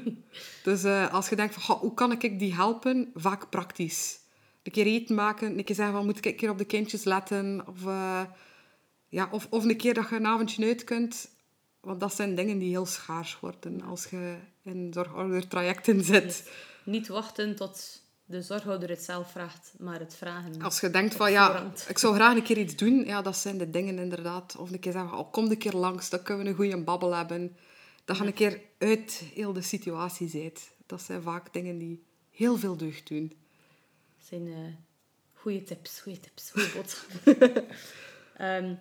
[0.65, 3.11] dus eh, als je denkt van, "Goh, hoe kan ik die helpen?
[3.15, 4.21] Vaak praktisch.
[4.63, 7.05] Een keer eten maken, een keer zeggen van, moet ik een keer op de kindjes
[7.05, 7.67] letten?
[7.67, 8.23] Of, eh,
[9.09, 11.31] ja, of, of een keer dat je een avondje uit kunt.
[11.81, 16.51] Want dat zijn dingen die heel schaars worden als je in zorgoudertrajecten zit.
[16.85, 20.63] Niet wachten tot de zorghouder het zelf vraagt, maar het vragen.
[20.63, 23.05] Als je denkt van, ja, ik zou graag een keer iets doen.
[23.05, 24.57] Ja, dat zijn de dingen inderdaad.
[24.57, 27.15] Of een keer zeggen, oh, kom een keer langs, dan kunnen we een goede babbel
[27.15, 27.57] hebben.
[28.05, 30.71] Dat je een keer uit heel de situatie bent.
[30.87, 33.29] Dat zijn vaak dingen die heel veel deugd doen.
[34.17, 34.75] Dat zijn eh
[35.33, 37.65] goede tips, goede tips, goede boodschappen.
[38.37, 38.75] Ehm,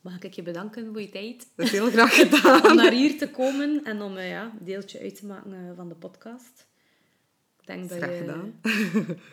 [0.00, 1.48] mag ik je bedanken voor je tijd?
[1.54, 2.64] Dat is heel graag gedaan.
[2.70, 5.76] om naar hier te komen en om eh, ja, een deeltje uit te maken eh,
[5.76, 6.66] van de podcast.
[7.64, 8.60] Denk dat, Graag je, gedaan.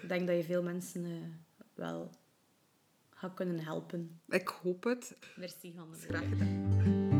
[0.08, 1.12] denk dat je veel mensen eh,
[1.74, 2.10] wel
[3.10, 4.20] gaat kunnen helpen.
[4.30, 5.18] Ik hoop het.
[5.36, 6.02] Merci, Hanneke.
[6.08, 7.10] Graag gedaan.